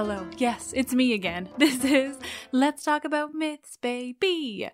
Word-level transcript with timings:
Hello. 0.00 0.26
Yes, 0.38 0.72
it's 0.74 0.94
me 0.94 1.12
again. 1.12 1.50
This 1.58 1.84
is 1.84 2.16
Let's 2.52 2.84
Talk 2.84 3.04
About 3.04 3.34
Myths, 3.34 3.76
baby. 3.76 4.70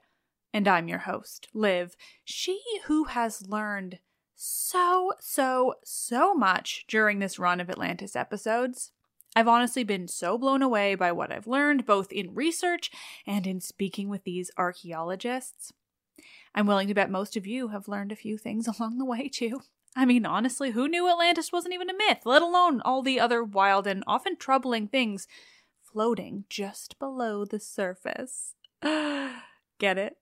And 0.54 0.68
I'm 0.68 0.86
your 0.86 1.00
host, 1.00 1.48
Liv. 1.52 1.96
She 2.24 2.62
who 2.84 3.06
has 3.06 3.48
learned 3.48 3.98
so, 4.36 5.14
so, 5.18 5.74
so 5.82 6.32
much 6.32 6.84
during 6.86 7.18
this 7.18 7.40
run 7.40 7.60
of 7.60 7.68
Atlantis 7.68 8.14
episodes. 8.14 8.92
I've 9.34 9.48
honestly 9.48 9.82
been 9.82 10.06
so 10.06 10.38
blown 10.38 10.62
away 10.62 10.94
by 10.94 11.10
what 11.10 11.32
I've 11.32 11.48
learned, 11.48 11.86
both 11.86 12.12
in 12.12 12.32
research 12.32 12.92
and 13.26 13.48
in 13.48 13.60
speaking 13.60 14.08
with 14.08 14.22
these 14.22 14.52
archaeologists. 14.56 15.72
I'm 16.54 16.68
willing 16.68 16.86
to 16.86 16.94
bet 16.94 17.10
most 17.10 17.36
of 17.36 17.48
you 17.48 17.68
have 17.68 17.88
learned 17.88 18.12
a 18.12 18.16
few 18.16 18.38
things 18.38 18.68
along 18.78 18.98
the 18.98 19.04
way, 19.04 19.28
too. 19.28 19.62
I 19.98 20.04
mean, 20.04 20.26
honestly, 20.26 20.72
who 20.72 20.88
knew 20.88 21.10
Atlantis 21.10 21.50
wasn't 21.50 21.72
even 21.72 21.88
a 21.88 21.96
myth, 21.96 22.20
let 22.26 22.42
alone 22.42 22.82
all 22.82 23.00
the 23.00 23.18
other 23.18 23.42
wild 23.42 23.86
and 23.86 24.04
often 24.06 24.36
troubling 24.36 24.88
things 24.88 25.26
floating 25.80 26.44
just 26.50 26.98
below 26.98 27.46
the 27.46 27.58
surface? 27.58 28.54
Get 28.82 29.96
it? 29.96 30.18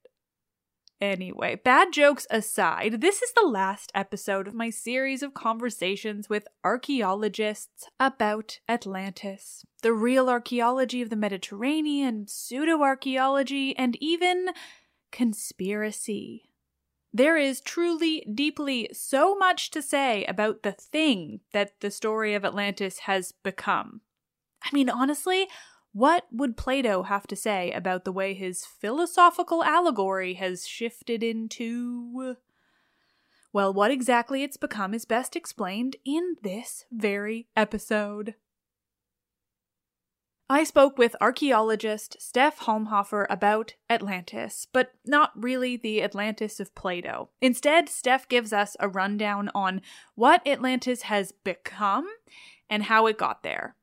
Anyway, 1.01 1.57
bad 1.57 1.93
jokes 1.93 2.25
aside, 2.31 3.01
this 3.01 3.21
is 3.21 3.33
the 3.33 3.47
last 3.47 3.91
episode 3.97 4.47
of 4.47 4.55
my 4.55 4.71
series 4.71 5.25
of 5.25 5.35
conversations 5.35 6.29
with 6.29 6.47
archaeologists 6.63 7.89
about 7.99 8.61
Atlantis. 8.69 9.65
The 9.83 9.93
real 9.93 10.31
archaeology 10.31 11.03
of 11.03 11.11
the 11.11 11.17
Mediterranean, 11.17 12.27
pseudo 12.29 12.81
archaeology, 12.81 13.77
and 13.77 13.97
even 14.01 14.51
conspiracy. 15.11 16.54
There 17.17 17.37
is 17.37 17.61
truly, 17.61 18.27
deeply 18.35 18.89
so 18.93 19.37
much 19.37 19.71
to 19.71 19.81
say 19.81 20.25
about 20.25 20.65
the 20.65 20.73
thing 20.73 21.41
that 21.53 21.81
the 21.81 21.93
story 21.93 22.35
of 22.35 22.45
Atlantis 22.45 22.99
has 23.01 23.31
become. 23.31 24.01
I 24.65 24.71
mean, 24.73 24.91
honestly, 24.91 25.47
what 25.93 26.27
would 26.33 26.57
Plato 26.57 27.05
have 27.05 27.29
to 27.29 27.37
say 27.37 27.71
about 27.71 28.05
the 28.05 28.11
way 28.11 28.35
his 28.35 28.67
philosophical 28.67 29.63
allegory 29.63 30.35
has 30.35 30.67
shifted 30.67 31.23
into. 31.23 32.35
Well, 33.53 33.73
what 33.73 33.93
exactly 33.93 34.43
it's 34.43 34.57
become 34.57 34.93
is 34.93 35.05
best 35.05 35.37
explained 35.37 35.95
in 36.05 36.35
this 36.43 36.85
very 36.91 37.47
episode. 37.57 38.35
I 40.49 40.65
spoke 40.65 40.99
with 40.99 41.17
archaeologist 41.23 42.21
Steph 42.21 42.61
Halmhofer 42.61 43.27
about 43.31 43.75
Atlantis, 43.89 44.67
but 44.71 44.93
not 45.07 45.33
really 45.35 45.79
the 45.79 46.03
Atlantis 46.03 46.61
of 46.61 46.75
Plato. 46.75 47.31
Instead, 47.41 47.89
Steph 47.89 48.29
gives 48.29 48.53
us 48.53 48.77
a 48.79 48.89
rundown 48.89 49.51
on 49.55 49.81
what 50.15 50.47
Atlantis 50.47 51.03
has 51.03 51.33
become 51.33 52.07
and 52.69 52.85
how 52.85 53.07
it 53.07 53.17
got 53.17 53.43
there. 53.43 53.75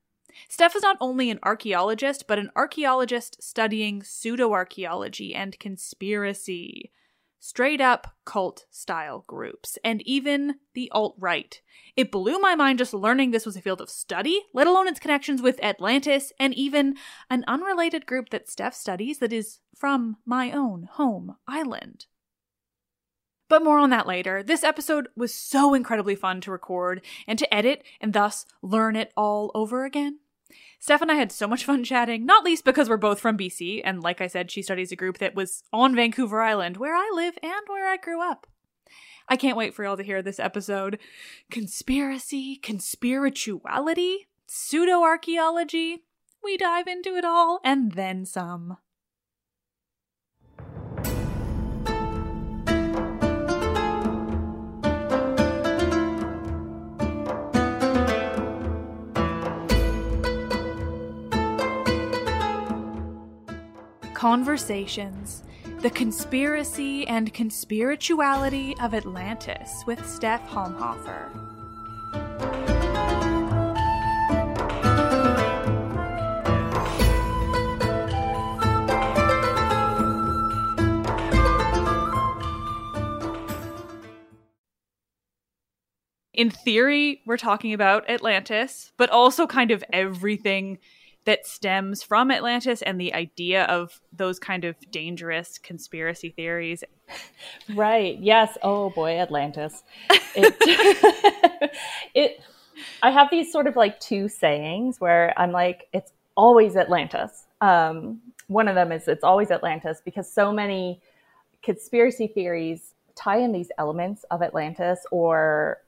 Steph 0.48 0.76
is 0.76 0.82
not 0.82 0.96
only 1.00 1.30
an 1.30 1.40
archaeologist, 1.42 2.26
but 2.28 2.38
an 2.38 2.50
archaeologist 2.54 3.42
studying 3.42 4.00
pseudoarchaeology 4.00 5.34
and 5.34 5.58
conspiracy 5.58 6.92
straight 7.42 7.80
up 7.80 8.14
cult 8.24 8.66
style 8.70 9.24
groups, 9.26 9.76
and 9.84 10.00
even 10.02 10.54
the 10.74 10.88
alt 10.92 11.16
right. 11.18 11.60
It 11.96 12.12
blew 12.12 12.38
my 12.38 12.54
mind 12.54 12.78
just 12.78 12.94
learning 12.94 13.32
this 13.32 13.44
was 13.44 13.56
a 13.56 13.60
field 13.60 13.80
of 13.80 13.90
study, 13.90 14.42
let 14.54 14.68
alone 14.68 14.86
its 14.86 15.00
connections 15.00 15.42
with 15.42 15.62
Atlantis, 15.62 16.32
and 16.38 16.54
even 16.54 16.94
an 17.28 17.44
unrelated 17.48 18.06
group 18.06 18.30
that 18.30 18.48
Steph 18.48 18.74
studies 18.74 19.18
that 19.18 19.32
is 19.32 19.58
from 19.76 20.18
my 20.24 20.52
own 20.52 20.88
home 20.92 21.34
island. 21.48 22.06
But 23.48 23.64
more 23.64 23.80
on 23.80 23.90
that 23.90 24.06
later. 24.06 24.44
This 24.44 24.62
episode 24.62 25.08
was 25.16 25.34
so 25.34 25.74
incredibly 25.74 26.14
fun 26.14 26.40
to 26.42 26.52
record 26.52 27.02
and 27.26 27.40
to 27.40 27.52
edit, 27.52 27.82
and 28.00 28.12
thus 28.12 28.46
learn 28.62 28.94
it 28.94 29.12
all 29.16 29.50
over 29.52 29.84
again. 29.84 30.20
Steph 30.78 31.02
and 31.02 31.10
I 31.10 31.14
had 31.14 31.32
so 31.32 31.46
much 31.46 31.64
fun 31.64 31.84
chatting, 31.84 32.26
not 32.26 32.44
least 32.44 32.64
because 32.64 32.88
we're 32.88 32.96
both 32.96 33.20
from 33.20 33.38
BC, 33.38 33.82
and 33.84 34.02
like 34.02 34.20
I 34.20 34.26
said, 34.26 34.50
she 34.50 34.62
studies 34.62 34.92
a 34.92 34.96
group 34.96 35.18
that 35.18 35.34
was 35.34 35.62
on 35.72 35.94
Vancouver 35.94 36.42
Island, 36.42 36.76
where 36.76 36.94
I 36.94 37.10
live 37.14 37.38
and 37.42 37.62
where 37.68 37.88
I 37.88 37.96
grew 37.96 38.22
up. 38.22 38.46
I 39.28 39.36
can't 39.36 39.56
wait 39.56 39.74
for 39.74 39.84
y'all 39.84 39.96
to 39.96 40.02
hear 40.02 40.22
this 40.22 40.40
episode. 40.40 40.98
Conspiracy, 41.50 42.60
conspirituality, 42.62 44.26
pseudo 44.46 45.02
archaeology. 45.02 46.04
We 46.42 46.56
dive 46.56 46.86
into 46.88 47.14
it 47.16 47.24
all 47.24 47.60
and 47.64 47.92
then 47.92 48.26
some. 48.26 48.78
Conversations 64.22 65.42
The 65.80 65.90
Conspiracy 65.90 67.04
and 67.08 67.34
Conspirituality 67.34 68.80
of 68.80 68.94
Atlantis 68.94 69.82
with 69.84 70.08
Steph 70.08 70.48
Halmhofer. 70.48 71.28
In 86.32 86.50
theory, 86.50 87.22
we're 87.26 87.36
talking 87.36 87.72
about 87.72 88.08
Atlantis, 88.08 88.92
but 88.96 89.10
also 89.10 89.48
kind 89.48 89.72
of 89.72 89.82
everything 89.92 90.78
that 91.24 91.46
stems 91.46 92.02
from 92.02 92.30
Atlantis 92.30 92.82
and 92.82 93.00
the 93.00 93.14
idea 93.14 93.64
of 93.64 94.00
those 94.12 94.38
kind 94.38 94.64
of 94.64 94.76
dangerous 94.90 95.58
conspiracy 95.58 96.30
theories. 96.30 96.82
Right. 97.74 98.18
Yes. 98.20 98.58
Oh 98.62 98.90
boy, 98.90 99.18
Atlantis. 99.18 99.82
It, 100.34 101.70
it 102.14 102.40
I 103.02 103.10
have 103.10 103.28
these 103.30 103.52
sort 103.52 103.66
of 103.66 103.76
like 103.76 104.00
two 104.00 104.28
sayings 104.28 105.00
where 105.00 105.32
I'm 105.38 105.52
like, 105.52 105.88
it's 105.92 106.12
always 106.36 106.76
Atlantis. 106.76 107.44
Um, 107.60 108.20
one 108.48 108.68
of 108.68 108.74
them 108.74 108.92
is 108.92 109.08
it's 109.08 109.24
always 109.24 109.50
Atlantis 109.50 110.00
because 110.04 110.30
so 110.30 110.52
many 110.52 111.00
conspiracy 111.62 112.26
theories 112.26 112.94
tie 113.14 113.38
in 113.38 113.52
these 113.52 113.70
elements 113.78 114.24
of 114.30 114.42
Atlantis 114.42 115.00
or 115.10 115.78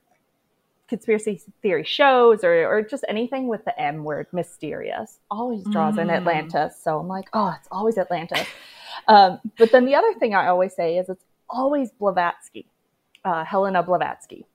conspiracy 0.87 1.41
theory 1.61 1.83
shows 1.83 2.43
or, 2.43 2.65
or 2.67 2.81
just 2.81 3.03
anything 3.07 3.47
with 3.47 3.65
the 3.65 3.79
M 3.79 4.03
word, 4.03 4.27
mysterious, 4.31 5.19
always 5.31 5.63
draws 5.65 5.95
mm. 5.95 6.03
in 6.03 6.09
Atlantis. 6.09 6.79
So 6.81 6.99
I'm 6.99 7.07
like, 7.07 7.29
oh, 7.33 7.53
it's 7.57 7.67
always 7.71 7.97
Atlantis. 7.97 8.47
um, 9.07 9.39
but 9.57 9.71
then 9.71 9.85
the 9.85 9.95
other 9.95 10.13
thing 10.15 10.35
I 10.35 10.47
always 10.47 10.75
say 10.75 10.97
is 10.97 11.09
it's 11.09 11.25
always 11.49 11.91
Blavatsky, 11.91 12.67
uh, 13.23 13.43
Helena 13.43 13.83
Blavatsky. 13.83 14.45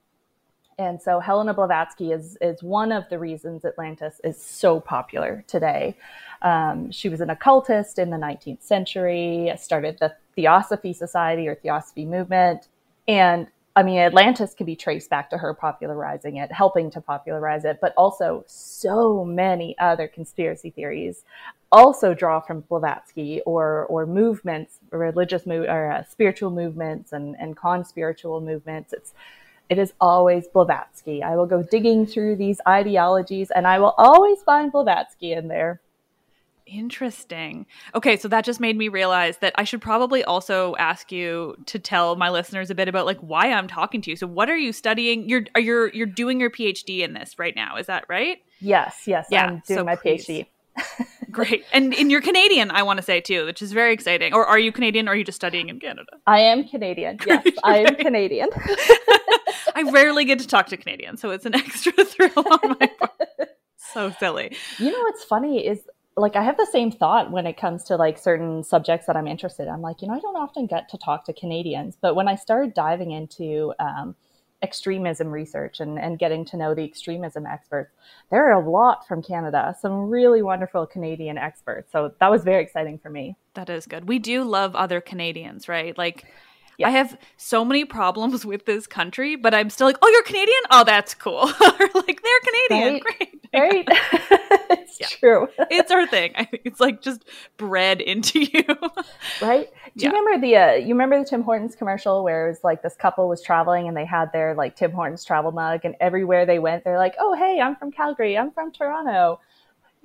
And 0.79 1.01
so 1.03 1.21
Helena 1.21 1.53
Blavatsky 1.53 2.11
is, 2.11 2.39
is 2.41 2.63
one 2.63 2.91
of 2.91 3.05
the 3.11 3.19
reasons 3.19 3.67
Atlantis 3.67 4.19
is 4.25 4.43
so 4.43 4.81
popular 4.81 5.45
today. 5.47 5.95
Um, 6.41 6.91
she 6.91 7.11
was 7.11 7.21
an 7.21 7.29
occultist 7.29 7.99
in 7.99 8.09
the 8.09 8.17
19th 8.17 8.63
century, 8.63 9.53
started 9.59 9.99
the 9.99 10.15
Theosophy 10.37 10.95
Society 10.95 11.47
or 11.49 11.55
Theosophy 11.55 12.07
movement. 12.07 12.69
And 13.07 13.49
I 13.77 13.85
mean, 13.85 13.99
Atlantis 13.99 14.53
can 14.53 14.67
be 14.67 14.75
traced 14.75 15.11
back 15.11 15.31
to 15.31 15.39
her 15.39 15.55
popularizing 15.55 16.37
it, 16.37 16.51
helping 16.51 16.91
to 16.91 17.01
popularize 17.01 17.65
it, 17.65 17.79
but 17.81 17.95
also 17.97 18.45
so 18.47 19.25
many 19.25 19.79
other 19.79 20.09
conspiracy 20.09 20.71
theories 20.71 21.25
also 21.73 22.15
draw 22.15 22.41
from 22.41 22.63
Blavatsky 22.63 23.41
or 23.43 23.87
or 23.87 24.07
movements, 24.07 24.81
religious 24.91 25.47
move 25.47 25.67
or 25.69 25.93
uh, 25.93 26.05
spiritual 26.05 26.51
movements 26.51 27.13
and 27.13 27.37
and 27.39 27.57
con-spiritual 27.57 28.41
movements. 28.41 28.93
It's 28.93 29.15
it 29.69 29.79
is 29.79 29.93
always 30.01 30.49
Blavatsky. 30.49 31.23
I 31.23 31.37
will 31.37 31.47
go 31.47 31.63
digging 31.63 32.05
through 32.05 32.37
these 32.37 32.61
ideologies 32.67 33.53
and 33.53 33.69
I 33.69 33.79
will 33.79 33.95
always 33.97 34.43
find 34.43 34.73
Blavatsky 34.73 35.33
in 35.33 35.47
there. 35.47 35.81
Interesting. 36.67 37.67
Okay, 37.95 38.17
so 38.17 38.29
that 38.29 38.45
just 38.45 38.61
made 38.61 38.77
me 38.77 38.89
realize 38.89 39.39
that 39.39 39.53
I 39.57 39.65
should 39.65 39.81
probably 39.81 40.23
also 40.25 40.75
ask 40.77 41.11
you 41.11 41.57
to 41.67 41.79
tell 41.79 42.17
my 42.17 42.31
listeners 42.31 42.71
a 42.71 42.75
bit 42.75 42.89
about 42.89 43.07
like 43.07 43.19
why 43.21 43.53
I'm 43.53 43.67
talking 43.69 44.01
to 44.03 44.11
you. 44.11 44.17
So 44.17 44.27
what 44.27 44.49
are 44.49 44.57
you 44.57 44.73
studying? 44.73 45.29
You're 45.29 45.45
are 45.55 45.61
you 45.61 45.91
you're 45.93 46.07
doing 46.07 46.41
your 46.41 46.51
PhD 46.51 47.01
in 47.01 47.13
this 47.13 47.39
right 47.39 47.55
now, 47.57 47.77
is 47.77 47.87
that 47.87 48.05
right? 48.09 48.39
Yes, 48.61 49.03
yes. 49.07 49.27
Yeah, 49.31 49.47
I'm 49.47 49.63
doing 49.67 49.79
so 49.79 49.85
my 49.85 49.97
please. 49.97 50.27
PhD. 50.27 50.47
Great. 51.31 51.65
And 51.73 51.95
and 51.95 52.11
you're 52.11 52.21
Canadian, 52.21 52.71
I 52.71 52.83
want 52.83 52.99
to 52.99 53.03
say 53.03 53.21
too, 53.21 53.47
which 53.47 53.63
is 53.63 53.73
very 53.73 53.93
exciting. 53.93 54.35
Or 54.35 54.47
are 54.47 54.59
you 54.59 54.73
Canadian 54.73 55.09
or 55.09 55.13
are 55.13 55.17
you 55.17 55.25
just 55.25 55.37
studying 55.37 55.69
in 55.69 55.79
Canada? 55.79 56.13
I 56.27 56.41
am 56.41 56.67
Canadian. 56.67 57.19
Yes, 57.27 57.47
I 57.63 57.79
am 57.79 57.95
Canadian. 57.95 58.49
I 59.75 59.89
rarely 59.93 60.25
get 60.25 60.41
to 60.41 60.47
talk 60.47 60.67
to 60.69 60.77
Canadians, 60.77 61.21
so 61.21 61.31
it's 61.31 61.47
an 61.47 61.55
extra 61.57 62.05
thrill 62.05 62.33
on 62.37 62.77
my 62.81 62.91
part. 62.99 63.51
So 63.77 64.11
silly. 64.19 64.57
You 64.79 64.91
know 64.91 64.99
what's 65.01 65.25
funny 65.25 65.67
is 65.67 65.81
like 66.21 66.37
I 66.37 66.43
have 66.43 66.57
the 66.57 66.69
same 66.71 66.91
thought 66.91 67.31
when 67.31 67.47
it 67.47 67.57
comes 67.57 67.85
to 67.85 67.97
like 67.97 68.19
certain 68.19 68.63
subjects 68.63 69.07
that 69.07 69.17
I'm 69.17 69.27
interested 69.27 69.65
in. 69.65 69.71
I'm 69.71 69.83
like, 69.83 70.03
you 70.03 70.09
know, 70.09 70.15
I 70.15 70.21
don't 70.21 70.37
often 70.37 70.67
get 70.67 70.89
to 70.91 70.99
talk 70.99 71.25
to 71.27 71.33
Canadians, 71.33 71.97
but 72.01 72.15
when 72.15 72.29
I 72.29 72.37
started 72.37 72.75
diving 72.75 73.11
into 73.11 73.73
um, 73.81 74.15
extremism 74.63 75.29
research 75.29 75.81
and, 75.81 75.99
and 75.99 76.19
getting 76.19 76.45
to 76.47 76.57
know 76.57 76.75
the 76.75 76.85
extremism 76.85 77.47
experts, 77.47 77.93
there 78.31 78.51
are 78.51 78.63
a 78.63 78.71
lot 78.71 79.07
from 79.07 79.23
Canada, 79.23 79.75
some 79.81 80.09
really 80.09 80.43
wonderful 80.43 80.87
Canadian 80.87 81.39
experts. 81.39 81.91
So 81.93 82.13
that 82.21 82.31
was 82.31 82.45
very 82.45 82.63
exciting 82.63 82.99
for 82.99 83.11
me. 83.11 83.37
That 83.55 83.71
is 83.71 83.87
good. 83.87 84.07
We 84.07 84.19
do 84.19 84.45
love 84.45 84.77
other 84.77 85.01
Canadians, 85.01 85.69
right? 85.69 85.97
Like 85.97 86.27
yeah. 86.81 86.89
I 86.89 86.91
have 86.91 87.19
so 87.37 87.65
many 87.65 87.85
problems 87.85 88.45
with 88.47 88.65
this 88.67 88.87
country, 88.87 89.37
but 89.37 89.55
I'm 89.55 89.71
still 89.71 89.87
like, 89.87 89.99
oh, 90.03 90.09
you're 90.09 90.23
Canadian? 90.23 90.61
Oh, 90.71 90.85
that's 90.85 91.15
cool. 91.15 91.47
like, 91.95 92.23
they're 92.23 92.69
Canadian. 92.69 92.95
Right. 92.95 93.03
Great. 93.03 93.37
Right. 93.53 93.85
it's 94.71 95.01
yeah. 95.01 95.09
true. 95.09 95.49
it's 95.73 95.91
our 95.91 96.07
thing. 96.07 96.33
I 96.37 96.45
think 96.45 96.63
it's 96.65 96.79
like 96.79 97.03
just 97.03 97.25
bred 97.57 98.01
into 98.01 98.45
you. 98.45 98.63
right. 99.43 99.69
Do 99.97 100.05
you 100.05 100.13
remember 100.13 100.41
the, 100.41 100.57
uh, 100.57 100.73
you 100.75 100.91
remember 100.91 101.19
the 101.19 101.25
Tim 101.25 101.43
Hortons 101.43 101.75
commercial 101.75 102.23
where 102.23 102.47
it 102.47 102.51
was 102.51 102.61
like 102.63 102.81
this 102.81 102.95
couple 102.95 103.29
was 103.29 103.43
traveling 103.43 103.89
and 103.89 103.97
they 103.97 104.05
had 104.05 104.33
their 104.33 104.55
like 104.55 104.77
Tim 104.77 104.93
Hortons 104.93 105.25
travel 105.25 105.51
mug 105.51 105.81
and 105.83 105.97
everywhere 105.99 106.47
they 106.47 106.61
went, 106.61 106.85
they're 106.85 106.97
like, 106.97 107.17
oh, 107.19 107.35
hey, 107.35 107.61
I'm 107.61 107.75
from 107.75 107.91
Calgary. 107.91 108.39
I'm 108.39 108.53
from 108.53 108.71
Toronto. 108.71 109.41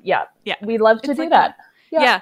Yeah. 0.01 0.23
Yeah. 0.43 0.55
We 0.63 0.79
love 0.79 1.03
to 1.03 1.11
it's 1.11 1.17
do 1.17 1.23
like 1.25 1.29
that. 1.29 1.55
that. 1.57 1.65
Yeah. 1.91 2.01
yeah. 2.01 2.21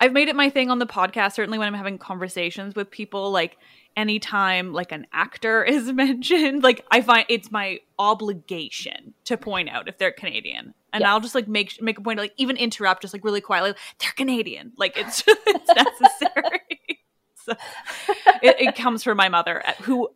I've 0.00 0.12
made 0.12 0.28
it 0.28 0.36
my 0.36 0.50
thing 0.50 0.70
on 0.70 0.78
the 0.78 0.86
podcast, 0.86 1.34
certainly 1.34 1.58
when 1.58 1.68
I'm 1.68 1.74
having 1.74 1.98
conversations 1.98 2.74
with 2.74 2.90
people, 2.90 3.30
like, 3.30 3.56
anytime 3.96 4.72
like 4.72 4.92
an 4.92 5.06
actor 5.12 5.64
is 5.68 5.92
mentioned, 5.92 6.62
like 6.62 6.84
I 6.90 7.00
find 7.00 7.26
it's 7.28 7.50
my 7.50 7.80
obligation 7.98 9.14
to 9.24 9.36
point 9.36 9.68
out 9.68 9.88
if 9.88 9.98
they're 9.98 10.12
Canadian. 10.12 10.74
And 10.92 11.02
yes. 11.02 11.08
I'll 11.08 11.20
just 11.20 11.34
like 11.34 11.48
make 11.48 11.80
make 11.82 11.98
a 11.98 12.00
point 12.00 12.18
to 12.18 12.22
like 12.22 12.34
even 12.36 12.56
interrupt 12.56 13.02
just 13.02 13.14
like 13.14 13.24
really 13.24 13.40
quietly, 13.40 13.70
like, 13.70 13.78
they're 13.98 14.12
Canadian. 14.16 14.72
Like 14.76 14.96
it's 14.96 15.24
it's 15.26 15.68
necessary. 15.68 16.60
so, 17.44 17.52
it, 18.42 18.60
it, 18.60 18.76
comes 18.76 19.02
from 19.02 19.16
my 19.16 19.28
mother, 19.28 19.62
uh, 19.66 19.72
who 19.82 20.08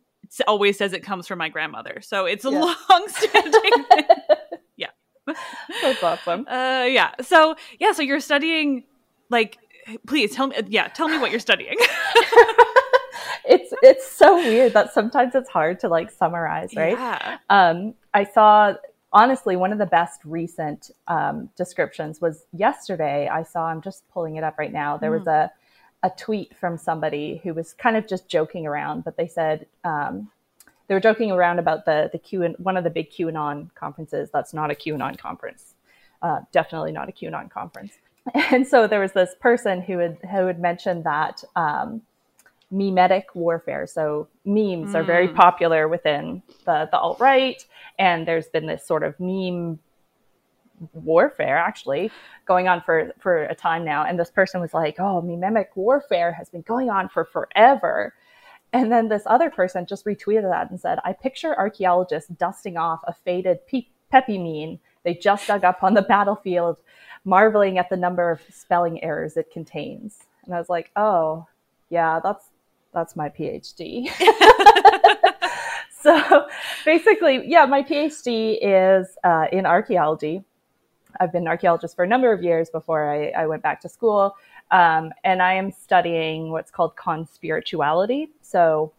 always 0.47 0.77
says 0.77 0.93
it 0.93 1.03
comes 1.03 1.27
from 1.27 1.37
my 1.37 1.49
grandmother. 1.49 1.99
So 2.01 2.25
it's 2.25 2.45
a 2.45 2.51
yeah. 2.51 2.59
long 2.59 3.07
standing 3.07 4.05
Yeah. 4.77 4.87
That's 5.81 6.01
awesome. 6.01 6.47
Uh 6.47 6.85
yeah. 6.89 7.11
So 7.21 7.55
yeah, 7.79 7.91
so 7.91 8.01
you're 8.01 8.21
studying 8.21 8.85
like 9.29 9.57
please 10.07 10.35
tell 10.35 10.47
me 10.47 10.55
yeah, 10.67 10.87
tell 10.87 11.07
me 11.07 11.17
what 11.17 11.31
you're 11.31 11.39
studying 11.39 11.77
it's 13.45 13.73
it's 13.81 14.09
so 14.09 14.35
weird 14.35 14.73
that 14.73 14.93
sometimes 14.93 15.35
it's 15.35 15.49
hard 15.49 15.79
to 15.79 15.89
like 15.89 16.11
summarize, 16.11 16.75
right? 16.75 16.93
Yeah. 16.93 17.37
Um, 17.49 17.95
I 18.13 18.23
saw 18.23 18.75
honestly, 19.11 19.55
one 19.55 19.71
of 19.71 19.79
the 19.79 19.85
best 19.85 20.21
recent 20.23 20.91
um, 21.07 21.49
descriptions 21.55 22.21
was 22.21 22.45
yesterday. 22.53 23.27
I 23.27 23.43
saw, 23.43 23.65
I'm 23.65 23.81
just 23.81 24.07
pulling 24.09 24.35
it 24.35 24.43
up 24.43 24.57
right 24.59 24.71
now. 24.71 24.97
There 24.97 25.11
mm. 25.11 25.19
was 25.19 25.27
a, 25.27 25.51
a 26.03 26.11
tweet 26.11 26.55
from 26.57 26.77
somebody 26.77 27.41
who 27.43 27.53
was 27.53 27.73
kind 27.73 27.97
of 27.97 28.07
just 28.07 28.29
joking 28.29 28.67
around, 28.67 29.03
but 29.03 29.17
they 29.17 29.27
said, 29.27 29.65
um, 29.83 30.29
they 30.87 30.95
were 30.95 30.99
joking 30.99 31.31
around 31.31 31.59
about 31.59 31.85
the 31.85 32.09
the 32.11 32.17
Q 32.17 32.41
and 32.41 32.55
one 32.57 32.75
of 32.75 32.83
the 32.83 32.89
big 32.89 33.11
QAnon 33.11 33.73
conferences. 33.75 34.31
That's 34.33 34.55
not 34.55 34.71
a 34.71 34.73
QAnon 34.73 35.19
conference. 35.19 35.75
Uh, 36.21 36.39
definitely 36.51 36.91
not 36.91 37.09
a 37.09 37.11
QAnon 37.11 37.51
conference. 37.51 37.93
And 38.51 38.67
so 38.67 38.87
there 38.87 38.99
was 38.99 39.13
this 39.13 39.35
person 39.39 39.81
who 39.81 39.97
had 39.99 40.17
who 40.29 40.47
had 40.47 40.59
mentioned 40.59 41.03
that 41.03 41.43
um, 41.55 42.01
memetic 42.71 43.23
warfare. 43.33 43.87
So 43.87 44.27
memes 44.45 44.91
mm. 44.91 44.95
are 44.95 45.03
very 45.03 45.27
mm. 45.27 45.35
popular 45.35 45.87
within 45.87 46.41
the 46.65 46.87
the 46.91 46.99
alt 46.99 47.19
right, 47.19 47.63
and 47.97 48.27
there's 48.27 48.47
been 48.47 48.67
this 48.67 48.85
sort 48.85 49.03
of 49.03 49.19
meme 49.19 49.79
warfare 50.93 51.57
actually 51.57 52.11
going 52.45 52.67
on 52.67 52.81
for 52.81 53.11
for 53.19 53.43
a 53.43 53.55
time 53.55 53.83
now. 53.83 54.03
And 54.03 54.19
this 54.19 54.31
person 54.31 54.61
was 54.61 54.73
like, 54.73 54.99
"Oh, 54.99 55.21
mememic 55.21 55.71
warfare 55.75 56.33
has 56.33 56.49
been 56.49 56.61
going 56.61 56.89
on 56.89 57.09
for 57.09 57.25
forever." 57.25 58.13
And 58.71 58.91
then 58.91 59.09
this 59.09 59.23
other 59.25 59.49
person 59.49 59.87
just 59.87 60.05
retweeted 60.05 60.47
that 60.47 60.69
and 60.69 60.79
said, 60.79 60.99
I 61.03 61.13
picture 61.13 61.57
archaeologists 61.57 62.29
dusting 62.29 62.77
off 62.77 62.99
a 63.07 63.13
faded 63.13 63.65
pe- 63.65 63.87
Pepe 64.11 64.37
meme 64.37 64.79
they 65.03 65.13
just 65.13 65.47
dug 65.47 65.63
up 65.63 65.83
on 65.83 65.93
the 65.93 66.01
battlefield, 66.01 66.77
marveling 67.25 67.77
at 67.77 67.89
the 67.89 67.97
number 67.97 68.31
of 68.31 68.41
spelling 68.49 69.03
errors 69.03 69.37
it 69.37 69.51
contains. 69.51 70.19
And 70.45 70.55
I 70.55 70.57
was 70.57 70.69
like, 70.69 70.91
oh, 70.95 71.47
yeah, 71.89 72.19
that's 72.23 72.45
that's 72.93 73.15
my 73.15 73.29
PhD. 73.29 74.09
so 76.01 76.47
basically, 76.85 77.47
yeah, 77.47 77.65
my 77.65 77.83
PhD 77.83 78.57
is 78.61 79.17
uh, 79.23 79.45
in 79.51 79.65
archaeology. 79.65 80.43
I've 81.19 81.31
been 81.31 81.43
an 81.43 81.47
archaeologist 81.47 81.95
for 81.95 82.03
a 82.03 82.07
number 82.07 82.31
of 82.31 82.41
years 82.43 82.69
before 82.69 83.11
I, 83.11 83.29
I 83.29 83.47
went 83.47 83.63
back 83.63 83.81
to 83.81 83.89
school. 83.89 84.35
Um, 84.71 85.11
and 85.23 85.41
I 85.41 85.53
am 85.53 85.71
studying 85.71 86.51
what's 86.51 86.71
called 86.71 86.95
conspirituality. 86.95 88.29
So, 88.41 88.93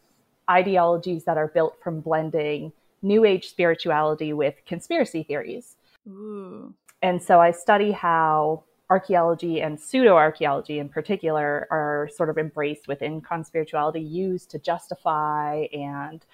ideologies 0.49 1.25
that 1.25 1.37
are 1.37 1.49
built 1.49 1.77
from 1.81 2.01
blending 2.01 2.73
New 3.03 3.25
Age 3.25 3.49
spirituality 3.49 4.33
with 4.33 4.55
conspiracy 4.67 5.23
theories. 5.23 5.77
Ooh. 6.09 6.75
And 7.03 7.23
so 7.23 7.41
I 7.41 7.51
study 7.51 7.93
how 7.93 8.65
archaeology 8.91 9.61
and 9.63 9.81
pseudo 9.81 10.17
archaeology 10.17 10.79
in 10.79 10.89
particular 10.89 11.67
are 11.71 12.09
sort 12.15 12.29
of 12.29 12.37
embraced 12.37 12.89
within 12.89 13.23
conspirituality, 13.23 14.09
used 14.09 14.51
to 14.51 14.59
justify 14.59 15.67
and 15.73 16.25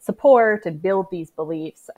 support 0.00 0.66
and 0.66 0.80
build 0.80 1.06
these 1.10 1.30
beliefs 1.30 1.90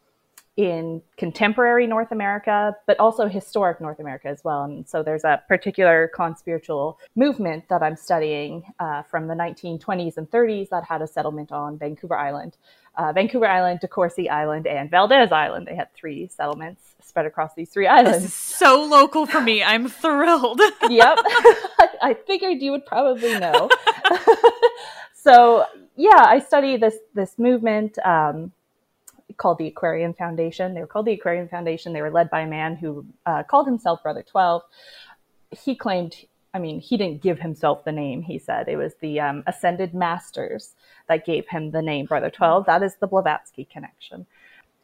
in 0.58 1.00
contemporary 1.16 1.86
North 1.86 2.10
America, 2.10 2.74
but 2.84 2.98
also 2.98 3.28
historic 3.28 3.80
North 3.80 4.00
America 4.00 4.26
as 4.26 4.42
well. 4.42 4.64
And 4.64 4.88
so 4.88 5.04
there's 5.04 5.22
a 5.22 5.40
particular 5.46 6.10
conspiritual 6.12 6.98
movement 7.14 7.68
that 7.68 7.80
I'm 7.80 7.94
studying 7.94 8.64
uh, 8.80 9.02
from 9.02 9.28
the 9.28 9.34
1920s 9.34 10.16
and 10.16 10.28
30s 10.28 10.68
that 10.70 10.82
had 10.82 11.00
a 11.00 11.06
settlement 11.06 11.52
on 11.52 11.78
Vancouver 11.78 12.16
Island. 12.16 12.56
Uh, 12.96 13.12
Vancouver 13.12 13.46
Island, 13.46 13.78
DeCourcy 13.80 14.28
Island, 14.28 14.66
and 14.66 14.90
Valdes 14.90 15.30
Island. 15.30 15.68
They 15.68 15.76
had 15.76 15.94
three 15.94 16.26
settlements 16.26 16.82
spread 17.04 17.26
across 17.26 17.54
these 17.54 17.70
three 17.70 17.86
islands. 17.86 18.34
so 18.34 18.82
local 18.82 19.26
for 19.26 19.40
me. 19.40 19.62
I'm 19.62 19.88
thrilled. 19.88 20.60
yep. 20.90 21.18
I 22.02 22.16
figured 22.26 22.60
you 22.60 22.72
would 22.72 22.84
probably 22.84 23.38
know. 23.38 23.70
so 25.14 25.66
yeah, 25.94 26.24
I 26.26 26.40
study 26.40 26.76
this 26.76 26.96
this 27.14 27.38
movement. 27.38 27.96
Um, 28.04 28.50
called 29.38 29.58
the 29.58 29.68
Aquarian 29.68 30.12
Foundation. 30.12 30.74
They 30.74 30.80
were 30.80 30.86
called 30.86 31.06
the 31.06 31.12
Aquarian 31.12 31.48
Foundation. 31.48 31.92
They 31.92 32.02
were 32.02 32.10
led 32.10 32.28
by 32.28 32.40
a 32.40 32.46
man 32.46 32.76
who 32.76 33.06
uh, 33.24 33.44
called 33.44 33.66
himself 33.66 34.02
Brother 34.02 34.22
12. 34.22 34.62
He 35.50 35.74
claimed, 35.74 36.14
I 36.52 36.58
mean, 36.58 36.80
he 36.80 36.96
didn't 36.96 37.22
give 37.22 37.38
himself 37.38 37.84
the 37.84 37.92
name, 37.92 38.20
he 38.22 38.38
said. 38.38 38.68
It 38.68 38.76
was 38.76 38.94
the 39.00 39.20
um, 39.20 39.44
Ascended 39.46 39.94
Masters 39.94 40.74
that 41.08 41.24
gave 41.24 41.48
him 41.48 41.70
the 41.70 41.80
name 41.80 42.06
Brother 42.06 42.30
12. 42.30 42.66
That 42.66 42.82
is 42.82 42.96
the 42.96 43.06
Blavatsky 43.06 43.64
connection. 43.64 44.26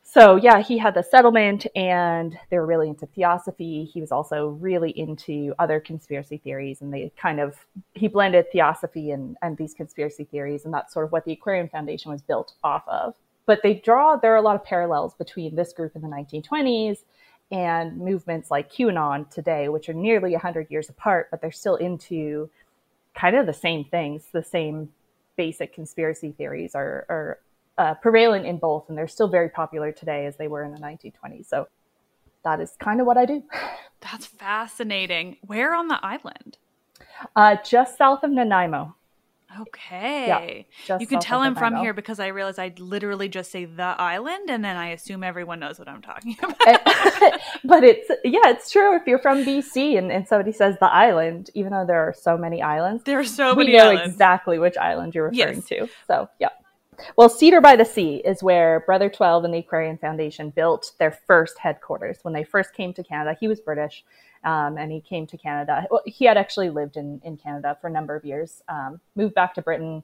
So, 0.06 0.36
yeah, 0.36 0.60
he 0.60 0.78
had 0.78 0.94
the 0.94 1.02
settlement 1.02 1.66
and 1.74 2.38
they 2.50 2.58
were 2.58 2.66
really 2.66 2.88
into 2.88 3.06
theosophy. 3.06 3.84
He 3.84 4.00
was 4.00 4.12
also 4.12 4.48
really 4.48 4.90
into 4.96 5.54
other 5.58 5.80
conspiracy 5.80 6.36
theories, 6.36 6.82
and 6.82 6.92
they 6.92 7.10
kind 7.16 7.40
of, 7.40 7.56
he 7.94 8.06
blended 8.06 8.46
theosophy 8.52 9.10
and, 9.10 9.36
and 9.42 9.56
these 9.56 9.74
conspiracy 9.74 10.24
theories, 10.24 10.66
and 10.66 10.74
that's 10.74 10.92
sort 10.92 11.06
of 11.06 11.12
what 11.12 11.24
the 11.24 11.32
Aquarian 11.32 11.68
Foundation 11.68 12.12
was 12.12 12.20
built 12.20 12.52
off 12.62 12.84
of 12.86 13.14
but 13.46 13.60
they 13.62 13.74
draw 13.74 14.16
there 14.16 14.32
are 14.32 14.36
a 14.36 14.42
lot 14.42 14.56
of 14.56 14.64
parallels 14.64 15.14
between 15.14 15.54
this 15.54 15.72
group 15.72 15.94
in 15.94 16.02
the 16.02 16.08
1920s 16.08 16.98
and 17.50 17.98
movements 17.98 18.50
like 18.50 18.72
QAnon 18.72 19.28
today, 19.30 19.68
which 19.68 19.88
are 19.88 19.94
nearly 19.94 20.32
100 20.32 20.70
years 20.70 20.88
apart, 20.88 21.28
but 21.30 21.40
they're 21.40 21.52
still 21.52 21.76
into 21.76 22.50
kind 23.14 23.36
of 23.36 23.46
the 23.46 23.52
same 23.52 23.84
things. 23.84 24.28
The 24.32 24.42
same 24.42 24.90
basic 25.36 25.72
conspiracy 25.72 26.32
theories 26.32 26.74
are, 26.74 27.06
are 27.08 27.38
uh, 27.76 27.94
prevalent 27.94 28.46
in 28.46 28.58
both, 28.58 28.88
and 28.88 28.96
they're 28.96 29.08
still 29.08 29.28
very 29.28 29.48
popular 29.48 29.92
today 29.92 30.26
as 30.26 30.36
they 30.36 30.48
were 30.48 30.64
in 30.64 30.72
the 30.72 30.80
1920s. 30.80 31.46
So 31.46 31.68
that 32.44 32.60
is 32.60 32.74
kind 32.78 33.00
of 33.00 33.06
what 33.06 33.16
I 33.16 33.26
do. 33.26 33.42
That's 34.00 34.26
fascinating. 34.26 35.38
Where 35.42 35.74
on 35.74 35.88
the 35.88 36.04
island? 36.04 36.58
Uh, 37.34 37.56
just 37.64 37.96
south 37.96 38.22
of 38.22 38.30
Nanaimo. 38.30 38.94
Okay. 39.60 40.66
Yeah, 40.88 40.98
you 40.98 41.06
can 41.06 41.20
tell 41.20 41.40
I'm 41.40 41.54
from 41.54 41.76
here 41.76 41.92
because 41.92 42.18
I 42.18 42.28
realize 42.28 42.58
I 42.58 42.72
literally 42.78 43.28
just 43.28 43.50
say 43.50 43.64
the 43.64 43.82
island 43.82 44.50
and 44.50 44.64
then 44.64 44.76
I 44.76 44.88
assume 44.88 45.22
everyone 45.22 45.60
knows 45.60 45.78
what 45.78 45.88
I'm 45.88 46.02
talking 46.02 46.36
about. 46.42 46.58
but 47.64 47.84
it's, 47.84 48.10
yeah, 48.24 48.48
it's 48.48 48.70
true. 48.70 48.96
If 48.96 49.06
you're 49.06 49.18
from 49.18 49.44
BC 49.44 49.98
and, 49.98 50.10
and 50.10 50.26
somebody 50.26 50.52
says 50.52 50.76
the 50.80 50.86
island, 50.86 51.50
even 51.54 51.72
though 51.72 51.84
there 51.86 52.00
are 52.00 52.14
so 52.14 52.36
many 52.36 52.62
islands, 52.62 53.04
there 53.04 53.18
are 53.18 53.24
so 53.24 53.54
we 53.54 53.64
many 53.64 53.76
know 53.76 53.90
islands. 53.90 54.12
exactly 54.12 54.58
which 54.58 54.76
island 54.76 55.14
you're 55.14 55.28
referring 55.28 55.56
yes. 55.56 55.66
to. 55.66 55.88
So, 56.06 56.28
yeah. 56.40 56.48
Well, 57.16 57.28
Cedar 57.28 57.60
by 57.60 57.76
the 57.76 57.84
Sea 57.84 58.22
is 58.24 58.42
where 58.42 58.80
Brother 58.86 59.08
12 59.08 59.44
and 59.44 59.54
the 59.54 59.58
Aquarian 59.58 59.98
Foundation 59.98 60.50
built 60.50 60.92
their 60.98 61.10
first 61.26 61.58
headquarters. 61.58 62.18
When 62.22 62.34
they 62.34 62.44
first 62.44 62.74
came 62.74 62.92
to 62.94 63.02
Canada, 63.02 63.36
he 63.38 63.48
was 63.48 63.60
British 63.60 64.04
um, 64.44 64.78
and 64.78 64.92
he 64.92 65.00
came 65.00 65.26
to 65.26 65.36
Canada. 65.36 65.86
Well, 65.90 66.02
he 66.06 66.26
had 66.26 66.36
actually 66.36 66.70
lived 66.70 66.96
in, 66.96 67.20
in 67.24 67.36
Canada 67.36 67.76
for 67.80 67.88
a 67.88 67.90
number 67.90 68.14
of 68.14 68.24
years, 68.24 68.62
um, 68.68 69.00
moved 69.16 69.34
back 69.34 69.54
to 69.54 69.62
Britain, 69.62 70.02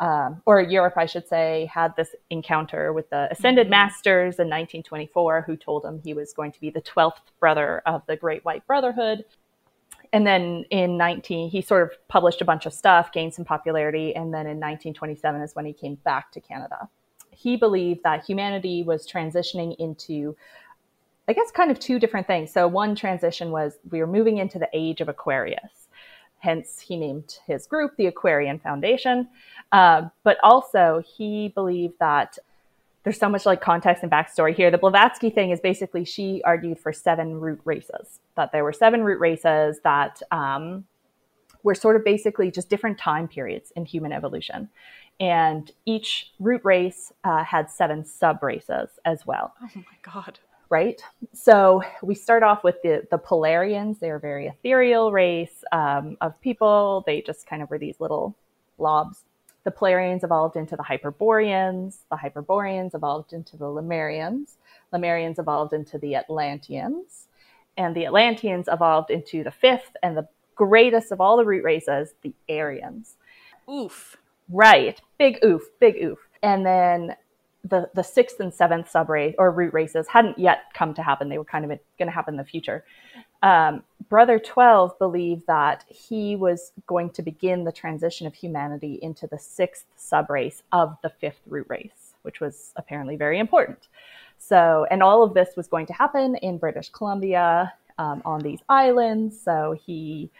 um, 0.00 0.42
or 0.46 0.60
Europe, 0.60 0.94
I 0.96 1.06
should 1.06 1.28
say, 1.28 1.70
had 1.72 1.94
this 1.96 2.14
encounter 2.30 2.92
with 2.92 3.10
the 3.10 3.28
Ascended 3.30 3.66
mm-hmm. 3.66 3.70
Masters 3.72 4.34
in 4.38 4.48
1924, 4.48 5.42
who 5.42 5.56
told 5.56 5.84
him 5.84 6.00
he 6.02 6.14
was 6.14 6.32
going 6.32 6.52
to 6.52 6.60
be 6.60 6.70
the 6.70 6.80
12th 6.80 7.20
brother 7.38 7.82
of 7.86 8.02
the 8.06 8.16
Great 8.16 8.44
White 8.44 8.66
Brotherhood. 8.66 9.24
And 10.12 10.26
then 10.26 10.64
in 10.70 10.98
19, 10.98 11.50
he 11.50 11.62
sort 11.62 11.84
of 11.84 12.08
published 12.08 12.40
a 12.42 12.44
bunch 12.44 12.66
of 12.66 12.72
stuff, 12.72 13.12
gained 13.12 13.32
some 13.32 13.44
popularity, 13.44 14.14
and 14.14 14.34
then 14.34 14.46
in 14.46 14.58
1927 14.58 15.40
is 15.40 15.54
when 15.54 15.64
he 15.64 15.72
came 15.72 15.94
back 15.96 16.32
to 16.32 16.40
Canada. 16.40 16.88
He 17.30 17.56
believed 17.56 18.02
that 18.02 18.24
humanity 18.24 18.82
was 18.82 19.08
transitioning 19.10 19.74
into 19.78 20.36
I 21.28 21.32
guess 21.32 21.50
kind 21.52 21.70
of 21.70 21.78
two 21.78 21.98
different 21.98 22.26
things. 22.26 22.52
So 22.52 22.66
one 22.66 22.94
transition 22.94 23.50
was 23.50 23.78
we 23.90 24.00
were 24.00 24.06
moving 24.06 24.38
into 24.38 24.58
the 24.58 24.68
age 24.72 25.00
of 25.00 25.08
Aquarius. 25.08 25.88
Hence, 26.38 26.80
he 26.80 26.96
named 26.96 27.38
his 27.46 27.66
group 27.66 27.96
the 27.96 28.06
Aquarian 28.06 28.58
Foundation. 28.58 29.28
Uh, 29.70 30.08
but 30.24 30.38
also, 30.42 31.02
he 31.16 31.48
believed 31.48 31.94
that 32.00 32.36
there's 33.04 33.18
so 33.18 33.28
much 33.28 33.46
like 33.46 33.60
context 33.60 34.02
and 34.02 34.10
backstory 34.10 34.54
here. 34.54 34.70
The 34.70 34.78
Blavatsky 34.78 35.30
thing 35.30 35.50
is 35.50 35.60
basically 35.60 36.04
she 36.04 36.42
argued 36.44 36.80
for 36.80 36.92
seven 36.92 37.40
root 37.40 37.60
races, 37.64 38.18
that 38.36 38.50
there 38.50 38.64
were 38.64 38.72
seven 38.72 39.04
root 39.04 39.20
races 39.20 39.78
that 39.84 40.20
um, 40.32 40.84
were 41.62 41.76
sort 41.76 41.94
of 41.94 42.04
basically 42.04 42.50
just 42.50 42.68
different 42.68 42.98
time 42.98 43.28
periods 43.28 43.72
in 43.76 43.84
human 43.84 44.12
evolution. 44.12 44.68
And 45.20 45.70
each 45.86 46.32
root 46.40 46.62
race 46.64 47.12
uh, 47.22 47.44
had 47.44 47.70
seven 47.70 48.04
sub 48.04 48.42
races 48.42 48.90
as 49.04 49.24
well. 49.24 49.54
Oh 49.62 49.68
my 49.76 49.82
God 50.02 50.40
right? 50.72 51.02
So 51.34 51.82
we 52.02 52.14
start 52.14 52.42
off 52.42 52.64
with 52.64 52.80
the, 52.82 53.06
the 53.10 53.18
Polarians. 53.18 54.00
They're 54.00 54.16
a 54.16 54.20
very 54.20 54.46
ethereal 54.46 55.12
race 55.12 55.62
um, 55.70 56.16
of 56.22 56.40
people. 56.40 57.04
They 57.06 57.20
just 57.20 57.46
kind 57.46 57.62
of 57.62 57.68
were 57.68 57.76
these 57.78 58.00
little 58.00 58.34
blobs. 58.78 59.24
The 59.64 59.70
Polarians 59.70 60.24
evolved 60.24 60.56
into 60.56 60.74
the 60.74 60.82
Hyperboreans. 60.82 61.98
The 62.10 62.16
Hyperboreans 62.16 62.94
evolved 62.94 63.34
into 63.34 63.58
the 63.58 63.66
Lemurians. 63.66 64.54
Lemurians 64.94 65.38
evolved 65.38 65.74
into 65.74 65.98
the 65.98 66.16
Atlanteans. 66.16 67.28
And 67.76 67.94
the 67.94 68.06
Atlanteans 68.06 68.66
evolved 68.72 69.10
into 69.10 69.44
the 69.44 69.50
fifth 69.50 69.94
and 70.02 70.16
the 70.16 70.26
greatest 70.54 71.12
of 71.12 71.20
all 71.20 71.36
the 71.36 71.44
root 71.44 71.64
races, 71.64 72.14
the 72.22 72.34
Aryans. 72.48 73.16
Oof. 73.70 74.16
Right. 74.48 74.98
Big 75.18 75.38
oof, 75.44 75.62
big 75.80 75.96
oof. 76.02 76.18
And 76.42 76.64
then 76.64 77.14
the 77.64 77.88
the 77.94 78.02
sixth 78.02 78.40
and 78.40 78.52
seventh 78.52 78.90
sub 78.90 79.08
race 79.08 79.34
or 79.38 79.50
root 79.50 79.72
races 79.72 80.08
hadn't 80.08 80.38
yet 80.38 80.64
come 80.74 80.94
to 80.94 81.02
happen. 81.02 81.28
They 81.28 81.38
were 81.38 81.44
kind 81.44 81.64
of 81.64 81.78
going 81.98 82.08
to 82.08 82.14
happen 82.14 82.34
in 82.34 82.38
the 82.38 82.44
future. 82.44 82.84
Um, 83.42 83.82
Brother 84.08 84.38
Twelve 84.38 84.98
believed 84.98 85.46
that 85.46 85.84
he 85.88 86.36
was 86.36 86.72
going 86.86 87.10
to 87.10 87.22
begin 87.22 87.64
the 87.64 87.72
transition 87.72 88.26
of 88.26 88.34
humanity 88.34 88.98
into 89.02 89.26
the 89.26 89.38
sixth 89.38 89.86
sub 89.96 90.30
race 90.30 90.62
of 90.72 90.96
the 91.02 91.10
fifth 91.10 91.40
root 91.46 91.66
race. 91.68 92.14
which 92.22 92.40
was 92.40 92.72
apparently 92.76 93.16
very 93.16 93.38
important. 93.38 93.88
So, 94.38 94.86
and 94.90 95.02
all 95.02 95.22
of 95.22 95.34
this 95.34 95.50
was 95.56 95.68
going 95.68 95.86
to 95.86 95.92
happen 95.92 96.36
in 96.36 96.58
British 96.58 96.88
Columbia 96.90 97.72
um, 97.98 98.22
on 98.24 98.40
these 98.40 98.60
islands. 98.68 99.40
So 99.40 99.76
he 99.84 100.30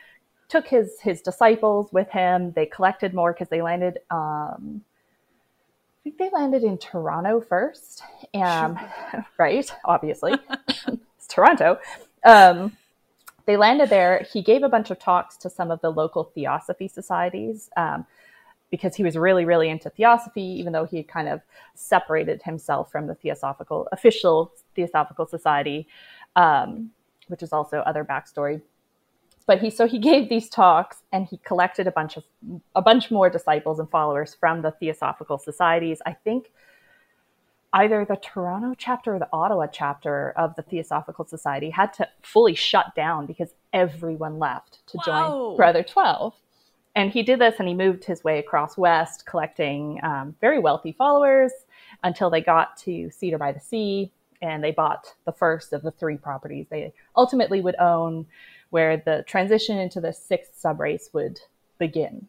took 0.48 0.66
his 0.66 1.00
his 1.00 1.20
disciples 1.22 1.92
with 1.92 2.08
him. 2.10 2.52
They 2.52 2.66
collected 2.66 3.14
more 3.14 3.32
because 3.32 3.48
they 3.48 3.62
landed. 3.62 3.98
Um, 4.10 4.82
I 6.02 6.10
think 6.10 6.18
they 6.18 6.30
landed 6.30 6.64
in 6.64 6.78
Toronto 6.78 7.40
first, 7.40 8.02
and 8.34 8.76
sure. 9.12 9.26
right, 9.38 9.72
obviously, 9.84 10.34
it's 10.88 11.28
Toronto. 11.28 11.78
Um, 12.24 12.76
they 13.46 13.56
landed 13.56 13.88
there. 13.88 14.26
He 14.32 14.42
gave 14.42 14.64
a 14.64 14.68
bunch 14.68 14.90
of 14.90 14.98
talks 14.98 15.36
to 15.38 15.50
some 15.50 15.70
of 15.70 15.80
the 15.80 15.90
local 15.90 16.24
theosophy 16.24 16.88
societies 16.88 17.70
um, 17.76 18.04
because 18.68 18.96
he 18.96 19.04
was 19.04 19.16
really, 19.16 19.44
really 19.44 19.68
into 19.68 19.90
theosophy, 19.90 20.42
even 20.42 20.72
though 20.72 20.86
he 20.86 20.96
had 20.96 21.06
kind 21.06 21.28
of 21.28 21.40
separated 21.76 22.42
himself 22.42 22.90
from 22.90 23.06
the 23.06 23.14
theosophical 23.14 23.88
official 23.92 24.52
theosophical 24.74 25.26
society, 25.26 25.86
um, 26.34 26.90
which 27.28 27.44
is 27.44 27.52
also 27.52 27.78
other 27.78 28.04
backstory. 28.04 28.60
But 29.46 29.60
he 29.60 29.70
so 29.70 29.86
he 29.86 29.98
gave 29.98 30.28
these 30.28 30.48
talks 30.48 30.98
and 31.12 31.26
he 31.26 31.38
collected 31.38 31.86
a 31.86 31.90
bunch 31.90 32.16
of 32.16 32.24
a 32.74 32.82
bunch 32.82 33.10
more 33.10 33.28
disciples 33.28 33.78
and 33.78 33.90
followers 33.90 34.36
from 34.38 34.62
the 34.62 34.70
theosophical 34.72 35.38
societies. 35.38 36.00
I 36.06 36.12
think 36.12 36.50
either 37.72 38.04
the 38.04 38.16
Toronto 38.16 38.74
chapter 38.76 39.14
or 39.14 39.18
the 39.18 39.28
Ottawa 39.32 39.66
chapter 39.66 40.32
of 40.32 40.54
the 40.56 40.62
Theosophical 40.62 41.26
Society 41.26 41.70
had 41.70 41.92
to 41.94 42.08
fully 42.22 42.54
shut 42.54 42.94
down 42.94 43.26
because 43.26 43.54
everyone 43.72 44.38
left 44.38 44.86
to 44.88 44.98
Whoa. 44.98 45.50
join 45.50 45.56
Brother 45.56 45.82
12. 45.82 46.34
And 46.94 47.10
he 47.10 47.22
did 47.22 47.40
this 47.40 47.54
and 47.58 47.66
he 47.66 47.74
moved 47.74 48.04
his 48.04 48.22
way 48.22 48.38
across 48.38 48.76
West, 48.76 49.24
collecting 49.24 49.98
um, 50.02 50.36
very 50.42 50.58
wealthy 50.58 50.92
followers 50.92 51.50
until 52.04 52.28
they 52.28 52.42
got 52.42 52.76
to 52.78 53.10
Cedar 53.10 53.38
by 53.38 53.52
the 53.52 53.60
Sea 53.60 54.12
and 54.42 54.62
they 54.62 54.72
bought 54.72 55.14
the 55.24 55.32
first 55.32 55.72
of 55.72 55.82
the 55.82 55.92
three 55.92 56.16
properties 56.16 56.66
they 56.68 56.92
ultimately 57.16 57.60
would 57.60 57.76
own, 57.76 58.26
where 58.72 58.96
the 58.96 59.24
transition 59.26 59.78
into 59.78 60.00
the 60.00 60.12
sixth 60.12 60.60
subrace 60.62 61.12
would 61.14 61.40
begin 61.78 62.26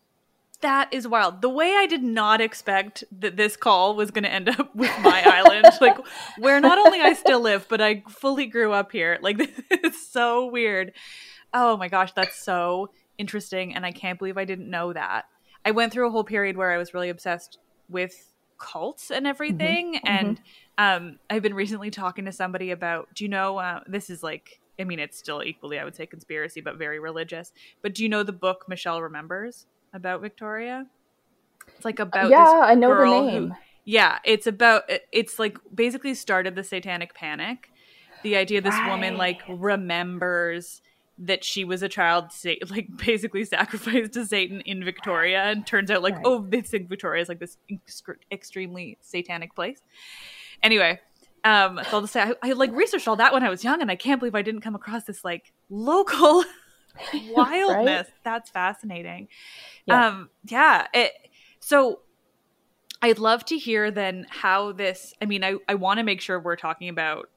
that 0.64 0.92
is 0.92 1.08
wild. 1.08 1.42
The 1.42 1.50
way 1.50 1.76
I 1.76 1.86
did 1.86 2.02
not 2.04 2.42
expect 2.42 3.04
that 3.20 3.36
this 3.36 3.56
call 3.56 3.96
was 3.96 4.10
going 4.12 4.24
to 4.24 4.32
end 4.32 4.50
up 4.50 4.74
with 4.76 4.92
my 5.02 5.22
island, 5.24 5.68
like 5.80 5.98
where 6.40 6.60
not 6.60 6.80
only 6.80 7.00
I 7.00 7.14
still 7.14 7.40
live, 7.42 7.68
but 7.70 7.80
I 7.80 8.04
fully 8.10 8.48
grew 8.48 8.74
up 8.74 8.92
here. 8.92 9.20
Like 9.22 9.38
this 9.70 9.84
is 9.84 10.08
so 10.08 10.48
weird. 10.48 10.94
Oh 11.54 11.78
my 11.78 11.88
gosh, 11.88 12.14
that's 12.14 12.42
so 12.44 12.90
interesting, 13.20 13.76
and 13.76 13.86
I 13.86 13.92
can't 13.92 14.18
believe 14.18 14.38
I 14.38 14.46
didn't 14.46 14.70
know 14.70 14.92
that. 14.94 15.26
I 15.64 15.72
went 15.72 15.94
through 15.94 16.08
a 16.08 16.12
whole 16.12 16.24
period 16.24 16.58
where 16.58 16.72
I 16.72 16.78
was 16.78 16.94
really 16.94 17.10
obsessed 17.10 17.60
with 17.90 18.34
cults 18.58 19.12
and 19.12 19.28
everything, 19.28 19.96
mm-hmm. 19.96 20.08
and 20.08 20.38
mm-hmm. 20.38 21.06
um, 21.08 21.20
I've 21.30 21.44
been 21.44 21.54
recently 21.54 21.92
talking 21.92 22.26
to 22.26 22.32
somebody 22.32 22.72
about. 22.72 23.14
Do 23.14 23.26
you 23.26 23.30
know? 23.30 23.58
Uh, 23.58 23.82
this 23.86 24.10
is 24.10 24.24
like. 24.24 24.60
I 24.80 24.84
mean, 24.84 25.00
it's 25.00 25.18
still 25.18 25.44
equally, 25.44 25.80
I 25.80 25.84
would 25.84 25.96
say, 25.96 26.06
conspiracy, 26.06 26.62
but 26.62 26.78
very 26.78 27.00
religious. 27.00 27.52
But 27.82 27.94
do 27.94 28.04
you 28.04 28.10
know 28.10 28.24
the 28.24 28.34
book 28.34 28.66
Michelle 28.68 29.02
Remembers? 29.02 29.68
about 29.94 30.22
Victoria. 30.22 30.88
It's 31.76 31.86
like 31.86 32.00
about 32.00 32.30
yeah, 32.30 32.62
I 32.64 32.76
know 32.76 32.96
the 32.98 33.06
name. 33.06 33.50
Who, 33.50 33.56
yeah, 33.86 34.20
it's 34.26 34.48
about 34.48 34.84
it's 35.12 35.40
like 35.40 35.58
basically 35.74 36.14
started 36.16 36.56
the 36.56 36.64
Satanic 36.64 37.14
Panic. 37.14 37.70
The 38.24 38.36
idea 38.36 38.62
this 38.62 38.74
right. 38.74 38.90
woman 38.90 39.18
like 39.18 39.42
remembers 39.48 40.82
that 41.20 41.44
she 41.44 41.64
was 41.64 41.84
a 41.84 41.90
child, 41.90 42.32
like 42.70 42.88
basically 42.98 43.46
sacrificed 43.46 44.14
to 44.14 44.26
Satan 44.26 44.62
in 44.62 44.84
Victoria, 44.84 45.44
and 45.44 45.66
turns 45.66 45.90
out 45.92 46.02
like 46.02 46.16
right. 46.16 46.26
oh, 46.26 46.46
this 46.48 46.74
in 46.74 46.88
Victoria 46.88 47.22
is 47.22 47.30
like 47.30 47.40
this 47.40 47.58
extremely 48.32 48.98
satanic 49.02 49.56
place. 49.56 49.82
Anyway, 50.62 51.00
um, 51.44 51.80
so 51.90 51.98
I'll 51.98 52.02
just 52.02 52.14
say 52.14 52.22
I, 52.22 52.34
I 52.42 52.52
like 52.54 52.72
researched 52.72 53.08
all 53.08 53.18
that 53.18 53.34
when 53.34 53.44
I 53.44 53.50
was 53.50 53.64
young, 53.64 53.82
and 53.82 53.92
I 53.92 53.96
can't 53.96 54.20
believe 54.20 54.36
I 54.36 54.42
didn't 54.42 54.62
come 54.62 54.76
across 54.76 55.04
this 55.04 55.26
like 55.26 55.52
local 55.70 56.44
wildness. 57.32 58.08
right? 58.08 58.08
That's 58.24 58.50
fascinating. 58.50 59.28
Yeah. 59.86 60.08
Um, 60.08 60.30
yeah. 60.46 60.88
It, 60.94 61.12
so 61.60 62.00
I'd 63.02 63.20
love 63.20 63.46
to 63.46 63.58
hear 63.58 63.92
then 63.92 64.26
how 64.30 64.72
this, 64.72 65.14
I 65.22 65.26
mean, 65.26 65.44
I, 65.44 65.56
I 65.68 65.76
want 65.76 65.98
to 65.98 66.04
make 66.04 66.22
sure 66.22 66.40
we're 66.40 66.56
talking 66.56 66.90
about 66.90 67.30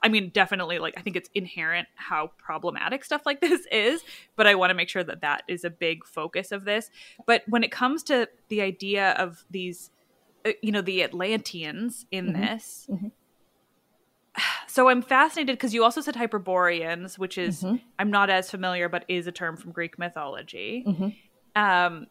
I 0.00 0.08
mean, 0.08 0.28
definitely, 0.28 0.78
like, 0.78 0.94
I 0.96 1.00
think 1.00 1.16
it's 1.16 1.28
inherent 1.34 1.88
how 1.96 2.30
problematic 2.38 3.04
stuff 3.04 3.22
like 3.26 3.40
this 3.40 3.66
is, 3.72 4.00
but 4.36 4.46
I 4.46 4.54
want 4.54 4.70
to 4.70 4.74
make 4.74 4.88
sure 4.88 5.02
that 5.02 5.22
that 5.22 5.42
is 5.48 5.64
a 5.64 5.70
big 5.70 6.06
focus 6.06 6.52
of 6.52 6.64
this. 6.64 6.88
But 7.26 7.42
when 7.48 7.64
it 7.64 7.72
comes 7.72 8.04
to 8.04 8.28
the 8.46 8.60
idea 8.60 9.10
of 9.18 9.44
these, 9.50 9.90
uh, 10.46 10.52
you 10.62 10.70
know, 10.70 10.82
the 10.82 11.02
Atlanteans 11.02 12.06
in 12.12 12.26
mm-hmm. 12.26 12.42
this, 12.42 12.86
mm-hmm 12.88 13.08
so 14.66 14.88
I'm 14.88 15.02
fascinated 15.02 15.56
because 15.56 15.74
you 15.74 15.84
also 15.84 16.00
said 16.00 16.16
Hyperboreans, 16.16 17.18
which 17.18 17.38
is 17.38 17.62
mm-hmm. 17.62 17.76
I'm 17.98 18.10
not 18.10 18.30
as 18.30 18.50
familiar, 18.50 18.88
but 18.88 19.04
is 19.08 19.26
a 19.26 19.32
term 19.32 19.56
from 19.56 19.72
Greek 19.72 19.98
mythology. 19.98 20.84
Mm-hmm. 20.86 21.60
Um, 21.60 22.06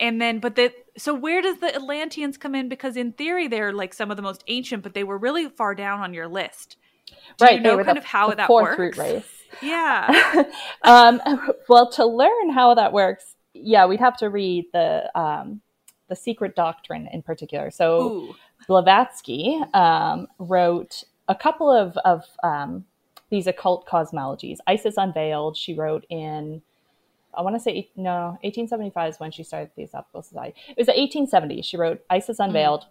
and 0.00 0.20
then, 0.20 0.38
but 0.38 0.54
the 0.54 0.72
so 0.96 1.12
where 1.14 1.42
does 1.42 1.58
the 1.58 1.74
Atlanteans 1.74 2.36
come 2.36 2.54
in? 2.54 2.68
Because 2.68 2.96
in 2.96 3.12
theory, 3.12 3.48
they're 3.48 3.72
like 3.72 3.92
some 3.92 4.10
of 4.10 4.16
the 4.16 4.22
most 4.22 4.44
ancient, 4.46 4.82
but 4.82 4.94
they 4.94 5.04
were 5.04 5.18
really 5.18 5.48
far 5.48 5.74
down 5.74 6.00
on 6.00 6.14
your 6.14 6.28
list. 6.28 6.76
Do 7.38 7.44
right, 7.44 7.54
you 7.54 7.60
know 7.60 7.76
kind 7.76 7.96
the, 7.96 8.00
of 8.00 8.04
how 8.04 8.30
that 8.32 8.48
works? 8.48 8.78
Root 8.78 8.96
race. 8.96 9.24
Yeah. 9.62 10.44
um, 10.82 11.22
well, 11.70 11.90
to 11.92 12.04
learn 12.04 12.50
how 12.50 12.74
that 12.74 12.92
works, 12.92 13.34
yeah, 13.54 13.86
we'd 13.86 13.98
have 13.98 14.14
to 14.18 14.28
read 14.28 14.66
the 14.74 15.10
um, 15.18 15.62
the 16.08 16.14
Secret 16.14 16.54
Doctrine 16.54 17.08
in 17.10 17.22
particular. 17.22 17.70
So 17.70 18.00
Ooh. 18.02 18.34
Blavatsky 18.66 19.58
um, 19.72 20.26
wrote 20.38 21.04
a 21.28 21.34
couple 21.34 21.70
of, 21.70 21.96
of 21.98 22.24
um, 22.42 22.84
these 23.30 23.46
occult 23.46 23.86
cosmologies. 23.86 24.58
Isis 24.66 24.96
Unveiled, 24.96 25.56
she 25.56 25.74
wrote 25.74 26.06
in, 26.08 26.62
I 27.34 27.42
want 27.42 27.56
to 27.56 27.60
say, 27.60 27.90
no, 27.96 28.38
1875 28.42 29.10
is 29.10 29.20
when 29.20 29.30
she 29.30 29.42
started 29.42 29.70
the 29.70 29.82
Theosophical 29.82 30.22
Society. 30.22 30.56
It 30.68 30.76
was 30.78 30.86
the 30.86 30.92
1870s. 30.92 31.64
She 31.64 31.76
wrote 31.76 32.02
Isis 32.08 32.38
Unveiled. 32.38 32.82
Mm. 32.82 32.86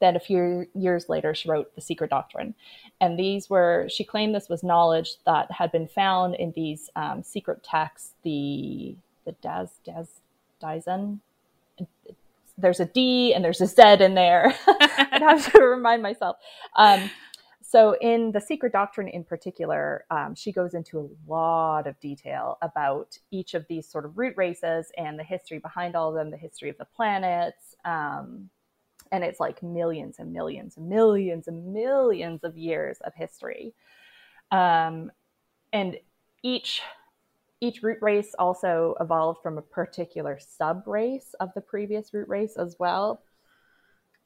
Then 0.00 0.16
a 0.16 0.20
few 0.20 0.66
years 0.74 1.08
later, 1.08 1.32
she 1.32 1.48
wrote 1.48 1.72
The 1.76 1.80
Secret 1.80 2.10
Doctrine. 2.10 2.54
And 3.00 3.16
these 3.16 3.48
were, 3.48 3.86
she 3.88 4.02
claimed 4.02 4.34
this 4.34 4.48
was 4.48 4.64
knowledge 4.64 5.14
that 5.26 5.50
had 5.52 5.70
been 5.70 5.86
found 5.86 6.34
in 6.34 6.52
these 6.56 6.90
um, 6.96 7.22
secret 7.22 7.62
texts, 7.62 8.14
the, 8.24 8.96
the 9.24 9.32
Daz, 9.40 9.70
Daz, 9.84 10.08
Daisen, 10.60 11.20
there's 12.58 12.80
a 12.80 12.84
D 12.84 13.34
and 13.34 13.44
there's 13.44 13.60
a 13.60 13.66
Z 13.66 13.82
in 14.00 14.14
there. 14.14 14.54
I'd 14.66 15.22
have 15.22 15.52
to 15.52 15.62
remind 15.62 16.02
myself. 16.02 16.36
Um, 16.76 17.10
so, 17.72 17.96
in 18.02 18.32
The 18.32 18.40
Secret 18.42 18.70
Doctrine 18.70 19.08
in 19.08 19.24
particular, 19.24 20.04
um, 20.10 20.34
she 20.34 20.52
goes 20.52 20.74
into 20.74 21.00
a 21.00 21.08
lot 21.26 21.86
of 21.86 21.98
detail 22.00 22.58
about 22.60 23.16
each 23.30 23.54
of 23.54 23.64
these 23.66 23.88
sort 23.88 24.04
of 24.04 24.18
root 24.18 24.34
races 24.36 24.92
and 24.98 25.18
the 25.18 25.24
history 25.24 25.56
behind 25.56 25.96
all 25.96 26.10
of 26.10 26.14
them, 26.14 26.30
the 26.30 26.36
history 26.36 26.68
of 26.68 26.76
the 26.76 26.84
planets. 26.84 27.74
Um, 27.86 28.50
and 29.10 29.24
it's 29.24 29.40
like 29.40 29.62
millions 29.62 30.18
and 30.18 30.34
millions 30.34 30.76
and 30.76 30.86
millions 30.86 31.48
and 31.48 31.72
millions 31.72 32.44
of 32.44 32.58
years 32.58 32.98
of 33.06 33.14
history. 33.14 33.72
Um, 34.50 35.10
and 35.72 35.96
each 36.42 36.82
each 37.62 37.82
root 37.82 38.00
race 38.02 38.34
also 38.38 38.96
evolved 39.00 39.40
from 39.42 39.56
a 39.56 39.62
particular 39.62 40.38
sub 40.38 40.86
race 40.86 41.34
of 41.40 41.54
the 41.54 41.62
previous 41.62 42.12
root 42.12 42.28
race 42.28 42.56
as 42.58 42.76
well. 42.78 43.22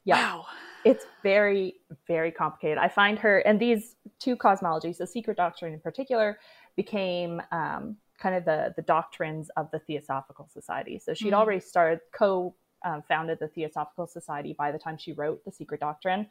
Yeah. 0.07 0.35
Wow. 0.35 0.45
It's 0.85 1.05
very 1.21 1.75
very 2.07 2.31
complicated. 2.31 2.77
I 2.77 2.87
find 2.87 3.19
her 3.19 3.39
and 3.39 3.59
these 3.59 3.95
two 4.19 4.37
cosmologies 4.37 4.97
the 4.97 5.05
secret 5.05 5.35
doctrine 5.35 5.73
in 5.73 5.81
particular 5.81 6.39
became 6.77 7.41
um, 7.51 7.97
kind 8.17 8.33
of 8.35 8.45
the 8.45 8.73
the 8.77 8.83
doctrines 8.83 9.49
of 9.57 9.69
the 9.71 9.79
theosophical 9.79 10.47
society. 10.47 10.97
So 10.97 11.13
she'd 11.13 11.27
mm-hmm. 11.27 11.35
already 11.35 11.59
started 11.59 11.99
co 12.13 12.55
um, 12.85 13.03
founded 13.05 13.39
the 13.39 13.49
theosophical 13.49 14.07
society 14.07 14.55
by 14.57 14.71
the 14.71 14.79
time 14.79 14.97
she 14.97 15.11
wrote 15.11 15.43
the 15.43 15.51
secret 15.51 15.81
doctrine. 15.81 16.27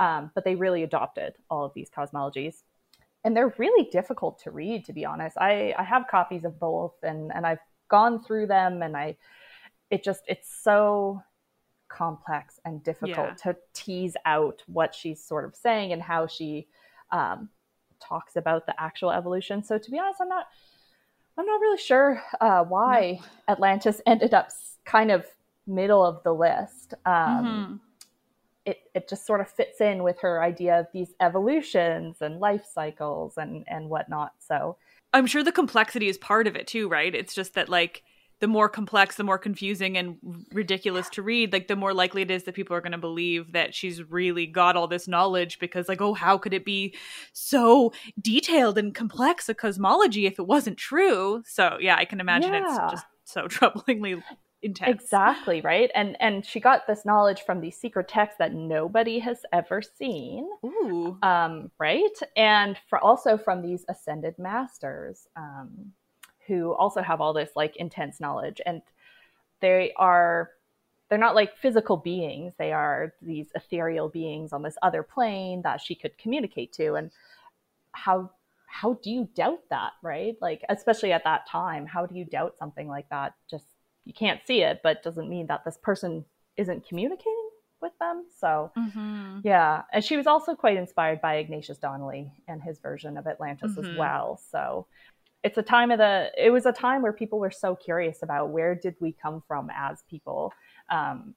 Um, 0.00 0.32
but 0.34 0.44
they 0.44 0.56
really 0.56 0.82
adopted 0.82 1.34
all 1.48 1.64
of 1.64 1.72
these 1.74 1.90
cosmologies. 1.90 2.62
And 3.24 3.36
they're 3.36 3.54
really 3.56 3.88
difficult 3.90 4.40
to 4.42 4.50
read 4.50 4.84
to 4.86 4.92
be 4.92 5.04
honest. 5.04 5.36
I 5.38 5.74
i 5.78 5.84
have 5.84 6.08
copies 6.10 6.44
of 6.44 6.58
both 6.58 6.94
and 7.04 7.30
and 7.32 7.46
i've 7.46 7.64
gone 7.88 8.24
through 8.24 8.46
them 8.46 8.82
and 8.82 8.96
i 8.96 9.16
it 9.90 10.02
just 10.02 10.22
it's 10.26 10.50
so 10.64 11.22
complex 11.92 12.60
and 12.64 12.82
difficult 12.82 13.16
yeah. 13.16 13.34
to 13.52 13.56
tease 13.74 14.16
out 14.24 14.62
what 14.66 14.94
she's 14.94 15.22
sort 15.22 15.44
of 15.44 15.54
saying 15.54 15.92
and 15.92 16.02
how 16.02 16.26
she 16.26 16.66
um, 17.10 17.48
talks 18.00 18.36
about 18.36 18.66
the 18.66 18.74
actual 18.80 19.10
evolution. 19.10 19.62
So 19.62 19.78
to 19.78 19.90
be 19.90 19.98
honest, 19.98 20.20
I'm 20.20 20.28
not 20.28 20.46
I'm 21.38 21.46
not 21.46 21.60
really 21.60 21.78
sure 21.78 22.22
uh, 22.40 22.64
why 22.64 23.18
no. 23.20 23.54
Atlantis 23.54 24.00
ended 24.06 24.34
up 24.34 24.50
kind 24.84 25.10
of 25.10 25.26
middle 25.66 26.04
of 26.04 26.22
the 26.24 26.32
list. 26.34 26.94
Um, 27.06 27.14
mm-hmm. 27.14 27.74
It, 28.64 28.78
it 28.94 29.08
just 29.08 29.26
sort 29.26 29.40
of 29.40 29.48
fits 29.48 29.80
in 29.80 30.02
with 30.02 30.20
her 30.20 30.42
idea 30.42 30.78
of 30.78 30.86
these 30.92 31.14
evolutions 31.20 32.18
and 32.20 32.38
life 32.38 32.64
cycles 32.72 33.34
and 33.36 33.64
and 33.68 33.88
whatnot. 33.88 34.32
So 34.38 34.76
I'm 35.12 35.26
sure 35.26 35.42
the 35.42 35.52
complexity 35.52 36.08
is 36.08 36.18
part 36.18 36.46
of 36.46 36.56
it 36.56 36.66
too, 36.66 36.88
right? 36.88 37.14
It's 37.14 37.34
just 37.34 37.54
that 37.54 37.68
like 37.68 38.02
the 38.42 38.48
more 38.48 38.68
complex, 38.68 39.14
the 39.14 39.22
more 39.22 39.38
confusing 39.38 39.96
and 39.96 40.16
ridiculous 40.52 41.08
to 41.10 41.22
read, 41.22 41.52
like 41.52 41.68
the 41.68 41.76
more 41.76 41.94
likely 41.94 42.22
it 42.22 42.30
is 42.30 42.42
that 42.42 42.56
people 42.56 42.74
are 42.74 42.80
going 42.80 42.90
to 42.90 42.98
believe 42.98 43.52
that 43.52 43.72
she's 43.72 44.02
really 44.02 44.46
got 44.46 44.74
all 44.74 44.88
this 44.88 45.06
knowledge 45.06 45.60
because, 45.60 45.88
like, 45.88 46.00
oh, 46.00 46.12
how 46.12 46.36
could 46.36 46.52
it 46.52 46.64
be 46.64 46.92
so 47.32 47.92
detailed 48.20 48.78
and 48.78 48.96
complex 48.96 49.48
a 49.48 49.54
cosmology 49.54 50.26
if 50.26 50.40
it 50.40 50.48
wasn't 50.48 50.76
true? 50.76 51.44
So, 51.46 51.78
yeah, 51.80 51.94
I 51.96 52.04
can 52.04 52.18
imagine 52.18 52.52
Yeah. 52.52 52.64
it's 52.66 52.94
just 52.94 53.06
so 53.24 53.42
troublingly 53.46 54.20
intense. 54.60 54.90
Exactly, 54.90 55.60
right? 55.60 55.92
And 55.94 56.16
and 56.20 56.44
she 56.44 56.58
got 56.58 56.88
this 56.88 57.04
knowledge 57.04 57.42
from 57.42 57.60
these 57.60 57.76
secret 57.76 58.08
texts 58.08 58.38
that 58.40 58.52
nobody 58.52 59.20
has 59.20 59.38
ever 59.52 59.82
seen. 59.82 60.48
Ooh. 60.66 61.16
Um, 61.22 61.70
right? 61.78 62.18
And 62.36 62.76
for 62.88 62.98
also 62.98 63.38
from 63.38 63.62
these 63.62 63.84
ascended 63.88 64.34
masters, 64.36 65.28
um, 65.36 65.92
who 66.52 66.72
also 66.74 67.00
have 67.00 67.20
all 67.22 67.32
this 67.32 67.50
like 67.56 67.76
intense 67.76 68.20
knowledge. 68.20 68.60
And 68.66 68.82
they 69.60 69.92
are 69.96 70.50
they're 71.08 71.18
not 71.26 71.34
like 71.34 71.56
physical 71.56 71.96
beings. 71.96 72.54
They 72.58 72.72
are 72.72 73.14
these 73.22 73.48
ethereal 73.54 74.08
beings 74.08 74.52
on 74.52 74.62
this 74.62 74.76
other 74.82 75.02
plane 75.02 75.62
that 75.62 75.80
she 75.80 75.94
could 75.94 76.16
communicate 76.18 76.72
to. 76.74 76.94
And 76.94 77.10
how 77.92 78.30
how 78.66 78.94
do 79.02 79.10
you 79.10 79.28
doubt 79.34 79.60
that, 79.70 79.92
right? 80.02 80.36
Like 80.40 80.62
especially 80.68 81.12
at 81.12 81.24
that 81.24 81.46
time, 81.48 81.86
how 81.86 82.06
do 82.06 82.14
you 82.14 82.24
doubt 82.24 82.56
something 82.58 82.88
like 82.88 83.08
that? 83.10 83.34
Just 83.50 83.66
you 84.04 84.12
can't 84.12 84.40
see 84.46 84.62
it, 84.62 84.80
but 84.82 85.02
doesn't 85.02 85.28
mean 85.28 85.46
that 85.46 85.64
this 85.64 85.78
person 85.78 86.24
isn't 86.56 86.86
communicating 86.88 87.48
with 87.80 87.92
them. 87.98 88.26
So 88.40 88.72
Mm-hmm. 88.76 89.40
yeah, 89.44 89.82
and 89.92 90.02
she 90.04 90.16
was 90.16 90.26
also 90.26 90.54
quite 90.54 90.76
inspired 90.78 91.20
by 91.20 91.36
Ignatius 91.36 91.78
Donnelly 91.78 92.32
and 92.48 92.62
his 92.62 92.78
version 92.78 93.16
of 93.18 93.26
Atlantis 93.26 93.76
as 93.78 93.84
Mhm. 93.84 93.96
well. 93.96 94.40
So 94.50 94.86
it's 95.44 95.58
a 95.58 95.62
time 95.62 95.90
of 95.90 95.98
the 95.98 96.30
it 96.36 96.50
was 96.50 96.66
a 96.66 96.72
time 96.72 97.02
where 97.02 97.12
people 97.12 97.38
were 97.38 97.50
so 97.50 97.74
curious 97.74 98.22
about 98.22 98.50
where 98.50 98.74
did 98.74 98.94
we 99.00 99.12
come 99.12 99.42
from 99.46 99.70
as 99.74 100.02
people. 100.08 100.52
Um, 100.90 101.34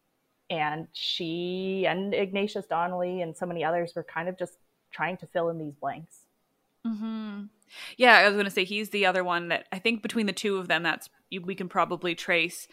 and 0.50 0.88
she 0.94 1.86
and 1.88 2.14
Ignatius 2.14 2.68
Donnelly 2.68 3.22
and 3.22 3.36
so 3.36 3.46
many 3.46 3.64
others 3.64 3.94
were 3.96 4.04
kind 4.04 4.30
of 4.30 4.38
just 4.38 4.58
trying 4.92 5.18
to 5.18 5.28
fill 5.28 5.50
in 5.50 5.58
these 5.58 5.74
blanks. 5.76 6.20
mm-hmm. 6.86 7.44
Yeah, 7.98 8.18
I 8.18 8.28
was 8.28 8.34
going 8.34 8.46
to 8.46 8.52
say 8.52 8.64
he's 8.64 8.92
the 8.92 9.08
other 9.08 9.24
one 9.24 9.48
that 9.48 9.66
I 9.72 9.80
think 9.80 10.02
between 10.02 10.28
the 10.28 10.34
two 10.34 10.58
of 10.58 10.68
them, 10.68 10.84
that's 10.84 11.10
we 11.44 11.56
can 11.56 11.68
probably 11.68 12.14
trace 12.14 12.68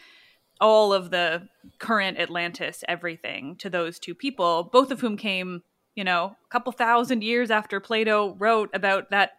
all 0.61 0.93
of 0.93 1.11
the 1.11 1.49
current 1.79 2.19
Atlantis, 2.19 2.85
everything 2.87 3.57
to 3.57 3.71
those 3.71 3.99
two 3.99 4.15
people, 4.15 4.65
both 4.71 4.91
of 4.91 5.01
whom 5.01 5.17
came, 5.17 5.63
you 5.97 6.05
know, 6.05 6.37
a 6.45 6.49
couple 6.51 6.71
thousand 6.73 7.25
years 7.25 7.51
after 7.51 7.81
Plato 7.81 8.35
wrote 8.39 8.71
about 8.75 9.11
that 9.11 9.33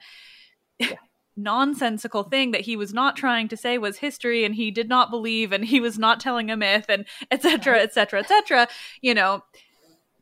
nonsensical 1.36 2.24
thing 2.24 2.52
that 2.52 2.62
he 2.62 2.76
was 2.76 2.94
not 2.94 3.16
trying 3.16 3.48
to 3.48 3.58
say 3.58 3.78
was 3.78 3.98
history 3.98 4.46
and 4.46 4.56
he 4.56 4.70
did 4.70 4.88
not 4.88 5.10
believe 5.10 5.52
and 5.52 5.66
he 5.66 5.80
was 5.80 5.98
not 5.98 6.20
telling 6.20 6.52
a 6.52 6.58
myth 6.58 6.86
and 6.90 7.06
etc 7.32 7.80
etc 7.80 8.20
etc 8.20 8.68
you 9.02 9.14
know 9.14 9.42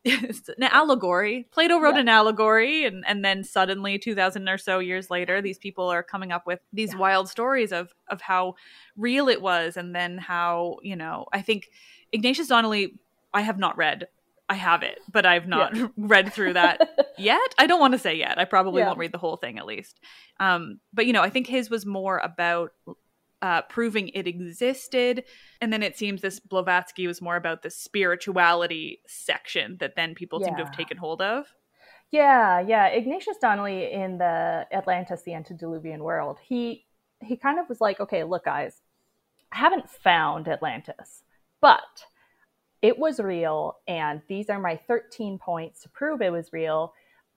it's 0.03 0.49
an 0.57 0.63
allegory. 0.63 1.47
Plato 1.51 1.79
wrote 1.79 1.97
an 1.97 2.09
allegory 2.09 2.85
and, 2.85 3.03
and 3.07 3.23
then 3.23 3.43
suddenly 3.43 3.97
2000 3.99 4.49
or 4.49 4.57
so 4.57 4.79
years 4.79 5.09
later 5.09 5.41
these 5.41 5.57
people 5.57 5.87
are 5.87 6.03
coming 6.03 6.31
up 6.31 6.47
with 6.47 6.59
these 6.73 6.95
wild 6.95 7.29
stories 7.29 7.71
of 7.71 7.93
of 8.09 8.21
how 8.21 8.55
real 8.97 9.27
it 9.27 9.41
was 9.41 9.77
and 9.77 9.95
then 9.95 10.17
how 10.17 10.77
you 10.81 10.95
know 10.95 11.25
i 11.33 11.41
think 11.41 11.69
ignatius 12.11 12.47
donnelly 12.47 12.99
i 13.33 13.41
have 13.41 13.57
not 13.57 13.77
read 13.77 14.07
i 14.51 14.55
have 14.55 14.83
it 14.83 14.99
but 15.11 15.25
i've 15.25 15.47
not 15.47 15.75
Yeah. 15.75 15.87
read 15.97 16.33
through 16.33 16.53
that 16.53 16.77
yet 17.17 17.55
i 17.57 17.65
don't 17.67 17.79
want 17.79 17.93
to 17.93 17.99
say 17.99 18.13
yet 18.15 18.37
i 18.37 18.45
probably 18.45 18.81
Yeah. 18.81 18.87
won't 18.87 18.99
read 18.99 19.11
the 19.11 19.17
whole 19.25 19.37
thing 19.37 19.57
at 19.57 19.65
least 19.65 19.99
um 20.39 20.79
but 20.93 21.05
you 21.07 21.13
know 21.13 21.21
i 21.21 21.29
think 21.29 21.47
his 21.47 21.69
was 21.69 21.85
more 21.85 22.17
about 22.19 22.71
uh, 23.43 23.63
proving 23.63 24.09
it 24.09 24.27
existed. 24.27 25.23
And 25.61 25.73
then 25.73 25.81
it 25.81 25.97
seems 25.97 26.21
this 26.21 26.39
Blavatsky 26.39 27.07
was 27.07 27.23
more 27.23 27.35
about 27.35 27.63
the 27.63 27.71
spirituality 27.71 28.99
section 29.07 29.77
that 29.79 29.95
then 29.95 30.13
people 30.13 30.39
seem 30.39 30.55
to 30.57 30.63
have 30.63 30.77
taken 30.77 30.95
hold 30.97 31.23
of. 31.23 31.47
Yeah, 32.11 32.59
yeah. 32.59 32.85
Ignatius 32.89 33.37
Donnelly 33.41 33.91
in 33.91 34.19
the 34.19 34.67
Atlantis, 34.71 35.23
the 35.23 35.33
antediluvian 35.33 36.03
world, 36.03 36.37
he 36.43 36.85
he 37.19 37.35
kind 37.35 37.57
of 37.57 37.67
was 37.67 37.81
like, 37.81 37.99
okay, 37.99 38.23
look, 38.23 38.45
guys, 38.45 38.81
I 39.51 39.57
haven't 39.57 39.89
found 39.89 40.47
Atlantis, 40.47 41.23
but 41.61 42.05
it 42.81 42.97
was 42.97 43.19
real, 43.19 43.77
and 43.87 44.21
these 44.27 44.49
are 44.49 44.59
my 44.59 44.75
13 44.87 45.37
points 45.37 45.81
to 45.81 45.89
prove 45.89 46.21
it 46.21 46.31
was 46.31 46.51
real. 46.53 46.93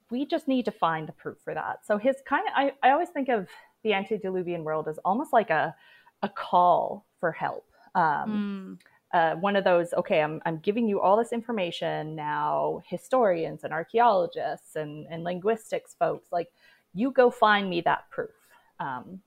We 0.09 0.25
just 0.25 0.47
need 0.47 0.65
to 0.65 0.71
find 0.71 1.07
the 1.07 1.13
proof 1.13 1.37
for 1.43 1.53
that. 1.53 1.85
So 1.85 1.97
his 1.97 2.17
kind 2.27 2.47
of 2.47 2.53
I, 2.55 2.73
I 2.83 2.91
always 2.91 3.09
think 3.09 3.29
of 3.29 3.47
the 3.83 3.93
antediluvian 3.93 4.63
world 4.63 4.87
as 4.87 4.97
almost 4.99 5.33
like 5.33 5.49
a 5.49 5.75
a 6.23 6.29
call 6.29 7.05
for 7.19 7.31
help. 7.31 7.65
Um, 7.95 8.43
uh, 9.13 9.35
one 9.35 9.55
of 9.55 9.63
those 9.63 9.93
okay 9.93 10.21
I'm, 10.21 10.41
I'm 10.45 10.57
giving 10.59 10.87
you 10.87 10.99
all 10.99 11.17
this 11.17 11.31
information 11.31 12.15
now 12.15 12.81
historians 12.85 13.63
and 13.63 13.71
archaeologists 13.71 14.75
and, 14.75 15.05
and 15.09 15.23
linguistics 15.23 15.95
folks 15.97 16.31
like 16.31 16.49
you 16.93 17.11
go 17.11 17.29
find 17.29 17.69
me 17.69 17.81
that 17.81 18.09
proof 18.09 18.31
um, 18.79 19.21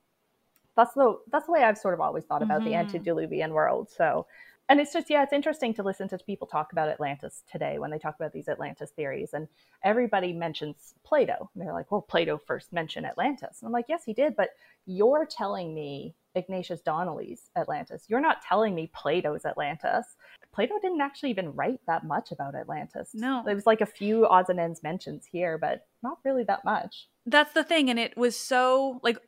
that's 0.76 0.94
the 0.94 1.18
that's 1.30 1.46
the 1.46 1.52
way 1.52 1.62
i've 1.64 1.78
sort 1.78 1.94
of 1.94 2.00
always 2.00 2.24
thought 2.24 2.42
about 2.42 2.64
the 2.64 2.74
Mhm. 2.74 2.78
antediluvian 2.80 3.52
world 3.52 3.88
so 3.90 4.26
and 4.68 4.80
it's 4.80 4.92
just 4.92 5.10
yeah 5.10 5.22
it's 5.22 5.32
interesting 5.32 5.74
to 5.74 5.82
listen 5.82 6.08
to 6.08 6.18
people 6.18 6.46
talk 6.46 6.72
about 6.72 6.88
atlantis 6.88 7.42
today 7.50 7.78
when 7.78 7.90
they 7.90 7.98
talk 7.98 8.16
about 8.18 8.32
these 8.32 8.48
atlantis 8.48 8.90
theories. 8.90 9.30
And 9.32 9.48
everybody 9.84 10.32
mentions 10.32 10.94
plato. 11.04 11.50
And 11.54 11.62
they're 11.62 11.72
like 11.72 11.90
well 11.90 12.02
plato 12.02 12.38
first 12.38 12.72
mentioned 12.72 13.06
atlantis. 13.06 13.58
And 13.60 13.66
i'm 13.66 13.72
like 13.72 13.86
yes 13.88 14.04
he 14.04 14.12
did. 14.12 14.36
But 14.36 14.50
you're 14.86 15.26
telling 15.26 15.74
me 15.74 16.14
ignatius 16.34 16.80
donnelly's 16.80 17.50
atlantis. 17.56 18.04
You're 18.08 18.20
not 18.20 18.42
telling 18.42 18.74
me 18.74 18.90
plato's 18.94 19.44
atlantis. 19.44 20.16
Plato 20.52 20.74
didn't 20.80 21.00
actually 21.00 21.30
even 21.30 21.54
write 21.54 21.80
that 21.86 22.04
much 22.04 22.32
about 22.32 22.54
atlantis. 22.54 23.10
No. 23.14 23.42
there 23.44 23.54
was 23.54 23.66
like 23.66 23.80
a 23.80 23.86
few 23.86 24.26
odds 24.26 24.50
and 24.50 24.60
ends 24.60 24.82
mentions 24.82 25.26
here 25.26 25.58
but 25.58 25.86
not 26.02 26.18
really 26.24 26.44
that 26.44 26.64
much. 26.64 27.08
That's 27.26 27.52
the 27.52 27.64
thing. 27.64 27.90
And 27.90 27.98
it 27.98 28.16
was 28.16 28.36
so 28.36 29.00
like 29.02 29.18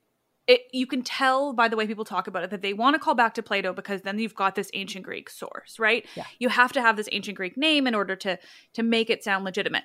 it, 0.46 0.62
you 0.72 0.86
can 0.86 1.02
tell 1.02 1.52
by 1.52 1.68
the 1.68 1.76
way 1.76 1.86
people 1.86 2.04
talk 2.04 2.26
about 2.26 2.42
it 2.42 2.50
that 2.50 2.62
they 2.62 2.72
want 2.72 2.94
to 2.94 2.98
call 2.98 3.14
back 3.14 3.34
to 3.34 3.42
Plato 3.42 3.72
because 3.72 4.02
then 4.02 4.18
you've 4.18 4.34
got 4.34 4.54
this 4.54 4.70
ancient 4.74 5.04
Greek 5.04 5.30
source, 5.30 5.78
right? 5.78 6.06
Yeah. 6.14 6.24
You 6.38 6.48
have 6.48 6.72
to 6.72 6.80
have 6.80 6.96
this 6.96 7.08
ancient 7.12 7.36
Greek 7.36 7.56
name 7.56 7.86
in 7.86 7.94
order 7.94 8.16
to 8.16 8.38
to 8.74 8.82
make 8.82 9.10
it 9.10 9.22
sound 9.22 9.44
legitimate. 9.44 9.84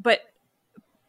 But 0.00 0.20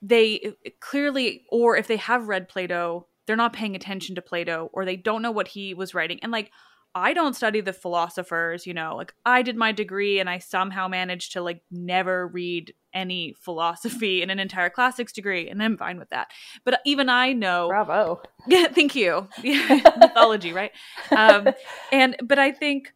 they 0.02 0.54
clearly 0.80 1.46
or 1.50 1.78
if 1.78 1.88
they 1.88 1.98
have 1.98 2.28
read 2.28 2.50
Plato, 2.50 3.08
they're 3.26 3.36
not 3.36 3.54
paying 3.54 3.76
attention 3.76 4.16
to 4.16 4.22
Plato 4.22 4.70
or 4.74 4.86
they 4.86 4.96
don't 4.96 5.22
know 5.22 5.32
what 5.32 5.50
he 5.50 5.74
was 5.74 5.94
writing. 5.94 6.20
And 6.22 6.32
like 6.32 6.52
I 6.96 7.14
don't 7.14 7.36
study 7.36 7.62
the 7.62 7.74
philosophers, 7.74 8.66
you 8.66 8.74
know, 8.74 8.96
like 8.96 9.14
I 9.26 9.42
did 9.42 9.56
my 9.56 9.72
degree 9.72 10.20
and 10.20 10.30
I 10.30 10.40
somehow 10.40 10.88
managed 10.88 11.34
to 11.34 11.42
like 11.42 11.62
never 11.70 12.28
read 12.28 12.74
any 12.94 13.36
philosophy 13.40 14.22
in 14.24 14.30
an 14.30 14.40
entire 14.40 14.70
classics 14.70 15.14
degree 15.14 15.50
and 15.50 15.62
I'm 15.62 15.78
fine 15.78 16.00
with 16.00 16.10
that. 16.10 16.32
But 16.66 16.82
even 16.86 17.08
I 17.08 17.34
know 17.34 17.68
bravo 17.68 18.22
yeah, 18.48 18.68
thank 18.68 18.96
you. 18.96 19.28
Yeah, 19.44 19.82
mythology, 19.98 20.52
right? 20.52 20.72
Um, 21.16 21.50
and 21.92 22.16
but 22.24 22.40
I 22.40 22.52
think, 22.52 22.94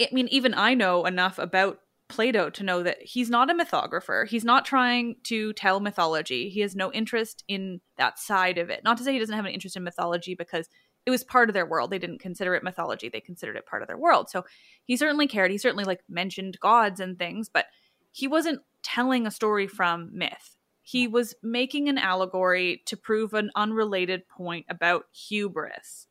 I 0.00 0.08
mean, 0.12 0.28
even 0.28 0.54
I 0.54 0.74
know 0.74 1.04
enough 1.04 1.38
about 1.38 1.80
Plato 2.08 2.50
to 2.50 2.64
know 2.64 2.82
that 2.82 3.00
he's 3.02 3.30
not 3.30 3.50
a 3.50 3.54
mythographer. 3.54 4.26
He's 4.26 4.44
not 4.44 4.64
trying 4.64 5.16
to 5.24 5.52
tell 5.52 5.78
mythology. 5.80 6.48
He 6.48 6.60
has 6.60 6.74
no 6.74 6.90
interest 6.92 7.44
in 7.46 7.80
that 7.98 8.18
side 8.18 8.58
of 8.58 8.68
it. 8.68 8.82
Not 8.82 8.96
to 8.98 9.04
say 9.04 9.12
he 9.12 9.18
doesn't 9.18 9.36
have 9.36 9.44
an 9.44 9.52
interest 9.52 9.76
in 9.76 9.84
mythology 9.84 10.34
because 10.34 10.68
it 11.06 11.10
was 11.10 11.24
part 11.24 11.48
of 11.48 11.54
their 11.54 11.66
world. 11.66 11.90
They 11.90 11.98
didn't 11.98 12.20
consider 12.20 12.54
it 12.54 12.62
mythology. 12.62 13.08
They 13.08 13.20
considered 13.20 13.56
it 13.56 13.66
part 13.66 13.82
of 13.82 13.88
their 13.88 13.98
world. 13.98 14.28
So 14.28 14.44
he 14.84 14.96
certainly 14.96 15.26
cared. 15.26 15.50
He 15.50 15.58
certainly 15.58 15.84
like 15.84 16.00
mentioned 16.08 16.60
gods 16.60 17.00
and 17.00 17.18
things, 17.18 17.48
but 17.48 17.66
he 18.12 18.28
wasn't 18.28 18.60
telling 18.82 19.26
a 19.26 19.30
story 19.30 19.66
from 19.66 20.10
myth. 20.12 20.56
He 20.82 21.06
was 21.06 21.34
making 21.42 21.88
an 21.88 21.98
allegory 21.98 22.82
to 22.86 22.96
prove 22.96 23.34
an 23.34 23.50
unrelated 23.54 24.28
point 24.28 24.66
about 24.68 25.04
hubris. 25.12 26.08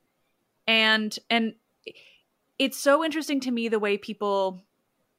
And 0.67 1.17
and 1.29 1.55
it's 2.57 2.77
so 2.77 3.03
interesting 3.03 3.39
to 3.41 3.51
me 3.51 3.67
the 3.67 3.79
way 3.79 3.97
people 3.97 4.63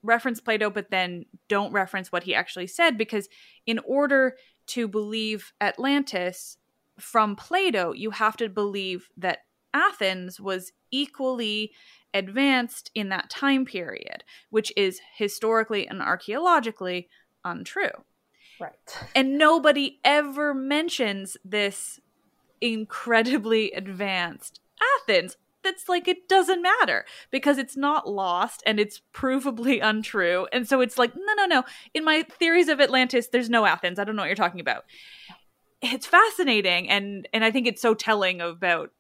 reference 0.02 0.40
Plato 0.40 0.70
but 0.70 0.90
then 0.90 1.26
don't 1.48 1.72
reference 1.72 2.10
what 2.10 2.22
he 2.22 2.34
actually 2.34 2.66
said 2.66 2.96
because 2.96 3.28
in 3.66 3.78
order 3.80 4.36
to 4.66 4.88
believe 4.88 5.52
Atlantis 5.60 6.56
from 6.98 7.36
Plato, 7.36 7.92
you 7.92 8.10
have 8.10 8.36
to 8.38 8.48
believe 8.48 9.10
that 9.16 9.40
Athens 9.74 10.40
was 10.40 10.72
equally 10.90 11.72
advanced 12.12 12.90
in 12.94 13.08
that 13.10 13.30
time 13.30 13.64
period, 13.64 14.24
which 14.50 14.72
is 14.76 15.00
historically 15.14 15.86
and 15.86 16.02
archaeologically 16.02 17.08
untrue. 17.44 18.04
right 18.58 18.72
And 19.14 19.38
nobody 19.38 20.00
ever 20.04 20.54
mentions 20.54 21.36
this 21.44 22.00
incredibly 22.60 23.70
advanced 23.72 24.60
Athens. 25.02 25.36
That's 25.62 25.90
like 25.90 26.08
it 26.08 26.26
doesn't 26.26 26.62
matter 26.62 27.04
because 27.30 27.58
it's 27.58 27.76
not 27.76 28.08
lost 28.08 28.62
and 28.64 28.80
it's 28.80 29.02
provably 29.12 29.78
untrue. 29.82 30.46
And 30.52 30.66
so 30.66 30.80
it's 30.80 30.96
like, 30.96 31.14
no, 31.14 31.34
no, 31.36 31.44
no. 31.44 31.64
In 31.92 32.02
my 32.02 32.22
theories 32.22 32.68
of 32.68 32.80
Atlantis, 32.80 33.28
there's 33.28 33.50
no 33.50 33.66
Athens. 33.66 33.98
I 33.98 34.04
don't 34.04 34.16
know 34.16 34.22
what 34.22 34.28
you're 34.28 34.36
talking 34.36 34.60
about. 34.60 34.84
It's 35.82 36.06
fascinating 36.06 36.88
and 36.88 37.28
and 37.32 37.44
I 37.44 37.50
think 37.50 37.66
it's 37.66 37.82
so 37.82 37.94
telling 37.94 38.40
about 38.40 38.90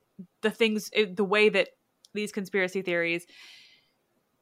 the 0.42 0.50
things 0.50 0.90
eh, 0.94 1.06
the 1.12 1.24
way 1.24 1.48
that 1.48 1.68
these 2.14 2.32
conspiracy 2.32 2.82
theories 2.82 3.26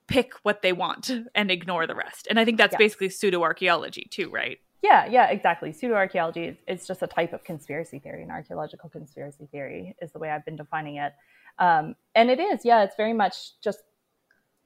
pick 0.06 0.32
what 0.42 0.62
they 0.62 0.72
want 0.72 1.10
and 1.34 1.50
ignore 1.50 1.86
the 1.86 1.94
rest. 1.94 2.26
And 2.30 2.40
I 2.40 2.44
think 2.44 2.56
that's 2.56 2.76
basically 2.76 3.10
pseudo 3.10 3.42
archaeology 3.42 4.08
too, 4.10 4.30
right? 4.30 4.58
Yeah, 4.82 5.06
yeah, 5.06 5.28
exactly. 5.28 5.72
Pseudo 5.72 5.94
archaeology 5.94 6.44
is 6.44 6.56
it's 6.66 6.86
just 6.86 7.02
a 7.02 7.06
type 7.06 7.32
of 7.32 7.44
conspiracy 7.44 7.98
theory, 7.98 8.22
and 8.22 8.30
archaeological 8.30 8.88
conspiracy 8.88 9.46
theory 9.50 9.96
is 10.00 10.12
the 10.12 10.18
way 10.18 10.30
I've 10.30 10.44
been 10.44 10.56
defining 10.56 10.96
it. 10.96 11.12
Um, 11.58 11.96
and 12.14 12.30
it 12.30 12.38
is, 12.38 12.64
yeah, 12.64 12.84
it's 12.84 12.94
very 12.96 13.12
much 13.12 13.60
just 13.60 13.80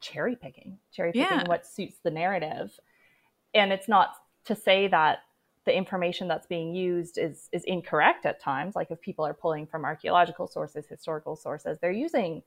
cherry 0.00 0.36
picking, 0.36 0.78
cherry 0.92 1.12
picking 1.12 1.38
Yeah. 1.38 1.48
what 1.48 1.66
suits 1.66 1.96
the 2.04 2.10
narrative. 2.10 2.78
And 3.54 3.72
it's 3.72 3.88
not 3.88 4.14
to 4.44 4.54
say 4.54 4.88
that 4.88 5.20
the 5.64 5.76
information 5.76 6.28
that's 6.28 6.46
being 6.46 6.74
used 6.74 7.18
is 7.18 7.48
is 7.52 7.64
incorrect 7.64 8.26
at 8.26 8.40
times. 8.40 8.74
Like 8.74 8.90
if 8.90 9.00
people 9.00 9.24
are 9.24 9.34
pulling 9.34 9.66
from 9.66 9.84
archaeological 9.84 10.46
sources, 10.46 10.86
historical 10.88 11.36
sources, 11.36 11.78
they're 11.80 11.92
using 11.92 12.42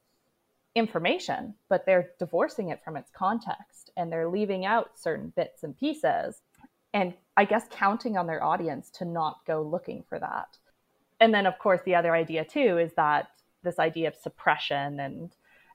information, 0.75 1.55
but 1.69 1.85
they're 1.85 2.11
divorcing 2.19 2.69
it 2.69 2.83
from 2.83 2.97
its 2.97 3.09
context 3.11 3.91
and 3.95 4.11
they're 4.11 4.27
leaving 4.27 4.65
out 4.65 4.99
certain 4.99 5.31
bits 5.35 5.63
and 5.63 5.77
pieces 5.77 6.41
and 6.93 7.13
I 7.35 7.43
guess 7.43 7.65
counting 7.69 8.17
on 8.17 8.25
their 8.25 8.41
audience 8.41 8.89
to 8.91 9.05
not 9.05 9.39
go 9.45 9.61
looking 9.61 10.03
for 10.07 10.17
that. 10.19 10.57
And 11.19 11.33
then 11.33 11.45
of 11.45 11.57
course 11.59 11.81
the 11.85 11.95
other 11.95 12.13
idea 12.13 12.43
too 12.45 12.77
is 12.77 12.93
that 12.95 13.27
this 13.63 13.79
idea 13.79 14.09
of 14.09 14.15
suppression 14.15 14.99
and 14.99 15.31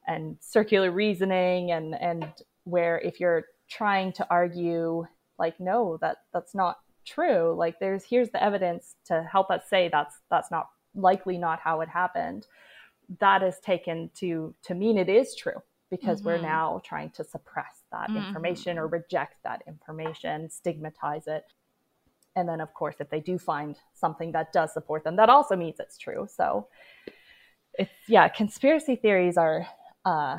and 0.06 0.36
circular 0.40 0.90
reasoning 0.90 1.72
and 1.72 1.94
and 1.94 2.26
where 2.64 2.98
if 2.98 3.20
you're 3.20 3.44
trying 3.68 4.12
to 4.12 4.26
argue 4.30 5.06
like 5.38 5.58
no 5.60 5.98
that 6.00 6.18
that's 6.32 6.54
not 6.54 6.78
true 7.04 7.54
like 7.56 7.78
there's 7.80 8.04
here's 8.04 8.30
the 8.30 8.42
evidence 8.42 8.94
to 9.06 9.22
help 9.30 9.50
us 9.50 9.62
say 9.68 9.88
that's 9.90 10.16
that's 10.30 10.50
not 10.50 10.70
likely 10.94 11.38
not 11.38 11.60
how 11.60 11.80
it 11.80 11.88
happened. 11.88 12.46
That 13.18 13.42
is 13.42 13.58
taken 13.60 14.10
to 14.16 14.54
to 14.64 14.74
mean 14.74 14.98
it 14.98 15.08
is 15.08 15.34
true 15.34 15.62
because 15.90 16.22
we're 16.24 16.38
Mhm. 16.38 16.42
now 16.42 16.80
trying 16.84 17.10
to 17.10 17.24
suppress 17.24 17.82
that 17.90 18.10
information 18.14 18.78
or 18.78 18.86
reject 18.86 19.42
that 19.42 19.62
information 19.66 20.48
stigmatize 20.50 21.26
it. 21.26 21.44
And 22.36 22.48
then 22.48 22.60
of 22.60 22.72
course 22.74 22.96
if 23.00 23.10
they 23.10 23.20
do 23.20 23.38
find 23.38 23.76
something 23.94 24.32
that 24.32 24.52
does 24.52 24.72
support 24.72 25.02
them 25.04 25.16
that 25.16 25.28
also 25.28 25.56
means 25.56 25.80
it's 25.80 25.98
true. 25.98 26.26
So 26.30 26.68
it's 27.74 27.90
yeah 28.08 28.28
conspiracy 28.28 28.96
theories 28.96 29.36
are 29.36 29.66
uh, 30.04 30.38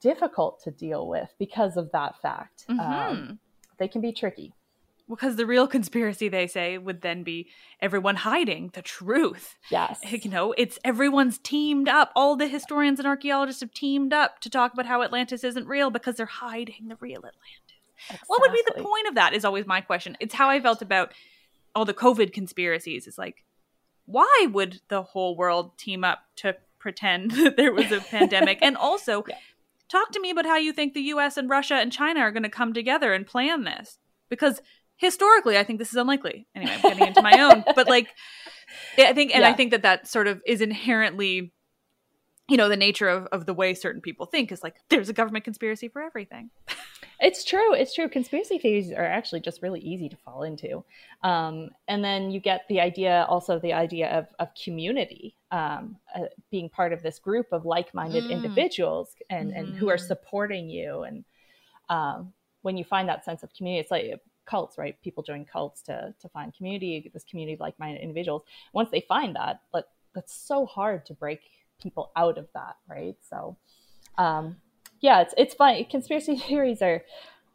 difficult 0.00 0.62
to 0.64 0.70
deal 0.70 1.08
with 1.08 1.32
because 1.38 1.76
of 1.76 1.90
that 1.92 2.20
fact. 2.20 2.66
Mhm. 2.68 2.80
um, 2.80 3.38
they 3.78 3.88
can 3.88 4.00
be 4.00 4.12
tricky 4.12 4.54
Because 5.14 5.36
the 5.36 5.44
real 5.46 5.66
conspiracy, 5.66 6.28
they 6.28 6.46
say, 6.46 6.78
would 6.78 7.02
then 7.02 7.22
be 7.22 7.48
everyone 7.80 8.16
hiding 8.16 8.70
the 8.72 8.80
truth. 8.82 9.56
yes 9.70 10.00
You 10.10 10.30
know, 10.30 10.54
it's 10.56 10.78
everyone's 10.84 11.38
teamed 11.38 11.88
up. 11.88 12.12
All 12.16 12.34
the 12.36 12.48
historians 12.48 12.98
and 12.98 13.06
archaeologists 13.06 13.60
have 13.60 13.74
teamed 13.74 14.12
up 14.14 14.40
to 14.40 14.48
talk 14.48 14.72
about 14.72 14.86
how 14.86 15.02
Atlantis 15.02 15.44
isn't 15.44 15.66
real 15.66 15.90
because 15.90 16.16
they're 16.16 16.26
hiding 16.26 16.88
the 16.88 16.96
real 16.98 17.18
Atlantis. 17.18 18.22
What 18.26 18.40
would 18.40 18.52
be 18.52 18.62
the 18.66 18.82
point 18.82 19.06
of 19.08 19.14
that? 19.16 19.34
Is 19.34 19.44
always 19.44 19.66
my 19.66 19.80
question. 19.80 20.16
It's 20.18 20.34
how 20.34 20.48
I 20.48 20.60
felt 20.60 20.80
about 20.82 21.12
all 21.74 21.84
the 21.84 21.94
COVID 21.94 22.32
conspiracies. 22.32 23.06
It's 23.06 23.18
like, 23.18 23.44
why 24.06 24.46
would 24.50 24.80
the 24.88 25.02
whole 25.02 25.36
world 25.36 25.76
team 25.78 26.04
up 26.04 26.20
to 26.36 26.56
pretend 26.78 27.30
that 27.42 27.56
there 27.56 27.72
was 27.72 27.92
a 27.92 28.00
pandemic? 28.10 28.58
And 28.62 28.76
also, 28.76 29.24
Yeah. 29.28 29.36
talk 29.88 30.10
to 30.12 30.20
me 30.20 30.30
about 30.30 30.46
how 30.46 30.56
you 30.56 30.72
think 30.72 30.94
the 30.94 31.02
US 31.14 31.36
and 31.36 31.50
Russia 31.50 31.74
and 31.74 31.92
China 31.92 32.20
are 32.20 32.32
going 32.32 32.42
to 32.44 32.48
come 32.48 32.72
together 32.72 33.12
and 33.12 33.26
plan 33.26 33.64
this. 33.64 33.98
Because 34.28 34.62
historically, 34.96 35.58
I 35.58 35.64
think 35.64 35.78
this 35.78 35.90
is 35.90 35.96
unlikely. 35.96 36.46
Anyway, 36.54 36.72
I'm 36.72 36.80
getting 36.82 37.06
into 37.06 37.22
my 37.22 37.40
own. 37.40 37.64
But 37.74 37.88
like, 37.88 38.08
I 38.98 39.12
think, 39.12 39.34
and 39.34 39.44
I 39.44 39.52
think 39.52 39.70
that 39.72 39.82
that 39.82 40.08
sort 40.08 40.26
of 40.28 40.40
is 40.46 40.60
inherently. 40.60 41.52
You 42.48 42.56
know, 42.56 42.68
the 42.68 42.76
nature 42.76 43.08
of, 43.08 43.26
of 43.26 43.46
the 43.46 43.54
way 43.54 43.72
certain 43.72 44.02
people 44.02 44.26
think 44.26 44.52
is 44.52 44.62
like 44.62 44.74
there's 44.90 45.08
a 45.08 45.12
government 45.12 45.44
conspiracy 45.44 45.88
for 45.88 46.02
everything. 46.02 46.50
It's 47.20 47.44
true. 47.44 47.72
It's 47.72 47.94
true. 47.94 48.08
Conspiracy 48.08 48.58
theories 48.58 48.90
are 48.90 49.04
actually 49.04 49.40
just 49.40 49.62
really 49.62 49.78
easy 49.80 50.08
to 50.08 50.16
fall 50.16 50.42
into. 50.42 50.84
Um, 51.22 51.70
and 51.86 52.04
then 52.04 52.32
you 52.32 52.40
get 52.40 52.62
the 52.68 52.80
idea, 52.80 53.26
also 53.28 53.60
the 53.60 53.72
idea 53.72 54.10
of, 54.10 54.26
of 54.40 54.48
community, 54.62 55.36
um, 55.52 55.96
uh, 56.14 56.24
being 56.50 56.68
part 56.68 56.92
of 56.92 57.00
this 57.02 57.20
group 57.20 57.46
of 57.52 57.64
like 57.64 57.94
minded 57.94 58.24
Mm. 58.24 58.30
individuals 58.30 59.14
and, 59.30 59.52
and 59.52 59.76
who 59.76 59.88
are 59.88 59.96
Mhm. 59.96 60.06
supporting 60.08 60.68
you. 60.68 61.04
And 61.04 61.24
um, 61.88 62.32
when 62.62 62.76
you 62.76 62.84
find 62.84 63.08
that 63.08 63.24
sense 63.24 63.44
of 63.44 63.54
community, 63.54 63.80
it's 63.80 63.92
like 63.92 64.20
cults, 64.52 64.76
right? 64.76 65.00
People 65.02 65.22
join 65.22 65.46
cults 65.46 65.80
to, 65.84 66.14
to 66.20 66.28
find 66.28 66.54
community, 66.54 67.10
this 67.14 67.24
community 67.24 67.54
of 67.54 67.60
like 67.60 67.78
minded 67.78 68.02
individuals. 68.02 68.42
Once 68.74 68.90
they 68.90 69.00
find 69.08 69.34
that, 69.34 69.62
like, 69.72 69.86
that's 70.14 70.34
so 70.34 70.66
hard 70.66 71.06
to 71.06 71.14
break 71.14 71.40
people 71.82 72.12
out 72.16 72.36
of 72.36 72.46
that, 72.52 72.76
right? 72.86 73.16
So, 73.30 73.56
um, 74.18 74.56
yeah, 75.00 75.22
it's 75.22 75.34
it's 75.38 75.54
fun. 75.54 75.82
Conspiracy 75.90 76.36
theories 76.48 76.82
are 76.82 77.02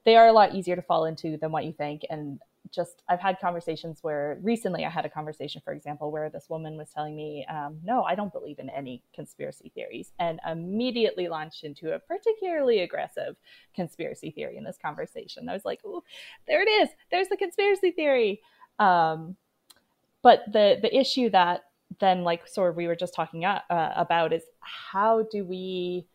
they 0.06 0.16
are 0.16 0.28
a 0.28 0.34
lot 0.34 0.56
easier 0.56 0.76
to 0.76 0.82
fall 0.82 1.06
into 1.06 1.38
than 1.38 1.52
what 1.52 1.66
you 1.66 1.72
think. 1.72 2.02
And 2.10 2.40
just 2.72 3.04
I've 3.10 3.20
had 3.20 3.40
conversations 3.40 4.00
where 4.02 4.38
recently 4.42 4.86
I 4.86 4.90
had 4.90 5.06
a 5.06 5.10
conversation, 5.10 5.62
for 5.64 5.74
example, 5.74 6.12
where 6.12 6.30
this 6.30 6.50
woman 6.50 6.78
was 6.78 6.90
telling 6.90 7.16
me, 7.16 7.46
um, 7.50 7.80
"No, 7.84 8.04
I 8.04 8.16
don't 8.16 8.32
believe 8.32 8.60
in 8.60 8.70
any 8.70 9.04
conspiracy 9.14 9.72
theories," 9.74 10.12
and 10.20 10.40
immediately 10.50 11.28
launched 11.28 11.64
into 11.64 11.94
a 11.94 12.00
particularly 12.00 12.80
aggressive 12.80 13.36
conspiracy 13.76 14.32
theory 14.32 14.58
in 14.58 14.64
this 14.64 14.78
conversation. 14.78 15.50
I 15.50 15.54
was 15.54 15.66
like, 15.66 15.84
"Ooh, 15.86 16.04
there 16.48 16.62
it 16.62 16.70
is. 16.70 16.90
There's 17.12 17.30
the 17.30 17.38
conspiracy 17.38 17.92
theory." 17.92 18.42
Um, 18.80 19.38
but 20.22 20.44
the 20.52 20.80
the 20.82 20.96
issue 20.96 21.30
that 21.32 21.64
then 22.00 22.24
like 22.24 22.48
sort 22.48 22.70
of 22.70 22.76
we 22.76 22.88
were 22.88 22.96
just 22.96 23.14
talking 23.14 23.46
uh, 23.46 23.62
about 23.70 24.34
is 24.34 24.44
how 24.60 25.24
do 25.24 25.46
we 25.46 26.06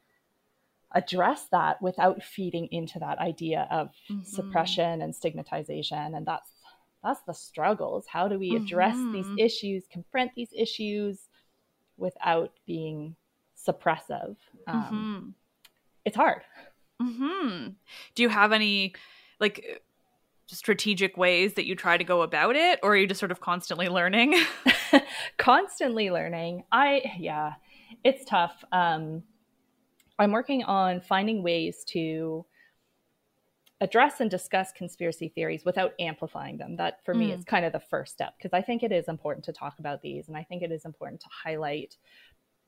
address 0.94 1.46
that 1.52 1.80
without 1.82 2.22
feeding 2.22 2.68
into 2.70 2.98
that 2.98 3.18
idea 3.18 3.66
of 3.70 3.90
Mhm. 4.10 4.26
suppression 4.26 5.02
and 5.02 5.14
stigmatization. 5.14 6.14
And 6.14 6.26
that's 6.26 6.50
that's 7.02 7.20
the 7.26 7.34
struggles 7.34 8.06
how 8.06 8.28
do 8.28 8.38
we 8.38 8.54
address 8.54 8.96
Mhm. 8.96 9.12
these 9.12 9.30
issues 9.36 9.84
confront 9.90 10.34
these 10.36 10.52
issues 10.56 11.28
without 11.96 12.52
being 12.66 13.16
suppressive? 13.56 14.36
Um, 14.68 15.34
it's 16.04 16.16
hard. 16.16 16.42
Hmm 17.00 17.68
Do 18.14 18.22
you 18.22 18.28
have 18.28 18.52
any 18.52 18.94
like 19.40 19.82
strategic 20.46 21.16
ways 21.16 21.54
that 21.54 21.66
you 21.66 21.74
try 21.74 21.96
to 21.96 22.04
go 22.04 22.22
about 22.22 22.56
it, 22.56 22.78
or 22.82 22.92
are 22.92 22.96
you 22.96 23.06
just 23.06 23.18
sort 23.20 23.32
of 23.32 23.40
constantly 23.40 23.88
learning? 23.88 24.34
constantly 25.38 26.10
learning. 26.10 26.64
I 26.70 27.12
yeah 27.18 27.54
it's 28.04 28.24
tough. 28.24 28.64
Um 28.72 29.22
i'm 30.22 30.32
working 30.32 30.62
on 30.64 31.00
finding 31.00 31.42
ways 31.42 31.84
to 31.84 32.44
address 33.80 34.20
and 34.20 34.30
discuss 34.30 34.70
conspiracy 34.70 35.28
theories 35.28 35.64
without 35.64 35.92
amplifying 35.98 36.56
them. 36.56 36.76
That 36.76 37.04
for 37.04 37.14
me 37.14 37.30
Mm. 37.30 37.38
is 37.38 37.44
kind 37.44 37.64
of 37.66 37.72
the 37.72 37.80
first 37.80 38.12
step 38.12 38.34
because 38.38 38.52
i 38.52 38.62
think 38.62 38.82
it 38.82 38.92
is 38.92 39.08
important 39.08 39.44
to 39.46 39.52
talk 39.52 39.78
about 39.80 40.02
these 40.02 40.28
and 40.28 40.36
i 40.36 40.44
think 40.44 40.62
it 40.62 40.70
is 40.70 40.84
important 40.84 41.20
to 41.20 41.26
highlight 41.44 41.96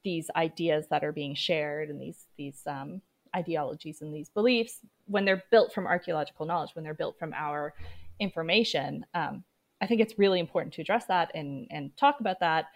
these 0.03 0.29
ideas 0.35 0.89
that 0.89 1.05
are 1.05 1.13
being 1.13 1.35
shared 1.35 1.89
and 1.89 2.01
these 2.01 2.27
these 2.37 2.63
um, 2.67 3.01
ideologies 3.35 4.03
and 4.03 4.13
these 4.15 4.29
beliefs 4.29 4.81
when 5.07 5.25
they're 5.25 5.45
built 5.51 5.73
from 5.73 5.87
archaeological 5.87 6.47
knowledge 6.47 6.75
when 6.75 6.85
they're 6.85 6.95
built 6.95 7.19
from 7.19 7.33
our 7.33 7.75
information. 8.21 9.05
Um, 9.15 9.45
I 9.81 9.87
think 9.87 10.01
it's 10.01 10.19
really 10.19 10.41
important 10.41 10.75
to 10.75 10.83
address 10.83 11.07
that 11.07 11.31
and 11.35 11.67
and 11.71 11.97
talk 11.97 12.21
about 12.21 12.41
that, 12.41 12.67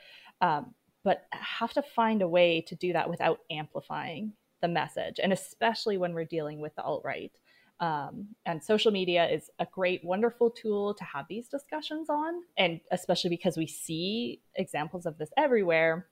um, 0.40 0.74
but 1.04 1.26
have 1.32 1.72
to 1.74 1.82
find 1.82 2.22
a 2.22 2.28
way 2.28 2.60
to 2.62 2.74
do 2.74 2.92
that 2.92 3.08
without 3.10 3.40
amplifying 3.50 4.32
the 4.60 4.68
message, 4.68 5.20
and 5.22 5.32
especially 5.32 5.96
when 5.98 6.14
we're 6.14 6.24
dealing 6.24 6.60
with 6.60 6.74
the 6.76 6.82
alt 6.82 7.02
right. 7.04 7.32
Um, 7.80 8.28
and 8.44 8.62
social 8.62 8.90
media 8.90 9.28
is 9.28 9.50
a 9.60 9.66
great, 9.66 10.04
wonderful 10.04 10.50
tool 10.50 10.94
to 10.94 11.04
have 11.04 11.26
these 11.28 11.48
discussions 11.48 12.10
on, 12.10 12.42
and 12.56 12.80
especially 12.90 13.30
because 13.30 13.56
we 13.56 13.68
see 13.68 14.40
examples 14.56 15.06
of 15.06 15.16
this 15.16 15.30
everywhere. 15.36 16.08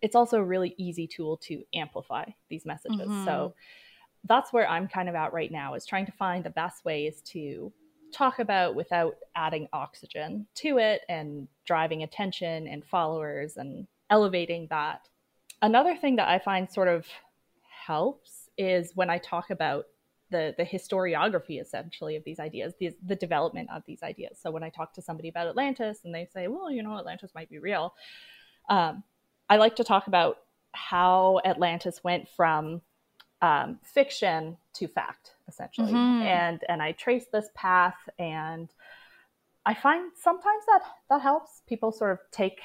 It's 0.00 0.14
also 0.14 0.38
a 0.38 0.44
really 0.44 0.74
easy 0.78 1.06
tool 1.06 1.36
to 1.38 1.62
amplify 1.74 2.24
these 2.48 2.64
messages. 2.64 3.10
Mhm. 3.10 3.24
So 3.24 3.54
that's 4.24 4.52
where 4.52 4.68
I'm 4.68 4.88
kind 4.88 5.08
of 5.08 5.14
at 5.14 5.32
right 5.32 5.50
now 5.50 5.74
is 5.74 5.84
trying 5.84 6.06
to 6.06 6.12
find 6.12 6.42
the 6.42 6.50
best 6.50 6.84
ways 6.84 7.20
to 7.22 7.72
talk 8.12 8.38
about 8.38 8.74
without 8.74 9.16
adding 9.34 9.68
oxygen 9.72 10.46
to 10.54 10.78
it 10.78 11.02
and 11.08 11.46
driving 11.66 12.02
attention 12.02 12.66
and 12.66 12.84
followers 12.84 13.58
and 13.58 13.86
elevating 14.08 14.66
that. 14.68 15.08
Another 15.60 15.94
thing 15.94 16.16
that 16.16 16.28
I 16.28 16.38
find 16.38 16.70
sort 16.70 16.88
of 16.88 17.06
helps 17.88 18.48
is 18.58 18.92
when 18.94 19.10
I 19.10 19.18
talk 19.18 19.50
about 19.50 19.84
the 20.30 20.54
the 20.58 20.64
historiography 20.74 21.58
essentially 21.60 22.14
of 22.16 22.24
these 22.24 22.38
ideas, 22.48 22.74
the, 22.78 22.90
the 23.06 23.16
development 23.16 23.68
of 23.74 23.82
these 23.86 24.02
ideas. 24.02 24.38
So 24.42 24.50
when 24.50 24.62
I 24.62 24.70
talk 24.70 24.92
to 24.94 25.02
somebody 25.02 25.28
about 25.30 25.48
Atlantis 25.48 26.00
and 26.04 26.14
they 26.14 26.26
say, 26.34 26.48
well, 26.48 26.70
you 26.70 26.82
know, 26.82 26.98
Atlantis 26.98 27.32
might 27.34 27.48
be 27.48 27.58
real, 27.58 27.94
um, 28.68 29.02
I 29.48 29.56
like 29.56 29.76
to 29.76 29.84
talk 29.84 30.06
about 30.06 30.34
how 30.90 31.40
Atlantis 31.44 32.04
went 32.04 32.28
from 32.36 32.82
um, 33.40 33.78
fiction 33.82 34.58
to 34.78 34.86
fact, 34.86 35.36
essentially, 35.48 35.92
Mhm. 35.92 36.22
and 36.40 36.58
and 36.68 36.82
I 36.82 36.92
trace 36.92 37.26
this 37.32 37.48
path, 37.54 38.00
and 38.18 38.68
I 39.64 39.74
find 39.74 40.12
sometimes 40.14 40.64
that 40.66 40.82
that 41.08 41.20
helps 41.22 41.62
people 41.66 41.90
sort 41.92 42.12
of 42.12 42.18
take 42.30 42.60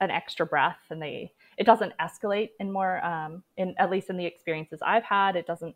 an 0.00 0.10
extra 0.10 0.46
breath 0.46 0.82
and 0.90 1.00
they 1.00 1.32
it 1.56 1.64
doesn't 1.64 1.92
escalate 1.98 2.50
in 2.60 2.72
more 2.72 3.04
um, 3.04 3.42
in 3.56 3.74
at 3.78 3.90
least 3.90 4.10
in 4.10 4.16
the 4.16 4.26
experiences 4.26 4.80
I've 4.84 5.04
had. 5.04 5.36
It 5.36 5.46
doesn't 5.46 5.74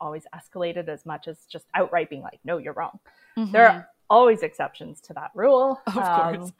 always 0.00 0.24
escalate 0.34 0.76
it 0.76 0.88
as 0.88 1.04
much 1.04 1.28
as 1.28 1.38
just 1.50 1.66
outright 1.74 2.08
being 2.08 2.22
like, 2.22 2.40
no, 2.44 2.58
you're 2.58 2.72
wrong. 2.72 2.98
Mm-hmm. 3.36 3.52
There 3.52 3.68
are 3.68 3.88
always 4.10 4.42
exceptions 4.42 5.00
to 5.02 5.12
that 5.14 5.30
rule. 5.34 5.80
Of 5.86 5.96
um, 5.96 6.52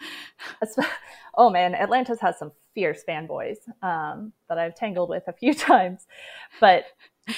course. 0.60 0.78
oh 1.36 1.50
man, 1.50 1.74
Atlantis 1.74 2.20
has 2.20 2.38
some 2.38 2.52
fierce 2.74 3.02
fanboys 3.08 3.56
um, 3.82 4.32
that 4.48 4.58
I've 4.58 4.74
tangled 4.74 5.08
with 5.08 5.24
a 5.26 5.32
few 5.32 5.54
times. 5.54 6.06
But 6.60 6.84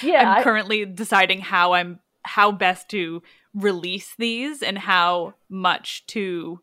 yeah, 0.01 0.35
I'm 0.35 0.43
currently 0.43 0.85
deciding 0.85 1.41
how 1.41 1.73
I'm 1.73 1.99
how 2.23 2.51
best 2.51 2.89
to 2.89 3.23
release 3.53 4.13
these 4.17 4.61
and 4.61 4.77
how 4.77 5.33
much 5.49 6.05
to 6.07 6.61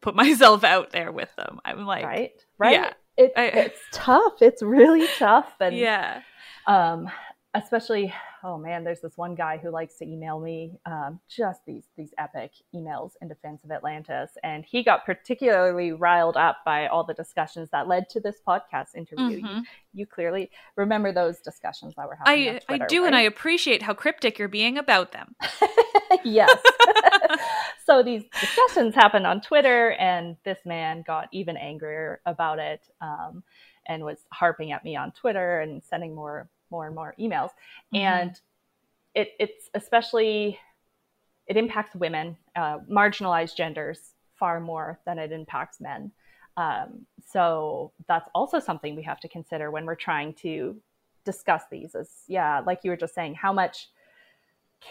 put 0.00 0.14
myself 0.14 0.64
out 0.64 0.90
there 0.90 1.10
with 1.10 1.34
them. 1.36 1.60
I'm 1.64 1.86
like, 1.86 2.04
right, 2.04 2.32
right. 2.58 2.72
Yeah, 2.72 2.92
it, 3.16 3.32
I, 3.36 3.44
it's 3.46 3.80
tough. 3.92 4.40
It's 4.40 4.62
really 4.62 5.06
tough, 5.18 5.52
and 5.60 5.76
yeah, 5.76 6.22
um, 6.66 7.08
especially 7.54 8.12
oh 8.42 8.58
man 8.58 8.84
there's 8.84 9.00
this 9.00 9.16
one 9.16 9.34
guy 9.34 9.56
who 9.56 9.70
likes 9.70 9.96
to 9.96 10.04
email 10.04 10.40
me 10.40 10.78
um, 10.86 11.20
just 11.28 11.60
these 11.66 11.84
these 11.96 12.12
epic 12.18 12.50
emails 12.74 13.12
in 13.22 13.28
defense 13.28 13.62
of 13.64 13.70
atlantis 13.70 14.30
and 14.42 14.64
he 14.64 14.82
got 14.82 15.06
particularly 15.06 15.92
riled 15.92 16.36
up 16.36 16.58
by 16.64 16.86
all 16.88 17.04
the 17.04 17.14
discussions 17.14 17.68
that 17.70 17.86
led 17.86 18.08
to 18.08 18.20
this 18.20 18.40
podcast 18.46 18.94
interview 18.96 19.40
mm-hmm. 19.40 19.58
you, 19.58 19.62
you, 19.94 20.06
clearly 20.06 20.50
remember 20.76 21.12
those 21.12 21.38
discussions 21.40 21.94
that 21.96 22.08
were 22.08 22.16
happening 22.16 22.56
i, 22.56 22.58
Twitter, 22.58 22.84
I 22.84 22.86
do 22.86 23.00
right? 23.02 23.06
and 23.06 23.16
i 23.16 23.20
appreciate 23.20 23.82
how 23.82 23.94
cryptic 23.94 24.38
you're 24.38 24.48
being 24.48 24.76
about 24.76 25.12
them 25.12 25.36
yes 26.24 26.58
so 27.86 28.02
these 28.02 28.24
discussions 28.40 28.94
happened 28.94 29.26
on 29.26 29.40
twitter 29.40 29.92
and 29.92 30.36
this 30.44 30.58
man 30.64 31.02
got 31.06 31.28
even 31.32 31.56
angrier 31.56 32.20
about 32.26 32.58
it 32.58 32.88
um, 33.00 33.42
and 33.86 34.02
was 34.02 34.18
harping 34.32 34.72
at 34.72 34.84
me 34.84 34.96
on 34.96 35.12
twitter 35.12 35.60
and 35.60 35.82
sending 35.82 36.14
more 36.14 36.48
more 36.74 36.86
and 36.86 36.94
more 36.94 37.14
emails. 37.18 37.50
Mm-hmm. 37.94 37.96
And 37.96 38.40
it, 39.14 39.30
it's 39.38 39.70
especially, 39.74 40.58
it 41.46 41.56
impacts 41.56 41.94
women, 41.94 42.36
uh, 42.56 42.78
marginalized 42.90 43.56
genders 43.56 44.14
far 44.34 44.60
more 44.60 44.98
than 45.06 45.18
it 45.18 45.30
impacts 45.30 45.80
men. 45.80 46.10
Um, 46.56 47.06
so 47.24 47.92
that's 48.08 48.28
also 48.34 48.58
something 48.58 48.96
we 48.96 49.02
have 49.04 49.20
to 49.20 49.28
consider 49.28 49.70
when 49.70 49.86
we're 49.86 49.94
trying 49.94 50.34
to 50.34 50.76
discuss 51.24 51.62
these 51.70 51.94
is 51.94 52.10
yeah 52.28 52.60
like 52.66 52.80
you 52.84 52.90
were 52.90 52.98
just 52.98 53.14
saying 53.14 53.34
how 53.34 53.50
much 53.50 53.88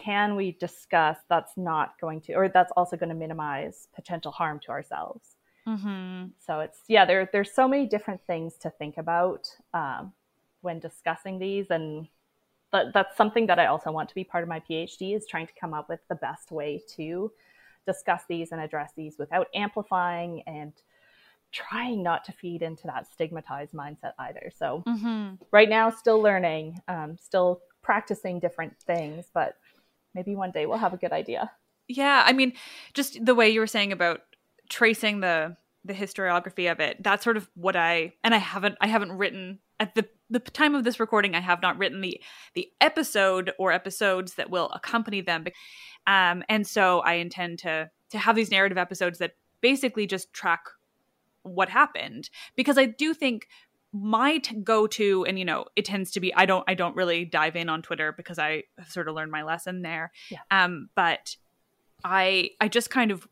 can 0.02 0.36
we 0.36 0.52
discuss 0.54 1.18
that's 1.30 1.54
not 1.58 2.00
going 2.00 2.20
to 2.22 2.34
or 2.34 2.50
that's 2.50 2.72
also 2.76 2.98
going 2.98 3.10
to 3.10 3.16
minimize 3.16 3.88
potential 3.94 4.32
harm 4.32 4.60
to 4.60 4.72
ourselves 4.72 5.36
mm-hmm. 5.68 6.26
so 6.40 6.60
it's 6.60 6.80
yeah 6.88 7.06
there, 7.06 7.30
there's 7.32 7.54
so 7.54 7.68
many 7.68 7.86
different 7.86 8.22
things 8.26 8.56
to 8.56 8.70
think 8.72 8.98
about 8.98 9.48
um, 9.74 10.12
when 10.62 10.80
discussing 10.80 11.38
these 11.40 11.68
and 11.70 12.08
but 12.72 12.88
that's 12.92 13.16
something 13.16 13.46
that 13.46 13.60
I 13.60 13.68
also 13.68 13.92
want 13.92 14.10
to 14.10 14.16
be 14.16 14.24
part 14.24 14.42
of 14.42 14.50
my 14.50 14.60
PhD 14.60 15.16
is 15.16 15.28
trying 15.28 15.46
to 15.46 15.54
come 15.62 15.76
up 15.76 15.90
with 15.90 16.00
the 16.10 16.16
best 16.16 16.52
way 16.52 16.82
to 16.96 17.32
discuss 17.86 18.24
these 18.28 18.52
and 18.52 18.60
address 18.60 18.92
these 18.98 19.18
without 19.20 19.48
amplifying 19.54 20.42
and 20.48 20.74
trying 21.52 22.02
not 22.02 22.26
to 22.26 22.32
feed 22.32 22.64
into 22.64 22.88
that 22.88 23.06
stigmatized 23.12 23.74
mindset 23.74 24.14
either. 24.18 24.52
So 24.58 24.84
mm-hmm. 24.88 25.36
right 25.52 25.70
now, 25.70 25.92
still 25.92 26.20
learning, 26.20 26.82
um, 26.88 27.16
still 27.22 27.62
practicing 27.84 28.40
different 28.40 28.76
things, 28.80 29.26
but 29.34 29.58
maybe 30.14 30.36
one 30.36 30.52
day 30.52 30.66
we'll 30.66 30.78
have 30.78 30.94
a 30.94 30.98
good 30.98 31.12
idea. 31.12 31.52
Yeah, 31.88 32.24
I 32.26 32.34
mean, 32.34 32.54
just 32.94 33.24
the 33.24 33.36
way 33.36 33.50
you 33.50 33.60
were 33.60 33.68
saying 33.68 33.92
about 33.92 34.22
tracing 34.70 35.20
the 35.20 35.58
the 35.86 35.94
historiography 35.94 36.72
of 36.72 36.80
it, 36.80 37.04
that's 37.04 37.24
sort 37.24 37.36
of 37.36 37.50
what 37.56 37.76
I 37.76 38.14
and 38.24 38.34
I 38.34 38.38
haven't 38.38 38.76
I 38.80 38.88
haven't 38.88 39.12
written 39.14 39.60
at 39.80 39.96
the 39.96 40.08
the 40.30 40.40
time 40.40 40.76
of 40.76 40.84
this 40.84 41.00
recording, 41.00 41.36
I 41.36 41.42
have 41.42 41.62
not 41.62 41.78
written 41.78 42.02
the 42.02 42.22
the 42.56 42.70
episode 42.80 43.52
or 43.60 43.72
episodes 43.72 44.36
that 44.36 44.50
will 44.50 44.70
accompany 44.70 45.22
them, 45.22 45.46
um, 46.08 46.44
and 46.50 46.66
so 46.66 47.00
I 47.02 47.16
intend 47.16 47.60
to 47.60 47.90
to 48.12 48.18
have 48.18 48.36
these 48.36 48.52
narrative 48.52 48.78
episodes 48.78 49.20
that 49.20 49.36
basically 49.62 50.08
just 50.08 50.34
track 50.34 50.62
what 51.44 51.70
happened 51.70 52.30
because 52.56 52.78
I 52.78 52.86
do 52.86 53.14
think 53.14 53.48
my 53.94 54.40
t- 54.40 54.56
go-to 54.56 55.24
and 55.26 55.38
you 55.38 55.46
know 55.46 55.66
it 55.76 55.86
tends 55.86 56.10
to 56.12 56.20
be 56.20 56.34
i 56.34 56.46
don't 56.46 56.64
i 56.68 56.74
don't 56.74 56.96
really 56.96 57.26
dive 57.26 57.56
in 57.56 57.70
on 57.70 57.82
twitter 57.82 58.12
because 58.12 58.40
i 58.40 58.64
sort 58.88 59.08
of 59.08 59.16
learned 59.16 59.32
my 59.32 59.44
lesson 59.44 59.84
there. 59.84 60.12
Yeah. 60.30 60.40
um 60.50 60.90
but 60.96 61.38
i 62.04 62.50
i 62.60 62.68
just 62.68 62.90
kind 62.90 63.12
of 63.12 63.28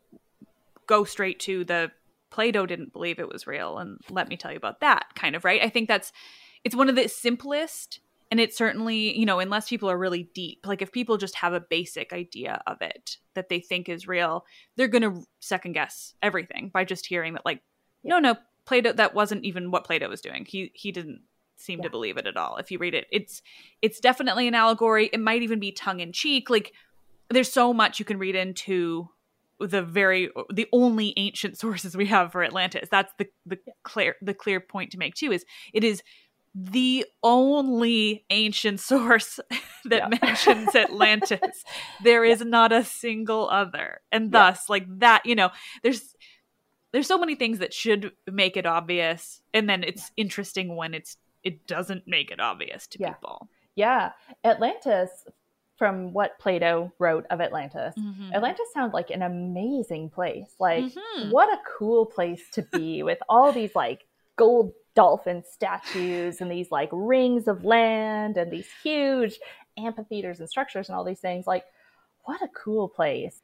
go 0.86 1.04
straight 1.04 1.40
to 1.40 1.64
the 1.64 1.90
plato 2.30 2.64
didn't 2.64 2.92
believe 2.92 3.18
it 3.18 3.28
was 3.28 3.46
real 3.46 3.78
and 3.78 3.98
let 4.08 4.28
me 4.28 4.36
tell 4.36 4.50
you 4.50 4.56
about 4.56 4.80
that 4.80 5.06
kind 5.14 5.36
of 5.36 5.44
right? 5.44 5.62
I 5.62 5.68
think 5.68 5.86
that's 5.86 6.12
it's 6.64 6.74
one 6.74 6.88
of 6.88 6.96
the 6.96 7.08
simplest 7.08 8.00
and 8.30 8.40
it's 8.40 8.56
certainly 8.56 9.16
you 9.16 9.26
know 9.26 9.38
unless 9.38 9.68
people 9.68 9.90
are 9.90 9.98
really 9.98 10.30
deep 10.34 10.66
like 10.66 10.80
if 10.80 10.90
people 10.90 11.18
just 11.18 11.36
have 11.36 11.52
a 11.52 11.60
basic 11.60 12.12
idea 12.12 12.62
of 12.66 12.80
it 12.80 13.18
that 13.34 13.48
they 13.50 13.60
think 13.60 13.88
is 13.88 14.08
real 14.08 14.46
they're 14.76 14.88
going 14.88 15.02
to 15.02 15.22
second 15.40 15.72
guess 15.72 16.14
everything 16.22 16.70
by 16.72 16.84
just 16.84 17.06
hearing 17.06 17.34
that 17.34 17.44
like 17.44 17.60
no 18.02 18.18
no 18.18 18.34
plato 18.64 18.92
that 18.92 19.14
wasn't 19.14 19.44
even 19.44 19.70
what 19.70 19.84
plato 19.84 20.08
was 20.08 20.20
doing 20.20 20.44
he 20.48 20.70
he 20.74 20.92
didn't 20.92 21.20
seem 21.56 21.78
yeah. 21.78 21.84
to 21.84 21.90
believe 21.90 22.16
it 22.16 22.26
at 22.26 22.36
all 22.36 22.56
if 22.56 22.70
you 22.70 22.78
read 22.78 22.94
it 22.94 23.06
it's 23.10 23.42
it's 23.80 24.00
definitely 24.00 24.48
an 24.48 24.54
allegory 24.54 25.08
it 25.12 25.20
might 25.20 25.42
even 25.42 25.60
be 25.60 25.72
tongue 25.72 26.00
in 26.00 26.12
cheek 26.12 26.50
like 26.50 26.72
there's 27.30 27.52
so 27.52 27.72
much 27.72 27.98
you 27.98 28.04
can 28.04 28.18
read 28.18 28.34
into 28.34 29.08
the 29.60 29.82
very 29.82 30.30
the 30.52 30.66
only 30.72 31.12
ancient 31.16 31.56
sources 31.58 31.96
we 31.96 32.06
have 32.06 32.32
for 32.32 32.42
atlantis 32.42 32.88
that's 32.90 33.12
the 33.18 33.26
the 33.46 33.58
clear 33.82 34.16
the 34.20 34.34
clear 34.34 34.60
point 34.60 34.90
to 34.90 34.98
make 34.98 35.14
too 35.14 35.30
is 35.30 35.44
it 35.72 35.84
is 35.84 36.02
the 36.54 37.06
only 37.22 38.24
ancient 38.30 38.80
source 38.90 39.40
that 39.84 40.10
yeah. 40.10 40.18
mentions 40.22 40.74
Atlantis. 40.74 41.64
there 42.02 42.24
is 42.24 42.42
not 42.42 42.72
a 42.72 42.84
single 42.84 43.48
other. 43.48 44.00
And 44.10 44.32
thus, 44.32 44.64
yeah. 44.68 44.72
like 44.72 44.98
that, 44.98 45.22
you 45.24 45.34
know, 45.34 45.50
there's 45.82 46.14
there's 46.92 47.06
so 47.06 47.18
many 47.18 47.34
things 47.34 47.58
that 47.58 47.72
should 47.72 48.12
make 48.30 48.56
it 48.56 48.66
obvious 48.66 49.40
and 49.54 49.68
then 49.68 49.82
it's 49.82 50.10
interesting 50.16 50.76
when 50.76 50.94
it's 50.94 51.16
it 51.42 51.66
doesn't 51.66 52.06
make 52.06 52.30
it 52.30 52.40
obvious 52.40 52.86
to 52.88 52.98
yeah. 53.00 53.12
people. 53.12 53.48
Yeah. 53.74 54.12
Atlantis 54.44 55.10
from 55.76 56.12
what 56.12 56.38
Plato 56.38 56.92
wrote 56.98 57.26
of 57.30 57.40
Atlantis, 57.40 57.94
mm-hmm. 57.98 58.32
Atlantis 58.32 58.72
sounds 58.72 58.94
like 58.94 59.10
an 59.10 59.22
amazing 59.22 60.10
place. 60.10 60.54
Like, 60.60 60.84
mm-hmm. 60.84 61.30
what 61.30 61.52
a 61.52 61.58
cool 61.78 62.06
place 62.06 62.42
to 62.52 62.62
be 62.62 63.02
with 63.02 63.18
all 63.28 63.52
these 63.52 63.74
like 63.74 64.06
gold 64.36 64.72
dolphin 64.94 65.42
statues 65.50 66.40
and 66.40 66.50
these 66.50 66.70
like 66.70 66.90
rings 66.92 67.48
of 67.48 67.64
land 67.64 68.36
and 68.36 68.52
these 68.52 68.68
huge 68.82 69.38
amphitheaters 69.78 70.38
and 70.38 70.48
structures 70.48 70.88
and 70.88 70.96
all 70.96 71.04
these 71.04 71.20
things. 71.20 71.46
Like, 71.46 71.64
what 72.24 72.42
a 72.42 72.48
cool 72.48 72.88
place. 72.88 73.40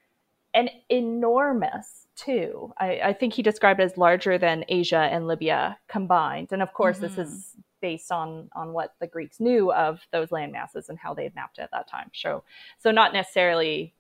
And 0.59 0.71
enormous 0.89 2.09
too. 2.17 2.73
I, 2.79 3.01
I 3.05 3.13
think 3.13 3.33
he 3.33 3.43
described 3.43 3.79
it 3.79 3.85
as 3.85 3.97
larger 3.97 4.39
than 4.39 4.65
Asia 4.69 5.09
and 5.13 5.29
Libya 5.29 5.79
combined. 5.87 6.49
And 6.51 6.63
of 6.63 6.73
course, 6.73 6.99
mm-hmm. 6.99 7.15
this 7.15 7.29
is 7.29 7.53
based 7.81 8.11
on 8.11 8.51
on 8.57 8.73
what 8.73 8.95
the 9.01 9.07
Greeks 9.07 9.39
knew 9.39 9.73
of 9.73 10.01
those 10.11 10.33
land 10.33 10.51
masses 10.51 10.89
and 10.89 10.99
how 10.99 11.15
they 11.15 11.23
had 11.23 11.37
mapped 11.37 11.59
it 11.59 11.63
at 11.63 11.71
that 11.71 11.89
time. 11.89 12.11
So, 12.13 12.43
so 12.81 12.91
not 12.91 13.13
necessarily 13.13 13.95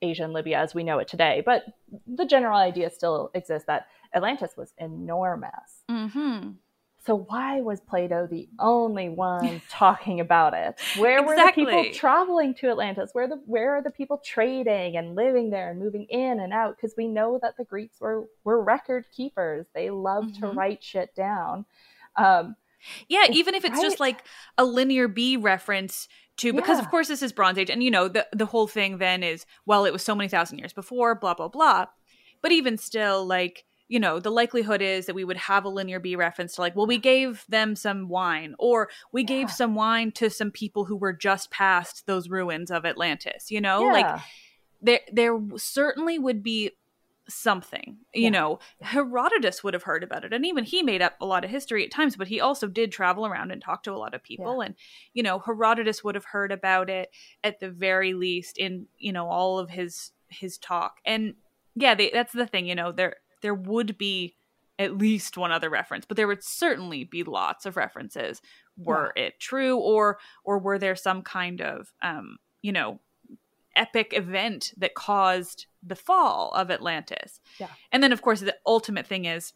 Asia 0.00 0.24
and 0.24 0.32
Libya 0.32 0.58
as 0.58 0.74
we 0.74 0.84
know 0.84 1.00
it 1.00 1.08
today, 1.08 1.42
but 1.44 1.64
the 2.06 2.24
general 2.24 2.56
idea 2.56 2.88
still 2.88 3.30
exists 3.34 3.66
that 3.66 3.88
Atlantis 4.14 4.56
was 4.56 4.72
enormous. 4.78 5.84
Mm-hmm. 5.90 6.52
So 7.04 7.14
why 7.14 7.60
was 7.60 7.80
Plato 7.80 8.26
the 8.26 8.48
only 8.58 9.08
one 9.08 9.62
talking 9.70 10.20
about 10.20 10.54
it? 10.54 10.78
Where 10.98 11.20
exactly. 11.20 11.64
were 11.64 11.70
the 11.70 11.76
people 11.76 11.94
traveling 11.94 12.54
to 12.54 12.68
Atlantis? 12.68 13.10
Where 13.12 13.28
the 13.28 13.40
where 13.46 13.76
are 13.76 13.82
the 13.82 13.90
people 13.90 14.18
trading 14.18 14.96
and 14.96 15.14
living 15.14 15.50
there 15.50 15.70
and 15.70 15.78
moving 15.78 16.04
in 16.10 16.40
and 16.40 16.52
out? 16.52 16.76
Because 16.76 16.94
we 16.96 17.06
know 17.06 17.38
that 17.40 17.56
the 17.56 17.64
Greeks 17.64 18.00
were 18.00 18.26
were 18.44 18.62
record 18.62 19.06
keepers. 19.14 19.66
They 19.74 19.90
loved 19.90 20.34
mm-hmm. 20.34 20.50
to 20.50 20.52
write 20.52 20.82
shit 20.82 21.14
down. 21.14 21.64
Um, 22.16 22.56
yeah, 23.08 23.26
even 23.30 23.54
if 23.54 23.64
it's 23.64 23.74
right? 23.74 23.82
just 23.82 24.00
like 24.00 24.24
a 24.56 24.64
linear 24.64 25.08
B 25.08 25.36
reference 25.36 26.08
to 26.38 26.52
because 26.52 26.78
yeah. 26.78 26.84
of 26.84 26.90
course 26.90 27.08
this 27.08 27.22
is 27.22 27.32
Bronze 27.32 27.58
Age, 27.58 27.70
and 27.70 27.82
you 27.82 27.90
know 27.90 28.08
the 28.08 28.26
the 28.32 28.46
whole 28.46 28.66
thing 28.66 28.98
then 28.98 29.22
is 29.22 29.46
well 29.66 29.84
it 29.84 29.92
was 29.92 30.02
so 30.02 30.14
many 30.14 30.28
thousand 30.28 30.58
years 30.58 30.72
before, 30.72 31.14
blah 31.14 31.34
blah 31.34 31.48
blah. 31.48 31.86
But 32.40 32.52
even 32.52 32.78
still, 32.78 33.26
like 33.26 33.64
you 33.88 33.98
know, 33.98 34.20
the 34.20 34.30
likelihood 34.30 34.82
is 34.82 35.06
that 35.06 35.14
we 35.14 35.24
would 35.24 35.38
have 35.38 35.64
a 35.64 35.68
linear 35.68 35.98
B 35.98 36.14
reference 36.14 36.54
to 36.54 36.60
like, 36.60 36.76
well, 36.76 36.86
we 36.86 36.98
gave 36.98 37.44
them 37.48 37.74
some 37.74 38.08
wine, 38.08 38.54
or 38.58 38.90
we 39.12 39.22
yeah. 39.22 39.28
gave 39.28 39.50
some 39.50 39.74
wine 39.74 40.12
to 40.12 40.28
some 40.30 40.50
people 40.50 40.84
who 40.84 40.96
were 40.96 41.12
just 41.12 41.50
past 41.50 42.06
those 42.06 42.28
ruins 42.28 42.70
of 42.70 42.84
Atlantis, 42.84 43.50
you 43.50 43.60
know? 43.60 43.86
Yeah. 43.86 43.92
Like 43.92 44.20
there 44.82 45.00
there 45.12 45.40
certainly 45.56 46.18
would 46.18 46.42
be 46.42 46.72
something. 47.30 47.98
You 48.14 48.24
yeah. 48.24 48.28
know, 48.30 48.58
Herodotus 48.80 49.62
would 49.64 49.74
have 49.74 49.82
heard 49.82 50.02
about 50.02 50.24
it. 50.24 50.32
And 50.32 50.46
even 50.46 50.64
he 50.64 50.82
made 50.82 51.02
up 51.02 51.14
a 51.20 51.26
lot 51.26 51.44
of 51.44 51.50
history 51.50 51.84
at 51.84 51.90
times, 51.90 52.16
but 52.16 52.28
he 52.28 52.40
also 52.40 52.66
did 52.66 52.92
travel 52.92 53.26
around 53.26 53.50
and 53.50 53.62
talk 53.62 53.82
to 53.84 53.92
a 53.92 53.96
lot 53.96 54.14
of 54.14 54.22
people. 54.22 54.60
And, 54.60 54.74
you 55.14 55.22
know, 55.22 55.38
Herodotus 55.38 56.02
would 56.04 56.14
have 56.14 56.24
heard 56.26 56.52
about 56.52 56.88
it 56.90 57.10
at 57.44 57.60
the 57.60 57.70
very 57.70 58.14
least 58.14 58.58
in, 58.58 58.86
you 58.98 59.12
know, 59.12 59.28
all 59.28 59.58
of 59.58 59.70
his 59.70 60.12
his 60.28 60.58
talk. 60.58 60.96
And 61.04 61.34
yeah, 61.74 61.94
they, 61.94 62.10
that's 62.10 62.32
the 62.32 62.46
thing, 62.46 62.66
you 62.66 62.74
know, 62.74 62.92
there 62.92 63.16
there 63.40 63.54
would 63.54 63.98
be 63.98 64.36
at 64.78 64.96
least 64.96 65.36
one 65.36 65.50
other 65.50 65.68
reference, 65.68 66.04
but 66.04 66.16
there 66.16 66.28
would 66.28 66.44
certainly 66.44 67.04
be 67.04 67.24
lots 67.24 67.66
of 67.66 67.76
references. 67.76 68.40
Were 68.76 69.12
yeah. 69.16 69.24
it 69.24 69.40
true, 69.40 69.76
or 69.76 70.18
or 70.44 70.58
were 70.58 70.78
there 70.78 70.96
some 70.96 71.22
kind 71.22 71.60
of 71.60 71.92
um, 72.02 72.38
you 72.62 72.72
know 72.72 73.00
epic 73.74 74.12
event 74.12 74.72
that 74.76 74.94
caused 74.94 75.66
the 75.82 75.96
fall 75.96 76.52
of 76.52 76.70
Atlantis? 76.70 77.40
Yeah. 77.58 77.68
And 77.90 78.02
then, 78.02 78.12
of 78.12 78.22
course, 78.22 78.40
the 78.40 78.56
ultimate 78.66 79.06
thing 79.06 79.24
is 79.24 79.52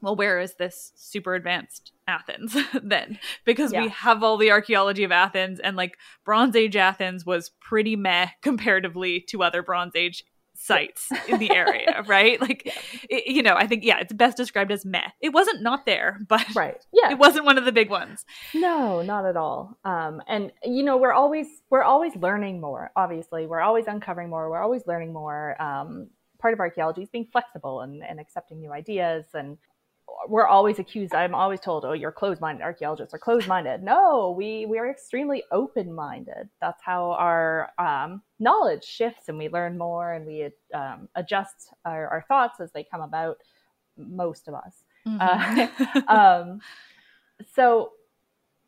well, 0.00 0.16
where 0.16 0.38
is 0.38 0.54
this 0.54 0.92
super 0.94 1.34
advanced 1.34 1.92
Athens 2.06 2.56
then? 2.82 3.18
Because 3.44 3.72
yeah. 3.72 3.82
we 3.82 3.88
have 3.88 4.22
all 4.22 4.36
the 4.36 4.50
archaeology 4.50 5.04
of 5.04 5.12
Athens, 5.12 5.58
and 5.60 5.76
like 5.76 5.98
Bronze 6.24 6.54
Age 6.54 6.76
Athens 6.76 7.26
was 7.26 7.50
pretty 7.60 7.96
meh 7.96 8.28
comparatively 8.42 9.20
to 9.28 9.42
other 9.42 9.62
Bronze 9.62 9.96
Age 9.96 10.24
sites 10.58 11.08
in 11.28 11.38
the 11.38 11.54
area, 11.54 12.02
right? 12.06 12.40
Like, 12.40 12.62
yeah. 12.66 12.72
it, 13.08 13.26
you 13.28 13.42
know, 13.42 13.54
I 13.54 13.66
think 13.66 13.84
yeah, 13.84 13.98
it's 13.98 14.12
best 14.12 14.36
described 14.36 14.72
as 14.72 14.84
meh. 14.84 15.08
It 15.20 15.30
wasn't 15.30 15.62
not 15.62 15.86
there, 15.86 16.18
but 16.28 16.44
right, 16.54 16.84
yeah, 16.92 17.10
it 17.10 17.18
wasn't 17.18 17.44
one 17.44 17.56
of 17.56 17.64
the 17.64 17.72
big 17.72 17.88
ones. 17.88 18.24
No, 18.54 19.00
not 19.02 19.24
at 19.24 19.36
all. 19.36 19.78
Um, 19.84 20.20
and 20.26 20.52
you 20.64 20.82
know, 20.82 20.96
we're 20.96 21.12
always 21.12 21.46
we're 21.70 21.84
always 21.84 22.14
learning 22.16 22.60
more. 22.60 22.90
Obviously, 22.96 23.46
we're 23.46 23.60
always 23.60 23.86
uncovering 23.86 24.28
more. 24.28 24.50
We're 24.50 24.62
always 24.62 24.82
learning 24.86 25.12
more. 25.12 25.60
Um, 25.62 26.08
part 26.40 26.54
of 26.54 26.60
archaeology 26.60 27.02
is 27.02 27.08
being 27.08 27.26
flexible 27.32 27.80
and, 27.80 28.02
and 28.04 28.20
accepting 28.20 28.60
new 28.60 28.72
ideas 28.72 29.24
and 29.34 29.58
we're 30.28 30.46
always 30.46 30.78
accused. 30.78 31.14
I'm 31.14 31.34
always 31.34 31.60
told, 31.60 31.84
"Oh, 31.84 31.92
you're 31.92 32.12
closed-minded 32.12 32.62
archaeologists 32.62 33.14
are 33.14 33.18
closed-minded." 33.18 33.82
No, 33.82 34.34
we 34.36 34.66
we 34.66 34.78
are 34.78 34.90
extremely 34.90 35.44
open-minded. 35.52 36.48
That's 36.60 36.82
how 36.82 37.12
our 37.12 37.70
um, 37.78 38.22
knowledge 38.38 38.84
shifts, 38.84 39.28
and 39.28 39.38
we 39.38 39.48
learn 39.48 39.78
more, 39.78 40.12
and 40.12 40.26
we 40.26 40.50
um, 40.74 41.08
adjust 41.14 41.74
our, 41.84 42.08
our, 42.08 42.24
thoughts 42.28 42.60
as 42.60 42.70
they 42.72 42.84
come 42.84 43.00
about. 43.00 43.38
Most 43.96 44.46
of 44.46 44.54
us. 44.54 44.84
Mm-hmm. 45.06 46.08
Uh, 46.08 46.12
um, 46.12 46.60
so, 47.52 47.90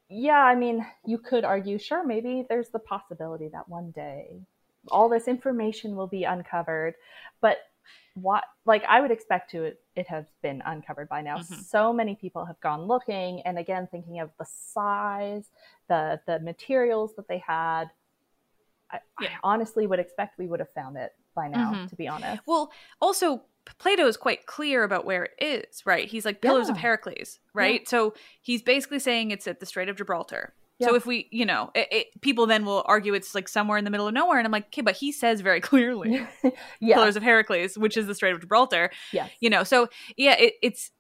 yeah, 0.09 0.43
I 0.43 0.57
mean, 0.57 0.85
you 1.07 1.19
could 1.19 1.45
argue, 1.45 1.79
sure, 1.79 2.05
maybe 2.05 2.45
there's 2.49 2.71
the 2.71 2.81
possibility 2.81 3.49
that 3.53 3.69
one 3.69 3.93
day 3.93 4.41
all 4.89 5.09
this 5.09 5.29
information 5.29 5.95
will 5.95 6.07
be 6.07 6.25
uncovered, 6.25 6.95
but 7.41 7.59
what 8.15 8.45
like 8.67 8.83
i 8.89 9.01
would 9.01 9.11
expect 9.11 9.51
to 9.51 9.63
it, 9.63 9.81
it 9.97 10.07
has 10.07 10.25
been 10.43 10.63
uncovered 10.67 11.09
by 11.09 11.23
now 11.23 11.39
mm-hmm. 11.39 11.55
so 11.55 11.93
many 11.93 12.15
people 12.15 12.45
have 12.45 12.61
gone 12.61 12.83
looking 12.83 13.41
and 13.43 13.59
again 13.59 13.89
thinking 13.91 14.21
of 14.21 14.31
the 14.39 14.45
size 14.45 15.47
the 15.89 16.21
the 16.27 16.39
materials 16.41 17.15
that 17.17 17.29
they 17.29 17.43
had 17.45 17.85
I, 18.93 18.99
yeah. 19.21 19.29
I 19.29 19.31
honestly 19.43 19.87
would 19.87 20.01
expect 20.01 20.39
we 20.39 20.47
would 20.47 20.61
have 20.61 20.71
found 20.71 20.97
it 20.97 21.13
by 21.35 21.49
now 21.49 21.73
mm-hmm. 21.73 21.87
to 21.87 21.97
be 21.97 22.09
honest 22.09 22.43
well 22.47 22.71
also 23.01 23.43
Plato 23.79 24.07
is 24.07 24.17
quite 24.17 24.47
clear 24.47 24.85
about 24.85 25.05
where 25.05 25.25
it 25.25 25.33
is, 25.39 25.85
right? 25.87 26.09
He's 26.09 26.25
like 26.25 26.41
pillars 26.41 26.69
yeah. 26.69 26.73
of 26.73 26.79
Heracles, 26.79 27.39
right? 27.55 27.83
Yeah. 27.83 27.89
So 27.89 28.15
he's 28.41 28.63
basically 28.63 28.99
saying 28.99 29.31
it's 29.31 29.47
at 29.47 29.61
the 29.61 29.67
Strait 29.67 29.89
of 29.89 29.97
Gibraltar. 29.97 30.55
Yeah. 30.79 30.89
So 30.89 30.95
if 30.95 31.05
we, 31.05 31.29
you 31.31 31.45
know, 31.45 31.71
it, 31.75 31.89
it, 31.93 32.21
people 32.23 32.47
then 32.47 32.65
will 32.65 32.83
argue 32.87 33.13
it's 33.13 33.35
like 33.35 33.49
somewhere 33.49 33.77
in 33.77 33.85
the 33.85 33.91
middle 33.91 34.09
of 34.09 34.15
nowhere, 34.15 34.39
and 34.39 34.47
I'm 34.47 34.53
like, 34.53 34.67
okay, 34.67 34.81
but 34.81 34.97
he 34.97 35.13
says 35.13 35.43
very 35.43 35.61
clearly. 35.61 36.27
Pillars 36.81 37.17
of 37.17 37.23
Heracles, 37.23 37.77
which 37.77 37.97
is 37.97 38.07
the 38.07 38.15
Strait 38.15 38.33
of 38.33 38.41
Gibraltar. 38.41 38.91
Yeah, 39.13 39.29
you 39.41 39.51
know, 39.51 39.63
so 39.63 39.89
yeah, 40.17 40.37
it, 40.39 40.55
it's 40.63 40.91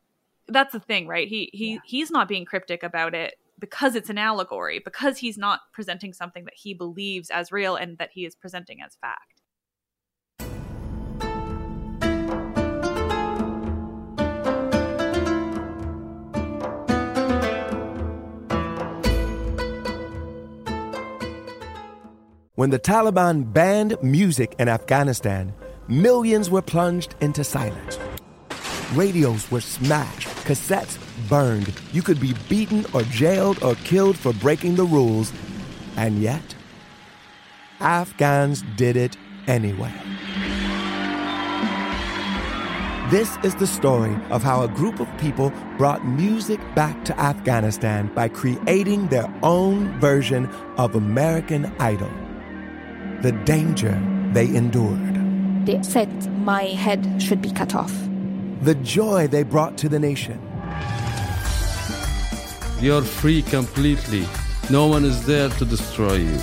that's 0.48 0.72
the 0.72 0.80
thing, 0.80 1.06
right? 1.06 1.26
He 1.26 1.50
he 1.52 1.80
he's 1.84 2.10
not 2.10 2.28
being 2.28 2.44
cryptic 2.44 2.82
about 2.82 3.14
it 3.14 3.36
because 3.60 3.94
it's 3.94 4.10
an 4.10 4.18
allegory, 4.18 4.80
because 4.82 5.18
he's 5.18 5.38
not 5.38 5.60
presenting 5.72 6.12
something 6.12 6.44
that 6.44 6.54
he 6.56 6.74
believes 6.74 7.30
as 7.30 7.52
real 7.52 7.76
and 7.76 7.98
that 7.98 8.10
he 8.12 8.24
is 8.24 8.34
presenting 8.34 8.78
as 8.82 8.96
fact. 9.00 9.42
When 22.54 22.68
the 22.68 22.78
Taliban 22.78 23.50
banned 23.50 23.96
music 24.02 24.54
in 24.58 24.68
Afghanistan, 24.68 25.54
millions 25.88 26.50
were 26.50 26.60
plunged 26.60 27.14
into 27.22 27.42
silence. 27.42 27.98
Radios 28.92 29.50
were 29.50 29.62
smashed, 29.62 30.28
cassettes 30.44 30.98
burned. 31.28 31.72
You 31.92 32.02
could 32.02 32.20
be 32.20 32.34
beaten 32.48 32.84
or 32.92 33.02
jailed 33.02 33.62
or 33.62 33.74
killed 33.76 34.16
for 34.16 34.32
breaking 34.32 34.76
the 34.76 34.84
rules. 34.84 35.32
And 35.96 36.20
yet, 36.22 36.54
Afghans 37.80 38.62
did 38.76 38.96
it 38.96 39.16
anyway. 39.46 39.92
This 43.10 43.36
is 43.42 43.54
the 43.56 43.66
story 43.66 44.16
of 44.30 44.42
how 44.42 44.62
a 44.62 44.68
group 44.68 45.00
of 45.00 45.08
people 45.18 45.52
brought 45.76 46.06
music 46.06 46.60
back 46.74 47.04
to 47.06 47.20
Afghanistan 47.20 48.10
by 48.14 48.28
creating 48.28 49.08
their 49.08 49.32
own 49.42 49.98
version 49.98 50.46
of 50.76 50.94
American 50.94 51.66
Idol 51.80 52.10
the 53.22 53.32
danger 53.32 54.00
they 54.32 54.46
endured. 54.46 55.66
They 55.66 55.82
said 55.82 56.32
my 56.38 56.62
head 56.64 57.20
should 57.22 57.42
be 57.42 57.50
cut 57.50 57.74
off. 57.74 57.92
The 58.62 58.74
joy 58.76 59.28
they 59.28 59.42
brought 59.42 59.76
to 59.78 59.88
the 59.90 59.98
nation. 59.98 60.40
You're 62.80 63.02
free 63.02 63.42
completely. 63.42 64.26
No 64.70 64.86
one 64.86 65.04
is 65.04 65.26
there 65.26 65.50
to 65.50 65.64
destroy 65.66 66.14
you. 66.14 66.38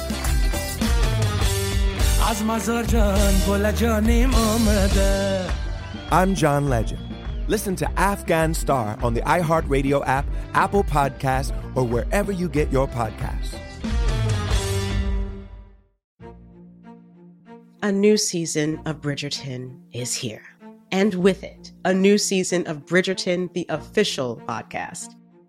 I'm 6.12 6.36
John 6.36 6.70
Legend. 6.70 7.02
Listen 7.48 7.76
to 7.78 7.90
Afghan 8.00 8.54
Star 8.54 9.00
on 9.02 9.16
the 9.16 9.22
iHeartRadio 9.22 10.06
app, 10.06 10.28
Apple 10.54 10.84
Podcasts, 10.84 11.52
or 11.76 11.84
wherever 11.84 12.32
you 12.32 12.48
get 12.48 12.72
your 12.72 12.88
podcasts. 12.88 13.58
A 17.82 17.92
new 17.92 18.16
season 18.16 18.80
of 18.86 19.02
Bridgerton 19.02 19.80
is 19.92 20.14
here. 20.14 20.44
And 20.92 21.16
with 21.16 21.44
it, 21.44 21.72
a 21.84 21.94
new 21.94 22.20
season 22.20 22.68
of 22.68 22.86
Bridgerton, 22.86 23.52
the 23.54 23.66
official 23.70 24.40
podcast. 24.48 25.16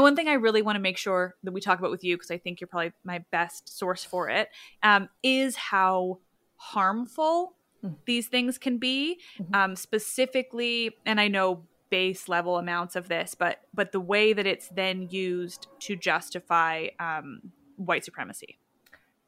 Now, 0.00 0.04
one 0.04 0.16
thing 0.16 0.28
I 0.28 0.32
really 0.32 0.62
want 0.62 0.76
to 0.76 0.80
make 0.80 0.96
sure 0.96 1.34
that 1.42 1.52
we 1.52 1.60
talk 1.60 1.78
about 1.78 1.90
with 1.90 2.02
you, 2.02 2.16
because 2.16 2.30
I 2.30 2.38
think 2.38 2.58
you're 2.58 2.68
probably 2.68 2.92
my 3.04 3.22
best 3.30 3.78
source 3.78 4.02
for 4.02 4.30
it, 4.30 4.48
um, 4.82 5.10
is 5.22 5.56
how 5.56 6.20
harmful 6.56 7.52
mm. 7.84 7.94
these 8.06 8.26
things 8.26 8.56
can 8.56 8.78
be. 8.78 9.18
Mm-hmm. 9.38 9.54
Um, 9.54 9.76
specifically, 9.76 10.96
and 11.04 11.20
I 11.20 11.28
know 11.28 11.64
base 11.90 12.30
level 12.30 12.56
amounts 12.56 12.96
of 12.96 13.08
this, 13.08 13.34
but 13.34 13.60
but 13.74 13.92
the 13.92 14.00
way 14.00 14.32
that 14.32 14.46
it's 14.46 14.68
then 14.68 15.06
used 15.10 15.66
to 15.80 15.96
justify 15.96 16.86
um, 16.98 17.52
white 17.76 18.02
supremacy. 18.02 18.58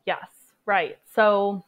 Yes, 0.07 0.25
right. 0.65 0.97
So 1.15 1.67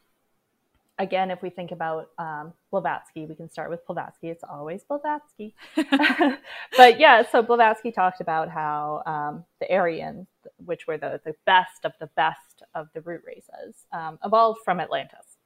again, 0.99 1.31
if 1.31 1.43
we 1.43 1.51
think 1.51 1.73
about 1.73 2.11
um, 2.19 2.53
Blavatsky, 2.71 3.27
we 3.27 3.35
can 3.35 3.51
start 3.51 3.71
with 3.71 3.85
Blavatsky. 3.87 4.29
It's 4.29 4.45
always 4.45 4.85
Blavatsky. 4.85 5.55
but 6.77 7.01
yeah, 7.01 7.23
so 7.31 7.43
Blavatsky 7.43 7.91
talked 7.91 8.21
about 8.21 8.49
how 8.49 9.03
um, 9.07 9.45
the 9.61 9.73
Aryans, 9.73 10.29
which 10.65 10.87
were 10.87 10.99
the, 10.99 11.21
the 11.25 11.35
best 11.47 11.85
of 11.85 11.93
the 12.01 12.09
best 12.17 12.63
of 12.75 12.89
the 12.95 13.01
root 13.01 13.23
races, 13.27 13.87
um, 13.93 14.19
evolved 14.25 14.61
from 14.65 14.81
Atlantis. 14.81 15.39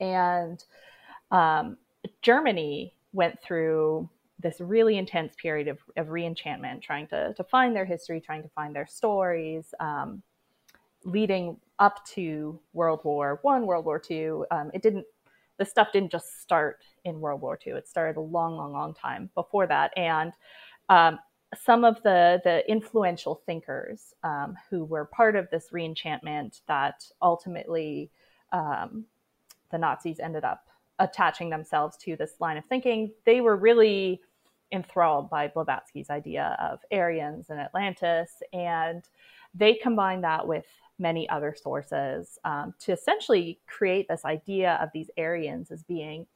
And 0.00 0.62
um, 1.30 1.78
Germany 2.20 2.94
went 3.12 3.40
through 3.42 4.08
this 4.38 4.60
really 4.60 4.98
intense 4.98 5.34
period 5.40 5.68
of, 5.68 5.78
of 5.96 6.08
reenchantment, 6.08 6.82
trying 6.82 7.06
to, 7.06 7.32
to 7.34 7.44
find 7.44 7.74
their 7.74 7.84
history, 7.84 8.20
trying 8.20 8.42
to 8.42 8.48
find 8.50 8.74
their 8.74 8.86
stories, 8.86 9.72
um, 9.80 10.22
leading 11.04 11.56
up 11.82 12.06
to 12.06 12.58
World 12.72 13.00
War 13.02 13.40
One, 13.42 13.66
World 13.66 13.84
War 13.84 13.98
Two. 13.98 14.46
Um, 14.50 14.70
it 14.72 14.82
didn't. 14.82 15.04
The 15.58 15.64
stuff 15.64 15.88
didn't 15.92 16.12
just 16.12 16.40
start 16.40 16.84
in 17.04 17.20
World 17.20 17.42
War 17.42 17.56
Two. 17.56 17.74
It 17.76 17.88
started 17.88 18.16
a 18.16 18.22
long, 18.22 18.56
long, 18.56 18.72
long 18.72 18.94
time 18.94 19.28
before 19.34 19.66
that, 19.66 19.92
and 19.96 20.32
um, 20.88 21.18
some 21.60 21.84
of 21.84 22.00
the 22.04 22.40
the 22.44 22.62
influential 22.70 23.42
thinkers 23.46 24.14
um, 24.22 24.56
who 24.70 24.84
were 24.84 25.04
part 25.04 25.34
of 25.34 25.50
this 25.50 25.70
reenchantment 25.72 26.60
that 26.68 27.04
ultimately 27.20 28.10
um, 28.52 29.04
the 29.72 29.78
Nazis 29.78 30.20
ended 30.20 30.44
up 30.44 30.68
attaching 31.00 31.50
themselves 31.50 31.96
to 31.96 32.14
this 32.14 32.34
line 32.38 32.56
of 32.56 32.64
thinking. 32.66 33.10
They 33.26 33.40
were 33.40 33.56
really 33.56 34.20
enthralled 34.70 35.28
by 35.28 35.48
Blavatsky's 35.48 36.10
idea 36.10 36.56
of 36.60 36.78
Aryans 36.92 37.50
and 37.50 37.58
Atlantis, 37.58 38.30
and 38.52 39.02
they 39.54 39.74
combine 39.74 40.22
that 40.22 40.46
with 40.46 40.66
many 40.98 41.28
other 41.28 41.54
sources 41.60 42.38
um, 42.44 42.74
to 42.80 42.92
essentially 42.92 43.60
create 43.66 44.06
this 44.08 44.24
idea 44.24 44.78
of 44.80 44.90
these 44.94 45.10
Aryans 45.18 45.70
as 45.70 45.82
being 45.82 46.26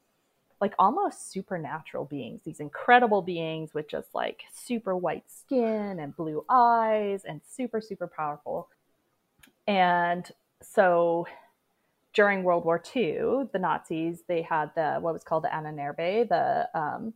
like 0.59 0.73
almost 0.79 1.31
supernatural 1.31 2.05
beings, 2.05 2.41
these 2.43 2.59
incredible 2.59 3.21
beings 3.21 3.73
with 3.73 3.87
just 3.87 4.13
like 4.15 4.43
super 4.53 4.95
white 4.95 5.29
skin 5.29 5.99
and 5.99 6.15
blue 6.15 6.43
eyes 6.49 7.23
and 7.25 7.41
super, 7.47 7.79
super 7.79 8.07
powerful. 8.07 8.67
And 9.67 10.29
so 10.61 11.27
during 12.13 12.41
World 12.41 12.65
War 12.65 12.81
II, 12.95 13.47
the 13.53 13.59
Nazis, 13.59 14.23
they 14.27 14.41
had 14.41 14.71
the 14.75 14.95
what 14.99 15.13
was 15.13 15.23
called 15.23 15.43
the 15.43 15.49
Ahnenerbe, 15.49 16.27
the 16.27 16.67
um, 16.73 17.13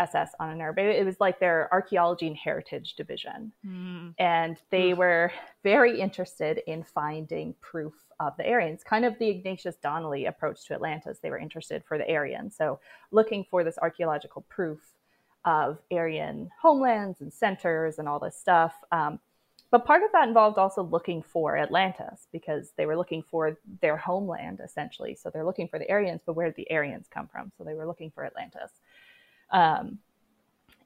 SS 0.00 0.32
Ahnenerbe. 0.40 0.78
It 0.78 1.04
was 1.04 1.20
like 1.20 1.38
their 1.38 1.68
archaeology 1.72 2.26
and 2.26 2.36
heritage 2.36 2.94
division. 2.94 3.52
Mm. 3.64 4.14
And 4.18 4.56
they 4.70 4.94
were 4.94 5.30
very 5.62 6.00
interested 6.00 6.62
in 6.66 6.82
finding 6.82 7.54
proof 7.60 7.94
of 8.18 8.36
the 8.36 8.48
Aryans, 8.50 8.82
kind 8.82 9.04
of 9.04 9.18
the 9.18 9.28
Ignatius 9.28 9.76
Donnelly 9.76 10.26
approach 10.26 10.66
to 10.66 10.74
Atlantis. 10.74 11.18
They 11.18 11.30
were 11.30 11.38
interested 11.38 11.84
for 11.84 11.98
the 11.98 12.10
Aryans. 12.10 12.56
So 12.56 12.80
looking 13.12 13.44
for 13.50 13.62
this 13.62 13.78
archaeological 13.78 14.42
proof 14.48 14.80
of 15.44 15.78
Aryan 15.92 16.50
homelands 16.60 17.20
and 17.20 17.32
centers 17.32 17.98
and 17.98 18.08
all 18.08 18.18
this 18.18 18.36
stuff. 18.36 18.74
Um, 18.92 19.20
but 19.70 19.86
part 19.86 20.02
of 20.02 20.10
that 20.12 20.26
involved 20.26 20.58
also 20.58 20.82
looking 20.82 21.22
for 21.22 21.56
Atlantis 21.56 22.26
because 22.32 22.72
they 22.76 22.86
were 22.86 22.96
looking 22.96 23.22
for 23.22 23.56
their 23.80 23.96
homeland 23.96 24.60
essentially. 24.64 25.14
So 25.14 25.30
they're 25.30 25.44
looking 25.44 25.68
for 25.68 25.78
the 25.78 25.88
Aryans, 25.88 26.22
but 26.26 26.34
where 26.34 26.46
did 26.46 26.56
the 26.56 26.70
Aryans 26.72 27.06
come 27.08 27.28
from? 27.28 27.52
So 27.56 27.62
they 27.62 27.74
were 27.74 27.86
looking 27.86 28.10
for 28.10 28.24
Atlantis. 28.24 28.72
Um, 29.52 29.98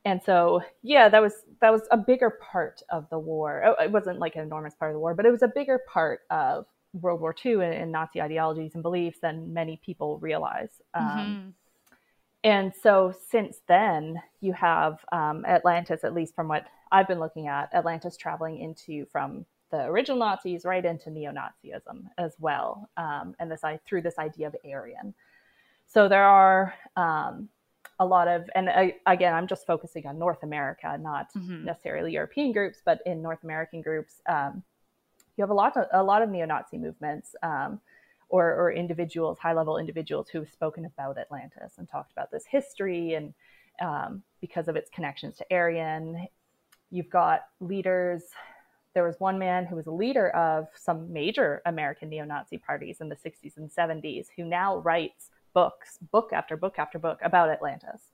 and 0.04 0.22
so, 0.22 0.62
yeah, 0.82 1.08
that 1.08 1.22
was 1.22 1.32
that 1.60 1.72
was 1.72 1.82
a 1.90 1.96
bigger 1.96 2.30
part 2.30 2.82
of 2.90 3.08
the 3.10 3.18
war. 3.18 3.62
Oh, 3.64 3.82
it 3.82 3.90
wasn't 3.90 4.18
like 4.18 4.36
an 4.36 4.42
enormous 4.42 4.74
part 4.74 4.90
of 4.90 4.94
the 4.94 5.00
war, 5.00 5.14
but 5.14 5.24
it 5.24 5.30
was 5.30 5.42
a 5.42 5.48
bigger 5.48 5.80
part 5.90 6.20
of 6.30 6.66
World 6.92 7.20
War 7.20 7.34
II 7.44 7.54
and, 7.54 7.74
and 7.74 7.92
Nazi 7.92 8.20
ideologies 8.20 8.74
and 8.74 8.82
beliefs 8.82 9.18
than 9.20 9.52
many 9.52 9.80
people 9.84 10.18
realize. 10.18 10.82
Um, 10.92 11.04
mm-hmm. 11.04 11.48
And 12.44 12.72
so, 12.82 13.14
since 13.30 13.60
then, 13.66 14.20
you 14.42 14.52
have 14.52 14.98
um, 15.10 15.46
Atlantis, 15.46 16.04
at 16.04 16.12
least 16.12 16.34
from 16.34 16.48
what 16.48 16.66
I've 16.92 17.08
been 17.08 17.20
looking 17.20 17.48
at, 17.48 17.72
Atlantis 17.74 18.18
traveling 18.18 18.58
into 18.58 19.06
from 19.06 19.46
the 19.70 19.86
original 19.86 20.18
Nazis 20.18 20.64
right 20.66 20.84
into 20.84 21.10
neo-Nazism 21.10 22.04
as 22.18 22.34
well, 22.38 22.88
um, 22.98 23.34
and 23.40 23.50
this 23.50 23.64
I 23.64 23.80
through 23.86 24.02
this 24.02 24.18
idea 24.18 24.48
of 24.48 24.56
Aryan. 24.64 25.14
So 25.86 26.08
there 26.08 26.24
are 26.24 26.74
um, 26.96 27.48
a 27.98 28.06
lot 28.06 28.28
of, 28.28 28.48
and 28.54 28.68
I, 28.68 28.96
again, 29.06 29.34
I'm 29.34 29.46
just 29.46 29.66
focusing 29.66 30.06
on 30.06 30.18
North 30.18 30.42
America, 30.42 30.98
not 31.00 31.32
mm-hmm. 31.34 31.64
necessarily 31.64 32.12
European 32.12 32.52
groups, 32.52 32.82
but 32.84 33.00
in 33.06 33.22
North 33.22 33.44
American 33.44 33.82
groups, 33.82 34.20
um, 34.28 34.62
you 35.36 35.42
have 35.42 35.50
a 35.50 35.54
lot 35.54 35.76
of 35.76 35.86
a 35.92 36.02
lot 36.02 36.22
of 36.22 36.28
neo-Nazi 36.28 36.78
movements 36.78 37.34
um, 37.42 37.80
or, 38.28 38.54
or 38.54 38.72
individuals, 38.72 39.38
high-level 39.38 39.78
individuals 39.78 40.28
who've 40.28 40.50
spoken 40.50 40.84
about 40.84 41.18
Atlantis 41.18 41.74
and 41.78 41.88
talked 41.88 42.12
about 42.12 42.30
this 42.30 42.44
history 42.46 43.14
and 43.14 43.34
um, 43.80 44.22
because 44.40 44.68
of 44.68 44.76
its 44.76 44.90
connections 44.90 45.36
to 45.38 45.46
Aryan. 45.50 46.26
You've 46.90 47.10
got 47.10 47.46
leaders. 47.60 48.22
There 48.94 49.04
was 49.04 49.18
one 49.18 49.38
man 49.38 49.66
who 49.66 49.74
was 49.74 49.86
a 49.86 49.92
leader 49.92 50.30
of 50.30 50.68
some 50.76 51.12
major 51.12 51.62
American 51.66 52.08
neo-Nazi 52.08 52.58
parties 52.58 53.00
in 53.00 53.08
the 53.08 53.16
60s 53.16 53.56
and 53.56 53.68
70s 53.70 54.26
who 54.36 54.44
now 54.44 54.78
writes 54.78 55.30
books, 55.54 55.98
book 56.12 56.32
after 56.32 56.56
book 56.56 56.78
after 56.78 56.98
book 56.98 57.18
about 57.22 57.48
Atlantis 57.48 58.10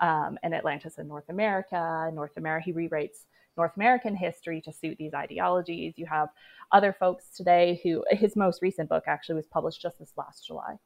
um, 0.00 0.38
and 0.42 0.54
Atlantis 0.54 0.98
in 0.98 1.08
North 1.08 1.28
America. 1.28 2.10
North 2.14 2.36
America, 2.36 2.64
he 2.64 2.72
rewrites 2.72 3.26
North 3.56 3.72
American 3.76 4.16
history 4.16 4.60
to 4.62 4.72
suit 4.72 4.96
these 4.98 5.14
ideologies. 5.14 5.94
You 5.96 6.06
have 6.06 6.28
other 6.72 6.92
folks 6.92 7.28
today 7.36 7.80
who, 7.82 8.04
his 8.10 8.36
most 8.36 8.62
recent 8.62 8.88
book 8.88 9.04
actually 9.06 9.36
was 9.36 9.46
published 9.46 9.82
just 9.82 9.98
this 9.98 10.12
last 10.16 10.46
July. 10.46 10.76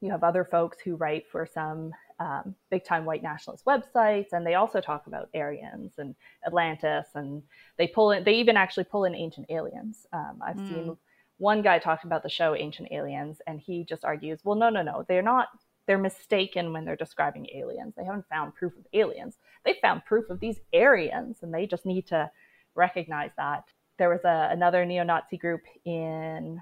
You 0.00 0.10
have 0.12 0.22
other 0.22 0.44
folks 0.44 0.78
who 0.80 0.94
write 0.94 1.24
for 1.30 1.44
some 1.44 1.92
um, 2.20 2.54
big 2.70 2.84
time 2.84 3.04
white 3.04 3.22
nationalist 3.22 3.64
websites, 3.64 4.32
and 4.32 4.46
they 4.46 4.54
also 4.54 4.80
talk 4.80 5.06
about 5.08 5.28
Aryans 5.34 5.92
and 5.98 6.14
Atlantis, 6.46 7.06
and 7.14 7.42
they 7.78 7.88
pull 7.88 8.12
in, 8.12 8.22
they 8.22 8.34
even 8.34 8.56
actually 8.56 8.84
pull 8.84 9.04
in 9.04 9.14
ancient 9.14 9.46
aliens. 9.50 10.06
Um, 10.12 10.40
I've 10.40 10.56
mm. 10.56 10.68
seen 10.68 10.96
one 11.38 11.62
guy 11.62 11.78
talked 11.78 12.04
about 12.04 12.22
the 12.22 12.28
show 12.28 12.54
Ancient 12.54 12.88
Aliens, 12.92 13.40
and 13.46 13.60
he 13.60 13.84
just 13.84 14.04
argues, 14.04 14.40
well, 14.44 14.56
no, 14.56 14.68
no, 14.68 14.82
no, 14.82 15.04
they're 15.08 15.22
not. 15.22 15.48
They're 15.86 15.96
mistaken 15.96 16.72
when 16.72 16.84
they're 16.84 16.96
describing 16.96 17.46
aliens. 17.54 17.94
They 17.96 18.04
haven't 18.04 18.28
found 18.28 18.54
proof 18.54 18.76
of 18.76 18.86
aliens. 18.92 19.38
They 19.64 19.76
found 19.80 20.04
proof 20.04 20.28
of 20.28 20.38
these 20.38 20.60
Aryans, 20.74 21.38
and 21.42 21.54
they 21.54 21.66
just 21.66 21.86
need 21.86 22.06
to 22.08 22.30
recognize 22.74 23.30
that. 23.38 23.64
There 23.98 24.10
was 24.10 24.20
a, 24.24 24.48
another 24.52 24.84
neo-Nazi 24.84 25.38
group 25.38 25.62
in 25.86 26.60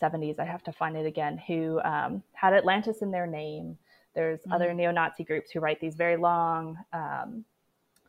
70s. 0.00 0.38
I 0.38 0.44
have 0.44 0.62
to 0.64 0.72
find 0.72 0.96
it 0.96 1.04
again. 1.04 1.36
Who 1.48 1.80
um, 1.80 2.22
had 2.32 2.54
Atlantis 2.54 3.02
in 3.02 3.10
their 3.10 3.26
name. 3.26 3.76
There's 4.14 4.40
mm-hmm. 4.40 4.52
other 4.52 4.72
neo-Nazi 4.72 5.24
groups 5.24 5.50
who 5.50 5.60
write 5.60 5.80
these 5.80 5.96
very 5.96 6.16
long 6.16 6.76
um, 6.92 7.44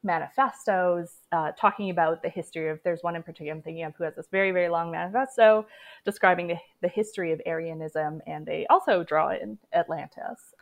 manifestos 0.04 1.18
uh, 1.32 1.52
talking 1.60 1.90
about 1.90 2.24
the 2.24 2.30
history 2.30 2.70
of 2.70 2.80
there's 2.84 3.04
one 3.04 3.16
in 3.16 3.24
particular 3.24 3.54
i'm 3.54 3.62
thinking 3.62 3.84
of 3.84 3.94
who 3.96 4.04
has 4.04 4.16
this 4.16 4.28
very 4.32 4.52
very 4.52 4.70
long 4.70 4.92
manifesto 4.92 5.66
describing 6.06 6.48
the, 6.48 6.56
the 6.82 6.88
history 6.88 7.32
of 7.32 7.42
aryanism 7.46 8.20
and 8.26 8.46
they 8.46 8.66
also 8.70 9.04
draw 9.04 9.30
in 9.30 9.58
atlantis 9.74 10.56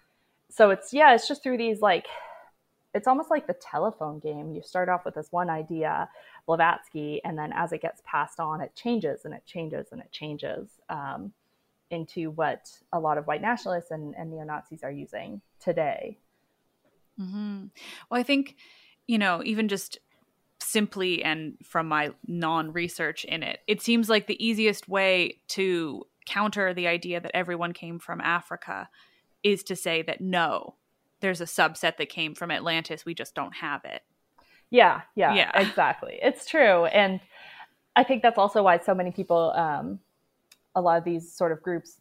so 0.49 0.71
it's 0.71 0.93
yeah 0.93 1.13
it's 1.13 1.27
just 1.27 1.41
through 1.41 1.57
these 1.57 1.81
like 1.81 2.05
it's 2.93 3.07
almost 3.07 3.29
like 3.29 3.47
the 3.47 3.53
telephone 3.53 4.19
game. 4.19 4.51
You 4.51 4.61
start 4.61 4.89
off 4.89 5.05
with 5.05 5.15
this 5.15 5.27
one 5.31 5.49
idea, 5.49 6.09
Blavatsky, 6.47 7.21
and 7.23 7.37
then 7.37 7.53
as 7.53 7.71
it 7.71 7.81
gets 7.81 8.01
passed 8.03 8.39
on, 8.39 8.61
it 8.61 8.73
changes 8.75 9.25
and 9.25 9.33
it 9.33 9.45
changes 9.45 9.87
and 9.91 10.01
it 10.01 10.11
changes 10.11 10.69
um, 10.89 11.31
into 11.91 12.31
what 12.31 12.69
a 12.91 12.99
lot 12.99 13.17
of 13.17 13.27
white 13.27 13.41
nationalists 13.41 13.91
and, 13.91 14.15
and 14.17 14.31
neo 14.31 14.43
Nazis 14.43 14.83
are 14.83 14.91
using 14.91 15.41
today. 15.59 16.17
Mm-hmm. 17.19 17.65
Well, 18.09 18.19
I 18.19 18.23
think, 18.23 18.55
you 19.09 19.17
know, 19.17 19.41
even 19.43 19.67
just 19.67 19.97
simply 20.59 21.23
and 21.23 21.57
from 21.63 21.87
my 21.87 22.11
non 22.27 22.71
research 22.71 23.25
in 23.25 23.41
it, 23.41 23.59
it 23.65 23.81
seems 23.81 24.07
like 24.07 24.27
the 24.27 24.45
easiest 24.45 24.87
way 24.87 25.39
to 25.47 26.05
counter 26.27 26.75
the 26.75 26.85
idea 26.85 27.19
that 27.19 27.35
everyone 27.35 27.73
came 27.73 27.97
from 27.97 28.21
Africa 28.21 28.87
is 29.41 29.63
to 29.63 29.75
say 29.75 30.03
that 30.03 30.21
no, 30.21 30.75
there's 31.21 31.41
a 31.41 31.45
subset 31.45 31.97
that 31.97 32.09
came 32.09 32.35
from 32.35 32.51
Atlantis. 32.51 33.03
We 33.03 33.15
just 33.15 33.33
don't 33.33 33.55
have 33.55 33.83
it. 33.83 34.03
Yeah, 34.69 35.01
yeah, 35.15 35.33
yeah. 35.33 35.51
exactly. 35.59 36.19
It's 36.21 36.45
true. 36.45 36.85
And 36.85 37.19
I 37.95 38.03
think 38.03 38.21
that's 38.21 38.37
also 38.37 38.61
why 38.61 38.77
so 38.77 38.93
many 38.93 39.09
people, 39.09 39.53
um, 39.55 39.97
a 40.75 40.81
lot 40.81 40.99
of 40.99 41.03
these 41.03 41.31
sort 41.31 41.51
of 41.51 41.63
groups 41.63 41.95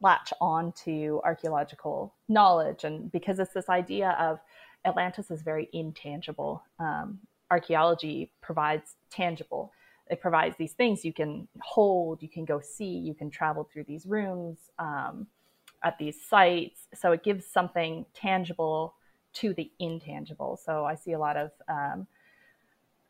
latch 0.00 0.32
on 0.40 0.72
to 0.84 1.20
archaeological 1.22 2.12
knowledge. 2.28 2.82
And 2.82 3.12
because 3.12 3.38
it's 3.38 3.54
this 3.54 3.68
idea 3.68 4.16
of 4.18 4.40
Atlantis 4.86 5.30
is 5.30 5.42
very 5.42 5.68
intangible, 5.72 6.62
um, 6.78 7.18
archaeology 7.50 8.30
provides 8.40 8.94
tangible. 9.10 9.72
It 10.08 10.20
provides 10.20 10.56
these 10.56 10.72
things 10.72 11.04
you 11.04 11.12
can 11.12 11.48
hold, 11.60 12.22
you 12.22 12.28
can 12.28 12.44
go 12.44 12.60
see, 12.60 12.96
you 12.96 13.14
can 13.14 13.30
travel 13.30 13.68
through 13.70 13.84
these 13.84 14.06
rooms. 14.06 14.58
Um, 14.78 15.26
at 15.86 15.98
these 15.98 16.20
sites. 16.20 16.88
So 16.94 17.12
it 17.12 17.22
gives 17.22 17.46
something 17.46 18.06
tangible 18.14 18.94
to 19.34 19.54
the 19.54 19.70
intangible. 19.78 20.58
So 20.62 20.84
I 20.84 20.94
see 20.94 21.12
a 21.12 21.18
lot 21.18 21.36
of 21.36 21.50
um, 21.68 22.06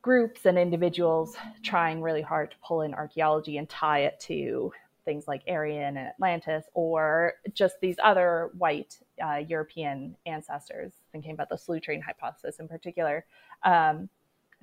groups 0.03 0.45
and 0.45 0.59
individuals 0.59 1.37
trying 1.63 2.03
really 2.03 2.23
hard 2.23 2.51
to 2.51 2.57
pull 2.63 2.83
in 2.83 2.95
archaeology 2.95 3.57
and 3.57 3.69
tie 3.69 4.01
it 4.01 4.21
to 4.21 4.73
things 5.05 5.29
like 5.29 5.43
Aryan 5.49 5.97
and 5.97 6.09
Atlantis, 6.09 6.65
or 6.75 7.35
just 7.55 7.77
these 7.81 7.97
other 8.03 8.51
white 8.59 8.99
uh, 9.25 9.37
European 9.49 10.17
ancestors, 10.27 10.93
thinking 11.13 11.33
about 11.33 11.49
the 11.49 11.57
Solutrean 11.57 12.03
hypothesis 12.03 12.59
in 12.59 12.69
particular. 12.69 13.25
Um, 13.65 14.09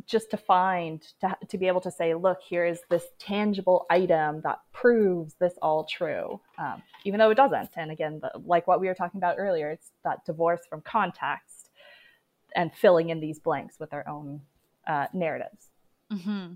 just 0.05 0.31
to 0.31 0.37
find 0.37 1.01
to, 1.21 1.37
to 1.47 1.57
be 1.57 1.67
able 1.67 1.81
to 1.81 1.91
say 1.91 2.13
look 2.13 2.39
here 2.41 2.65
is 2.65 2.79
this 2.89 3.05
tangible 3.19 3.85
item 3.89 4.41
that 4.41 4.59
proves 4.73 5.35
this 5.39 5.53
all 5.61 5.85
true 5.85 6.39
um, 6.57 6.81
even 7.05 7.19
though 7.19 7.29
it 7.29 7.35
doesn't 7.35 7.69
and 7.75 7.91
again 7.91 8.19
the, 8.21 8.31
like 8.45 8.67
what 8.67 8.81
we 8.81 8.87
were 8.87 8.93
talking 8.93 9.19
about 9.19 9.35
earlier 9.37 9.69
it's 9.69 9.91
that 10.03 10.25
divorce 10.25 10.61
from 10.69 10.81
context 10.81 11.69
and 12.55 12.73
filling 12.73 13.09
in 13.09 13.19
these 13.19 13.39
blanks 13.39 13.79
with 13.79 13.93
our 13.93 14.07
own 14.07 14.41
uh, 14.87 15.07
narratives 15.13 15.67
mm-hmm. 16.11 16.53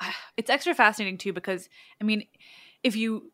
it's 0.36 0.50
extra 0.50 0.74
fascinating 0.74 1.18
too 1.18 1.32
because 1.32 1.68
i 2.00 2.04
mean 2.04 2.26
if 2.82 2.96
you 2.96 3.30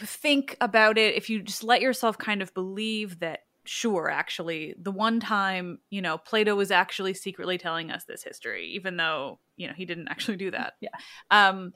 think 0.00 0.56
about 0.60 0.98
it 0.98 1.14
if 1.14 1.30
you 1.30 1.42
just 1.42 1.64
let 1.64 1.80
yourself 1.80 2.18
kind 2.18 2.42
of 2.42 2.52
believe 2.54 3.20
that 3.20 3.40
sure 3.64 4.08
actually 4.10 4.74
the 4.80 4.90
one 4.90 5.20
time 5.20 5.78
you 5.90 6.00
know 6.00 6.16
plato 6.16 6.54
was 6.54 6.70
actually 6.70 7.12
secretly 7.12 7.58
telling 7.58 7.90
us 7.90 8.04
this 8.04 8.22
history 8.22 8.70
even 8.74 8.96
though 8.96 9.38
you 9.56 9.68
know 9.68 9.74
he 9.74 9.84
didn't 9.84 10.08
actually 10.08 10.36
do 10.36 10.50
that. 10.50 10.74
Yeah. 10.80 10.90
Um 11.30 11.72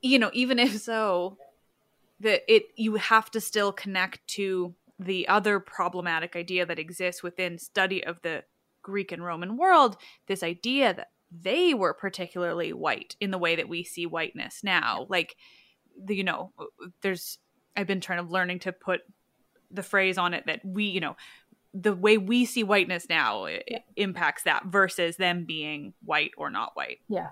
you 0.00 0.18
know 0.18 0.30
even 0.32 0.58
if 0.58 0.80
so 0.80 1.36
that 2.20 2.42
it 2.52 2.64
you 2.76 2.96
have 2.96 3.30
to 3.32 3.40
still 3.40 3.72
connect 3.72 4.26
to 4.28 4.74
the 4.98 5.28
other 5.28 5.60
problematic 5.60 6.34
idea 6.34 6.66
that 6.66 6.78
exists 6.78 7.22
within 7.22 7.58
study 7.58 8.02
of 8.04 8.20
the 8.22 8.42
greek 8.82 9.12
and 9.12 9.22
roman 9.22 9.56
world 9.56 9.96
this 10.26 10.42
idea 10.42 10.94
that 10.94 11.08
they 11.30 11.74
were 11.74 11.94
particularly 11.94 12.72
white 12.72 13.16
in 13.20 13.30
the 13.30 13.38
way 13.38 13.56
that 13.56 13.68
we 13.68 13.84
see 13.84 14.06
whiteness 14.06 14.60
now. 14.62 15.06
Like 15.08 15.36
the, 16.02 16.14
you 16.14 16.24
know 16.24 16.52
there's 17.02 17.38
i've 17.76 17.86
been 17.86 18.00
trying 18.00 18.24
to 18.24 18.30
learning 18.30 18.58
to 18.58 18.72
put 18.72 19.02
the 19.70 19.82
phrase 19.82 20.18
on 20.18 20.34
it 20.34 20.46
that 20.46 20.60
we, 20.64 20.84
you 20.84 21.00
know, 21.00 21.16
the 21.74 21.94
way 21.94 22.18
we 22.18 22.44
see 22.44 22.64
whiteness 22.64 23.08
now 23.08 23.46
yeah. 23.46 23.78
impacts 23.96 24.44
that 24.44 24.64
versus 24.66 25.16
them 25.16 25.44
being 25.44 25.92
white 26.04 26.32
or 26.36 26.50
not 26.50 26.72
white. 26.74 26.98
Yeah. 27.08 27.30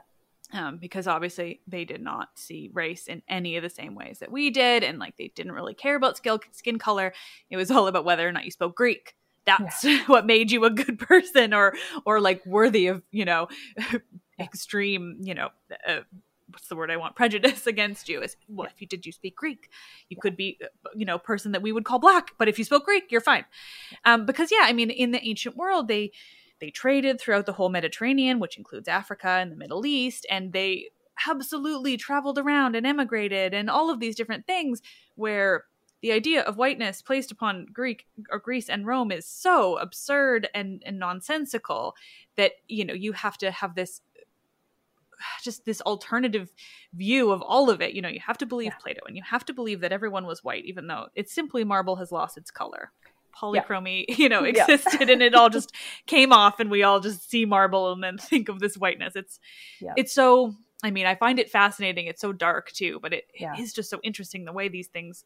Um, 0.52 0.78
because 0.78 1.08
obviously 1.08 1.60
they 1.66 1.84
did 1.84 2.00
not 2.00 2.28
see 2.36 2.70
race 2.72 3.08
in 3.08 3.22
any 3.28 3.56
of 3.56 3.64
the 3.64 3.70
same 3.70 3.96
ways 3.96 4.20
that 4.20 4.30
we 4.30 4.50
did, 4.50 4.84
and 4.84 5.00
like 5.00 5.16
they 5.16 5.32
didn't 5.34 5.52
really 5.52 5.74
care 5.74 5.96
about 5.96 6.18
skin 6.18 6.38
skin 6.52 6.78
color. 6.78 7.12
It 7.50 7.56
was 7.56 7.68
all 7.68 7.88
about 7.88 8.04
whether 8.04 8.28
or 8.28 8.30
not 8.30 8.44
you 8.44 8.52
spoke 8.52 8.76
Greek. 8.76 9.16
That's 9.44 9.82
yeah. 9.82 10.04
what 10.06 10.24
made 10.24 10.52
you 10.52 10.64
a 10.64 10.70
good 10.70 11.00
person, 11.00 11.52
or 11.52 11.74
or 12.04 12.20
like 12.20 12.46
worthy 12.46 12.86
of 12.86 13.02
you 13.10 13.24
know 13.24 13.48
extreme 14.38 15.16
you 15.20 15.34
know 15.34 15.48
uh, 15.88 16.02
what's 16.56 16.68
the 16.68 16.76
word 16.76 16.90
I 16.90 16.96
want? 16.96 17.14
Prejudice 17.14 17.66
against 17.74 18.08
you. 18.08 18.22
Is 18.22 18.36
well 18.48 18.66
if 18.66 18.80
you 18.80 18.86
did 18.86 19.04
you 19.04 19.12
speak 19.12 19.36
Greek. 19.36 19.68
You 20.08 20.16
could 20.16 20.36
be 20.36 20.58
you 20.94 21.04
know 21.04 21.18
person 21.18 21.52
that 21.52 21.60
we 21.60 21.70
would 21.70 21.84
call 21.84 21.98
black 21.98 22.32
but 22.38 22.48
if 22.48 22.58
you 22.58 22.64
spoke 22.64 22.86
Greek 22.86 23.12
you're 23.12 23.20
fine. 23.20 23.44
Um, 24.06 24.24
because 24.24 24.50
yeah 24.50 24.62
I 24.62 24.72
mean 24.72 24.90
in 24.90 25.10
the 25.10 25.22
ancient 25.22 25.56
world 25.56 25.86
they 25.86 26.12
they 26.58 26.70
traded 26.70 27.20
throughout 27.20 27.44
the 27.44 27.52
whole 27.52 27.68
Mediterranean 27.68 28.40
which 28.40 28.56
includes 28.56 28.88
Africa 28.88 29.28
and 29.28 29.52
the 29.52 29.56
Middle 29.56 29.84
East 29.84 30.26
and 30.30 30.54
they 30.54 30.86
absolutely 31.28 31.98
traveled 31.98 32.38
around 32.38 32.74
and 32.74 32.86
emigrated 32.86 33.52
and 33.52 33.68
all 33.68 33.90
of 33.90 34.00
these 34.00 34.16
different 34.16 34.46
things 34.46 34.80
where 35.14 35.64
the 36.02 36.12
idea 36.12 36.42
of 36.42 36.56
whiteness 36.56 37.02
placed 37.02 37.30
upon 37.32 37.66
Greek 37.72 38.06
or 38.30 38.38
Greece 38.38 38.68
and 38.68 38.86
Rome 38.86 39.10
is 39.10 39.26
so 39.26 39.78
absurd 39.78 40.48
and, 40.54 40.82
and 40.86 40.98
nonsensical 40.98 41.94
that 42.36 42.52
you 42.66 42.84
know 42.84 42.94
you 42.94 43.12
have 43.12 43.36
to 43.38 43.50
have 43.50 43.74
this 43.74 44.00
just 45.42 45.64
this 45.64 45.80
alternative 45.82 46.52
view 46.92 47.30
of 47.30 47.42
all 47.42 47.70
of 47.70 47.80
it. 47.80 47.94
You 47.94 48.02
know, 48.02 48.08
you 48.08 48.20
have 48.26 48.38
to 48.38 48.46
believe 48.46 48.72
yeah. 48.72 48.78
Plato 48.80 49.00
and 49.06 49.16
you 49.16 49.22
have 49.24 49.44
to 49.46 49.54
believe 49.54 49.80
that 49.80 49.92
everyone 49.92 50.26
was 50.26 50.44
white, 50.44 50.64
even 50.64 50.86
though 50.86 51.06
it's 51.14 51.32
simply 51.32 51.64
marble 51.64 51.96
has 51.96 52.12
lost 52.12 52.36
its 52.36 52.50
color. 52.50 52.92
Polychromy, 53.34 54.06
yeah. 54.08 54.14
you 54.18 54.28
know, 54.28 54.44
existed 54.44 55.08
yeah. 55.08 55.12
and 55.12 55.22
it 55.22 55.34
all 55.34 55.50
just 55.50 55.74
came 56.06 56.32
off 56.32 56.58
and 56.58 56.70
we 56.70 56.82
all 56.82 57.00
just 57.00 57.30
see 57.30 57.44
marble 57.44 57.92
and 57.92 58.02
then 58.02 58.16
think 58.16 58.48
of 58.48 58.60
this 58.60 58.76
whiteness. 58.76 59.14
It's 59.14 59.38
it's 59.96 60.12
so 60.12 60.54
I 60.82 60.90
mean, 60.90 61.06
I 61.06 61.14
find 61.14 61.38
it 61.38 61.50
fascinating. 61.50 62.06
It's 62.06 62.20
so 62.20 62.32
dark 62.32 62.70
too, 62.70 62.98
but 63.00 63.12
it, 63.12 63.24
it 63.34 63.58
is 63.58 63.72
just 63.72 63.90
so 63.90 63.98
interesting 64.02 64.44
the 64.44 64.52
way 64.52 64.68
these 64.68 64.88
things 64.88 65.24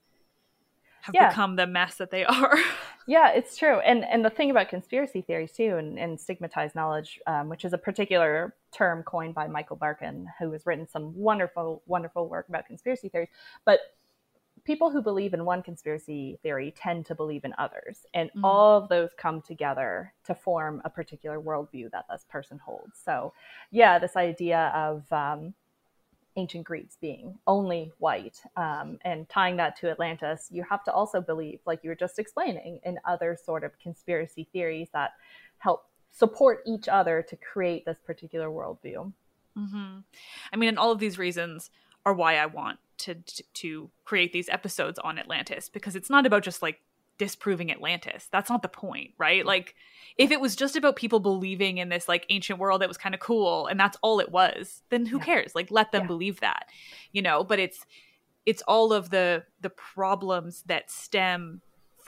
have 1.02 1.14
yeah. 1.14 1.28
become 1.28 1.56
the 1.56 1.66
mess 1.66 1.96
that 1.96 2.10
they 2.10 2.24
are. 2.26 2.58
yeah, 3.06 3.30
it's 3.30 3.56
true. 3.56 3.80
And 3.80 4.04
and 4.04 4.24
the 4.24 4.30
thing 4.30 4.50
about 4.50 4.68
conspiracy 4.68 5.22
theories 5.22 5.52
too, 5.52 5.76
and, 5.76 5.98
and 5.98 6.20
stigmatized 6.20 6.74
knowledge, 6.74 7.20
um, 7.26 7.48
which 7.48 7.64
is 7.64 7.72
a 7.72 7.78
particular 7.78 8.54
term 8.72 9.02
coined 9.02 9.34
by 9.34 9.46
Michael 9.46 9.76
Barkun, 9.76 10.26
who 10.38 10.52
has 10.52 10.66
written 10.66 10.88
some 10.88 11.14
wonderful, 11.16 11.82
wonderful 11.86 12.28
work 12.28 12.48
about 12.48 12.66
conspiracy 12.66 13.08
theories. 13.08 13.28
But 13.64 13.80
people 14.64 14.90
who 14.90 15.02
believe 15.02 15.34
in 15.34 15.44
one 15.44 15.62
conspiracy 15.62 16.38
theory 16.42 16.74
tend 16.76 17.06
to 17.06 17.14
believe 17.14 17.44
in 17.44 17.54
others, 17.58 18.06
and 18.14 18.28
mm-hmm. 18.30 18.44
all 18.44 18.78
of 18.78 18.88
those 18.88 19.10
come 19.16 19.42
together 19.42 20.12
to 20.24 20.34
form 20.34 20.82
a 20.84 20.90
particular 20.90 21.40
worldview 21.40 21.90
that 21.90 22.06
this 22.10 22.24
person 22.28 22.58
holds. 22.58 22.98
So, 23.04 23.32
yeah, 23.70 23.98
this 23.98 24.16
idea 24.16 24.70
of 24.74 25.10
um, 25.12 25.54
ancient 26.36 26.64
Greeks 26.64 26.96
being 27.00 27.38
only 27.46 27.92
white 27.98 28.40
um, 28.56 28.98
and 29.04 29.28
tying 29.28 29.56
that 29.56 29.76
to 29.80 29.90
Atlantis, 29.90 30.48
you 30.50 30.64
have 30.68 30.84
to 30.84 30.92
also 30.92 31.20
believe, 31.20 31.60
like 31.66 31.80
you 31.82 31.90
were 31.90 31.96
just 31.96 32.18
explaining, 32.18 32.80
in 32.84 32.98
other 33.04 33.36
sort 33.42 33.64
of 33.64 33.78
conspiracy 33.78 34.48
theories 34.52 34.88
that 34.92 35.12
help 35.58 35.89
support 36.10 36.62
each 36.66 36.88
other 36.88 37.24
to 37.28 37.36
create 37.36 37.84
this 37.84 37.98
particular 38.04 38.48
worldview. 38.48 39.12
Mm-hmm. 39.56 39.98
I 40.52 40.56
mean, 40.56 40.68
and 40.68 40.78
all 40.78 40.92
of 40.92 40.98
these 40.98 41.18
reasons 41.18 41.70
are 42.04 42.14
why 42.14 42.36
I 42.36 42.46
want 42.46 42.78
to, 42.98 43.14
to 43.54 43.90
create 44.04 44.32
these 44.32 44.48
episodes 44.48 44.98
on 44.98 45.18
Atlantis 45.18 45.68
because 45.68 45.96
it's 45.96 46.10
not 46.10 46.26
about 46.26 46.42
just 46.42 46.62
like 46.62 46.80
disproving 47.18 47.70
Atlantis. 47.70 48.28
That's 48.30 48.48
not 48.48 48.62
the 48.62 48.68
point, 48.68 49.10
right? 49.18 49.44
Like 49.44 49.74
if 50.16 50.30
it 50.30 50.40
was 50.40 50.56
just 50.56 50.76
about 50.76 50.96
people 50.96 51.20
believing 51.20 51.78
in 51.78 51.90
this 51.90 52.08
like 52.08 52.24
ancient 52.30 52.58
world 52.58 52.80
that 52.80 52.88
was 52.88 52.96
kind 52.96 53.14
of 53.14 53.20
cool 53.20 53.66
and 53.66 53.78
that's 53.78 53.98
all 54.02 54.20
it 54.20 54.30
was, 54.30 54.82
then 54.88 55.06
who 55.06 55.18
yeah. 55.18 55.24
cares? 55.24 55.54
Like 55.54 55.70
let 55.70 55.92
them 55.92 56.02
yeah. 56.02 56.06
believe 56.06 56.40
that. 56.40 56.68
You 57.12 57.22
know, 57.22 57.44
but 57.44 57.58
it's 57.58 57.84
it's 58.46 58.62
all 58.62 58.92
of 58.92 59.10
the 59.10 59.44
the 59.60 59.70
problems 59.70 60.62
that 60.66 60.90
stem 60.90 61.60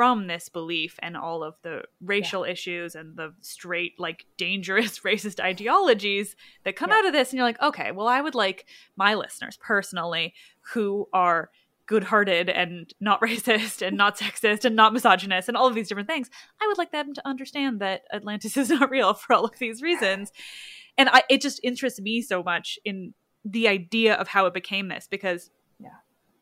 from 0.02 0.26
this 0.26 0.48
belief 0.48 0.98
and 1.00 1.16
all 1.16 1.44
of 1.44 1.54
the 1.62 1.80
racial 2.00 2.44
yeah. 2.44 2.50
issues 2.50 2.96
and 2.96 3.16
the 3.16 3.32
straight 3.40 3.92
like 4.00 4.26
dangerous 4.36 4.98
racist 5.04 5.38
ideologies 5.38 6.34
that 6.64 6.74
come 6.74 6.90
out 6.90 7.06
of 7.06 7.12
this 7.12 7.30
and 7.30 7.36
you're 7.36 7.46
like 7.46 7.62
okay 7.62 7.92
well 7.92 8.08
i 8.08 8.20
would 8.20 8.34
like 8.34 8.66
my 8.96 9.14
listeners 9.14 9.56
personally 9.62 10.34
who 10.72 11.08
are 11.12 11.50
good-hearted 11.86 12.48
and 12.48 12.92
not 12.98 13.20
racist 13.22 13.80
and 13.80 13.96
not 13.96 14.18
sexist 14.18 14.64
and 14.64 14.74
not 14.74 14.92
misogynist 14.92 15.46
and 15.46 15.56
all 15.56 15.68
of 15.68 15.74
these 15.76 15.86
different 15.86 16.08
things 16.08 16.28
i 16.60 16.66
would 16.66 16.78
like 16.78 16.90
them 16.90 17.14
to 17.14 17.24
understand 17.24 17.78
that 17.78 18.02
atlantis 18.12 18.56
is 18.56 18.70
not 18.70 18.90
real 18.90 19.14
for 19.14 19.34
all 19.34 19.44
of 19.44 19.56
these 19.60 19.82
reasons. 19.82 20.32
And 20.98 21.08
I, 21.10 21.22
it 21.30 21.40
just 21.40 21.60
interests 21.62 22.00
me 22.00 22.22
so 22.22 22.42
much 22.42 22.76
in 22.84 23.14
the 23.44 23.68
idea 23.68 24.14
of 24.14 24.26
how 24.26 24.46
it 24.46 24.52
became 24.52 24.88
this 24.88 25.06
because 25.08 25.52
yeah. 25.78 25.90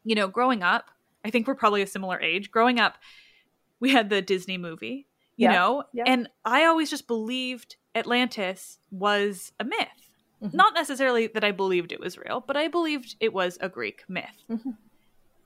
you 0.02 0.14
know 0.14 0.28
growing 0.28 0.62
up 0.62 0.90
i 1.26 1.30
think 1.30 1.46
we're 1.46 1.54
probably 1.54 1.82
a 1.82 1.86
similar 1.86 2.18
age 2.20 2.50
growing 2.50 2.80
up 2.80 2.96
we 3.80 3.90
had 3.90 4.10
the 4.10 4.22
disney 4.22 4.58
movie 4.58 5.06
you 5.40 5.46
Yeah. 5.46 5.52
know? 5.52 5.84
Yeah. 5.94 6.04
And 6.06 6.28
I 6.44 6.66
always 6.66 6.90
just 6.90 7.06
believed 7.06 7.76
Atlantis 7.94 8.78
was 8.90 9.52
a 9.58 9.64
myth. 9.64 9.88
Mm-hmm. 10.42 10.54
Not 10.54 10.74
necessarily 10.74 11.28
that 11.28 11.44
I 11.44 11.50
believed 11.50 11.92
it 11.92 12.00
was 12.00 12.18
real, 12.18 12.44
but 12.46 12.58
I 12.58 12.68
believed 12.68 13.16
it 13.20 13.32
was 13.32 13.56
a 13.62 13.68
Greek 13.70 14.04
myth. 14.06 14.44
Mm-hmm. 14.50 14.70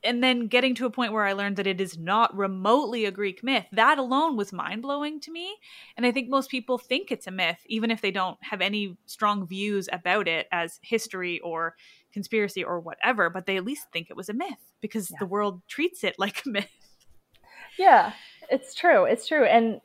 And 0.03 0.23
then 0.23 0.49
getting 0.49 0.75
to 0.75 0.87
a 0.87 0.91
point 0.91 1.13
where 1.13 1.25
I 1.25 1.33
learned 1.33 1.57
that 1.57 1.67
it 1.69 1.81
is 1.81 1.97
not 1.97 2.37
remotely 2.37 3.05
a 3.05 3.13
Greek 3.13 3.43
myth, 3.45 3.67
that 3.73 3.99
alone 3.99 4.37
was 4.37 4.53
mind 4.53 4.83
blowing 4.83 5.21
to 5.21 5.31
me. 5.31 5.57
And 5.97 6.05
I 6.05 6.11
think 6.11 6.29
most 6.29 6.51
people 6.51 6.77
think 6.77 7.13
it's 7.13 7.29
a 7.29 7.31
myth, 7.31 7.59
even 7.67 7.91
if 7.93 8.03
they 8.03 8.11
don't 8.11 8.37
have 8.43 8.61
any 8.61 8.97
strong 9.07 9.47
views 9.47 9.89
about 9.93 10.27
it 10.27 10.49
as 10.51 10.79
history 10.83 11.39
or 11.41 11.77
conspiracy 12.13 12.63
or 12.65 12.81
whatever, 12.81 13.31
but 13.31 13.47
they 13.47 13.57
at 13.57 13.65
least 13.65 13.87
think 13.93 14.11
it 14.11 14.17
was 14.17 14.29
a 14.29 14.35
myth 14.35 14.73
because 14.81 15.13
the 15.21 15.27
world 15.27 15.63
treats 15.69 16.03
it 16.05 16.17
like 16.19 16.45
a 16.45 16.49
myth. 16.49 16.84
Yeah, 17.79 18.13
it's 18.51 18.75
true. 18.75 19.05
It's 19.05 19.27
true. 19.27 19.45
And 19.45 19.81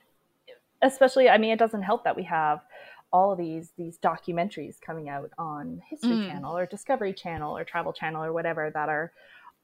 especially, 0.82 1.30
I 1.30 1.38
mean, 1.38 1.52
it 1.52 1.60
doesn't 1.60 1.84
help 1.84 2.04
that 2.04 2.16
we 2.16 2.24
have 2.24 2.62
all 3.12 3.36
these 3.36 3.72
these 3.76 3.98
documentaries 3.98 4.80
coming 4.80 5.10
out 5.10 5.32
on 5.38 5.82
History 5.90 6.12
Mm. 6.12 6.28
Channel 6.28 6.58
or 6.58 6.66
Discovery 6.66 7.14
Channel 7.14 7.58
or 7.58 7.64
Travel 7.64 7.92
Channel 7.92 8.24
or 8.24 8.34
whatever 8.34 8.70
that 8.72 8.88
are 8.88 9.12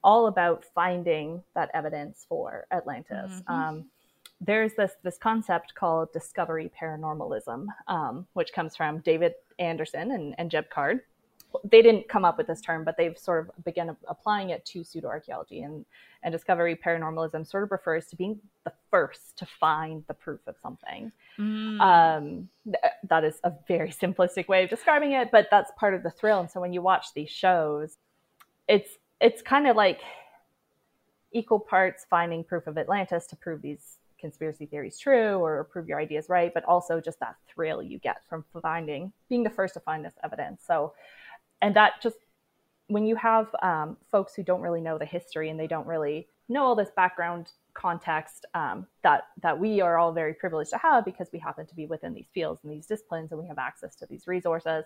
all 0.04 0.28
about 0.28 0.66
finding 0.74 1.44
that 1.54 1.70
evidence 1.74 2.26
for 2.28 2.66
Atlantis. 2.72 3.42
Mhm. 3.42 3.50
Um, 3.50 3.90
there's 4.42 4.74
this 4.74 4.94
this 5.04 5.18
concept 5.18 5.76
called 5.76 6.12
discovery 6.12 6.72
paranormalism, 6.80 7.68
um, 7.88 8.28
which 8.34 8.52
comes 8.52 8.76
from 8.76 9.00
David 9.00 9.36
Anderson 9.60 10.12
and, 10.12 10.36
and 10.38 10.50
Jeb 10.52 10.70
Card. 10.70 11.02
They 11.64 11.82
didn't 11.82 12.08
come 12.10 12.26
up 12.26 12.38
with 12.38 12.48
this 12.48 12.62
term, 12.62 12.84
but 12.84 12.98
they've 12.98 13.18
sort 13.18 13.48
of 13.48 13.66
begun 13.66 13.96
applying 14.08 14.50
it 14.50 14.66
to 14.66 14.82
pseudoarchaeology 14.82 15.64
and 15.66 15.86
and 16.24 16.32
discovery 16.32 16.76
paranormalism 16.76 17.46
sort 17.46 17.64
of 17.64 17.72
refers 17.72 18.08
to 18.08 18.16
being 18.16 18.40
the 18.64 18.74
first 18.90 19.38
to 19.38 19.46
find 19.46 20.04
the 20.08 20.14
proof 20.14 20.40
of 20.48 20.56
something. 20.60 21.12
Mm. 21.38 21.80
Um, 21.80 22.50
th- 22.66 22.78
that 23.10 23.24
is 23.24 23.40
a 23.44 23.54
very 23.68 23.90
simplistic 24.04 24.48
way 24.48 24.64
of 24.64 24.70
describing 24.70 25.12
it, 25.12 25.30
but 25.32 25.48
that's 25.52 25.72
part 25.78 25.94
of 25.94 26.02
the 26.02 26.10
thrill. 26.10 26.40
And 26.40 26.50
so 26.50 26.60
when 26.60 26.74
you 26.74 26.82
watch 26.82 27.14
these 27.14 27.30
shows, 27.30 27.98
it's 28.68 28.98
it's 29.22 29.42
kind 29.42 29.68
of 29.68 29.76
like 29.76 30.02
equal 31.32 31.60
parts 31.60 32.06
finding 32.10 32.44
proof 32.44 32.66
of 32.66 32.78
Atlantis 32.78 33.28
to 33.28 33.36
prove 33.36 33.62
these 33.62 33.98
conspiracy 34.20 34.66
theories 34.66 34.98
true 34.98 35.38
or 35.38 35.64
prove 35.66 35.88
your 35.88 36.00
ideas 36.00 36.30
right, 36.30 36.54
but 36.54 36.64
also 36.66 37.00
just 37.00 37.20
that 37.20 37.36
thrill 37.48 37.84
you 37.84 38.00
get 38.00 38.26
from 38.28 38.44
finding 38.62 39.12
being 39.30 39.44
the 39.44 39.50
first 39.50 39.74
to 39.76 39.80
find 39.80 40.04
this 40.04 40.16
evidence. 40.24 40.64
So, 40.66 40.94
and 41.66 41.76
that 41.76 41.94
just 42.00 42.18
when 42.88 43.08
you 43.08 43.16
have 43.16 43.48
um, 43.64 43.98
folks 44.12 44.36
who 44.36 44.44
don't 44.44 44.62
really 44.62 44.82
know 44.82 45.00
the 45.00 45.06
history 45.06 45.50
and 45.50 45.60
they 45.60 45.66
don't 45.66 45.88
really 45.88 46.28
know 46.48 46.64
all 46.64 46.76
this 46.76 46.92
background 46.96 47.50
context 47.74 48.46
um, 48.54 48.86
that 49.02 49.24
that 49.42 49.60
we 49.60 49.82
are 49.82 49.98
all 49.98 50.14
very 50.14 50.36
privileged 50.36 50.70
to 50.70 50.78
have 50.78 51.04
because 51.04 51.28
we 51.34 51.40
happen 51.40 51.66
to 51.66 51.74
be 51.74 51.88
within 51.88 52.14
these 52.14 52.28
fields 52.36 52.62
and 52.64 52.72
these 52.72 52.86
disciplines 52.86 53.32
and 53.32 53.42
we 53.42 53.48
have 53.48 53.58
access 53.58 53.96
to 53.96 54.06
these 54.06 54.28
resources 54.28 54.86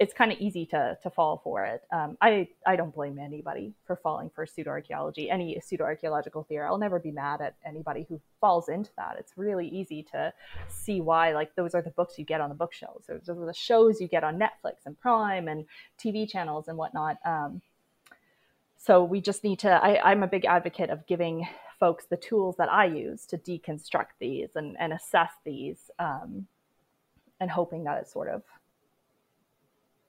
it's 0.00 0.12
kind 0.12 0.32
of 0.32 0.38
easy 0.38 0.66
to 0.66 0.98
to 1.02 1.10
fall 1.10 1.40
for 1.44 1.64
it. 1.64 1.82
Um, 1.92 2.16
i 2.20 2.48
i 2.66 2.74
don't 2.74 2.94
blame 2.94 3.18
anybody 3.18 3.72
for 3.86 3.96
falling 3.96 4.30
for 4.34 4.44
pseudoarchaeology 4.44 5.30
any 5.30 5.56
pseudoarchaeological 5.56 6.46
theory. 6.46 6.66
I'll 6.66 6.78
never 6.78 6.98
be 6.98 7.12
mad 7.12 7.40
at 7.40 7.54
anybody 7.64 8.04
who 8.08 8.20
falls 8.40 8.68
into 8.68 8.90
that. 8.96 9.16
It's 9.18 9.32
really 9.36 9.68
easy 9.68 10.02
to 10.12 10.32
see 10.68 11.00
why 11.00 11.32
like 11.32 11.54
those 11.54 11.74
are 11.74 11.82
the 11.82 11.90
books 11.90 12.18
you 12.18 12.24
get 12.24 12.40
on 12.40 12.48
the 12.48 12.56
bookshelves. 12.56 13.06
Those 13.06 13.38
are 13.38 13.46
the 13.46 13.54
shows 13.54 14.00
you 14.00 14.08
get 14.08 14.24
on 14.24 14.38
netflix 14.38 14.84
and 14.84 14.98
prime 14.98 15.46
and 15.48 15.64
tv 15.98 16.28
channels 16.28 16.66
and 16.68 16.76
whatnot. 16.76 17.18
Um, 17.24 17.62
so 18.76 19.02
we 19.02 19.20
just 19.20 19.44
need 19.44 19.60
to 19.60 19.70
I, 19.70 20.10
i'm 20.10 20.22
a 20.22 20.26
big 20.26 20.44
advocate 20.44 20.90
of 20.90 21.06
giving 21.06 21.48
folks 21.80 22.04
the 22.04 22.16
tools 22.16 22.56
that 22.56 22.70
i 22.70 22.84
use 22.84 23.24
to 23.26 23.38
deconstruct 23.38 24.14
these 24.18 24.50
and, 24.56 24.76
and 24.78 24.92
assess 24.92 25.30
these 25.44 25.90
um, 25.98 26.46
and 27.40 27.50
hoping 27.50 27.84
that 27.84 28.02
it 28.02 28.08
sort 28.08 28.28
of 28.28 28.42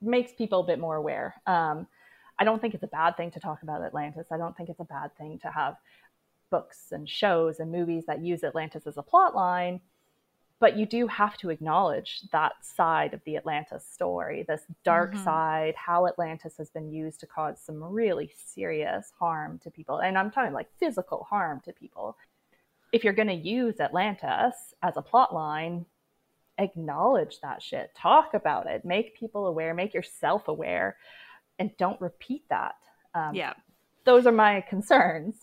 makes 0.02 0.34
people 0.34 0.62
a 0.62 0.66
bit 0.66 0.80
more 0.80 0.96
aware 0.96 1.36
um, 1.48 1.88
i 2.40 2.44
don't 2.44 2.62
think 2.62 2.74
it's 2.74 2.84
a 2.84 2.88
bad 2.88 3.16
thing 3.18 3.32
to 3.32 3.40
talk 3.40 3.64
about 3.64 3.84
atlantis 3.84 4.28
i 4.32 4.38
don't 4.38 4.56
think 4.58 4.70
it's 4.70 4.80
a 4.80 4.86
bad 4.86 5.16
thing 5.18 5.40
to 5.40 5.50
have 5.50 5.76
books 6.52 6.92
and 6.92 7.10
shows 7.10 7.60
and 7.60 7.72
movies 7.72 8.06
that 8.06 8.22
use 8.22 8.44
atlantis 8.44 8.86
as 8.88 8.98
a 8.98 9.02
plot 9.04 9.36
line 9.36 9.80
but 10.60 10.78
you 10.78 10.86
do 10.86 11.06
have 11.08 11.38
to 11.38 11.50
acknowledge 11.50 12.22
that 12.32 12.54
side 12.64 13.14
of 13.14 13.22
the 13.26 13.36
Atlantis 13.36 13.86
story, 13.86 14.44
this 14.44 14.66
dark 14.84 15.14
Mhm. 15.14 15.24
side, 15.24 15.76
how 15.76 16.08
Atlantis 16.08 16.58
has 16.58 16.70
been 16.70 16.90
used 16.90 17.20
to 17.20 17.28
cause 17.28 17.60
some 17.60 17.84
really 17.84 18.32
serious 18.38 19.12
harm 19.20 19.60
to 19.60 19.70
people. 19.70 20.00
And 20.00 20.18
I'm 20.18 20.32
talking 20.32 20.54
like 20.54 20.72
physical 20.80 21.26
harm 21.26 21.60
to 21.62 21.74
people. 21.74 22.18
If 22.94 23.04
you're 23.04 23.14
going 23.14 23.28
to 23.28 23.34
use 23.34 23.82
Atlantis 23.82 24.74
as 24.82 24.96
a 24.96 25.02
plot 25.02 25.34
line, 25.34 25.86
acknowledge 26.58 27.40
that 27.42 27.62
shit, 27.62 27.92
talk 27.96 28.34
about 28.34 28.68
it, 28.68 28.86
make 28.86 29.18
people 29.20 29.48
aware, 29.48 29.74
make 29.74 29.94
yourself 29.94 30.48
aware, 30.48 30.98
and 31.60 31.72
don't 31.78 32.00
repeat 32.02 32.44
that. 32.50 32.76
Um, 33.14 33.36
yeah. 33.36 33.54
Those 34.06 34.26
are 34.28 34.32
my 34.32 34.62
concerns. 34.62 35.36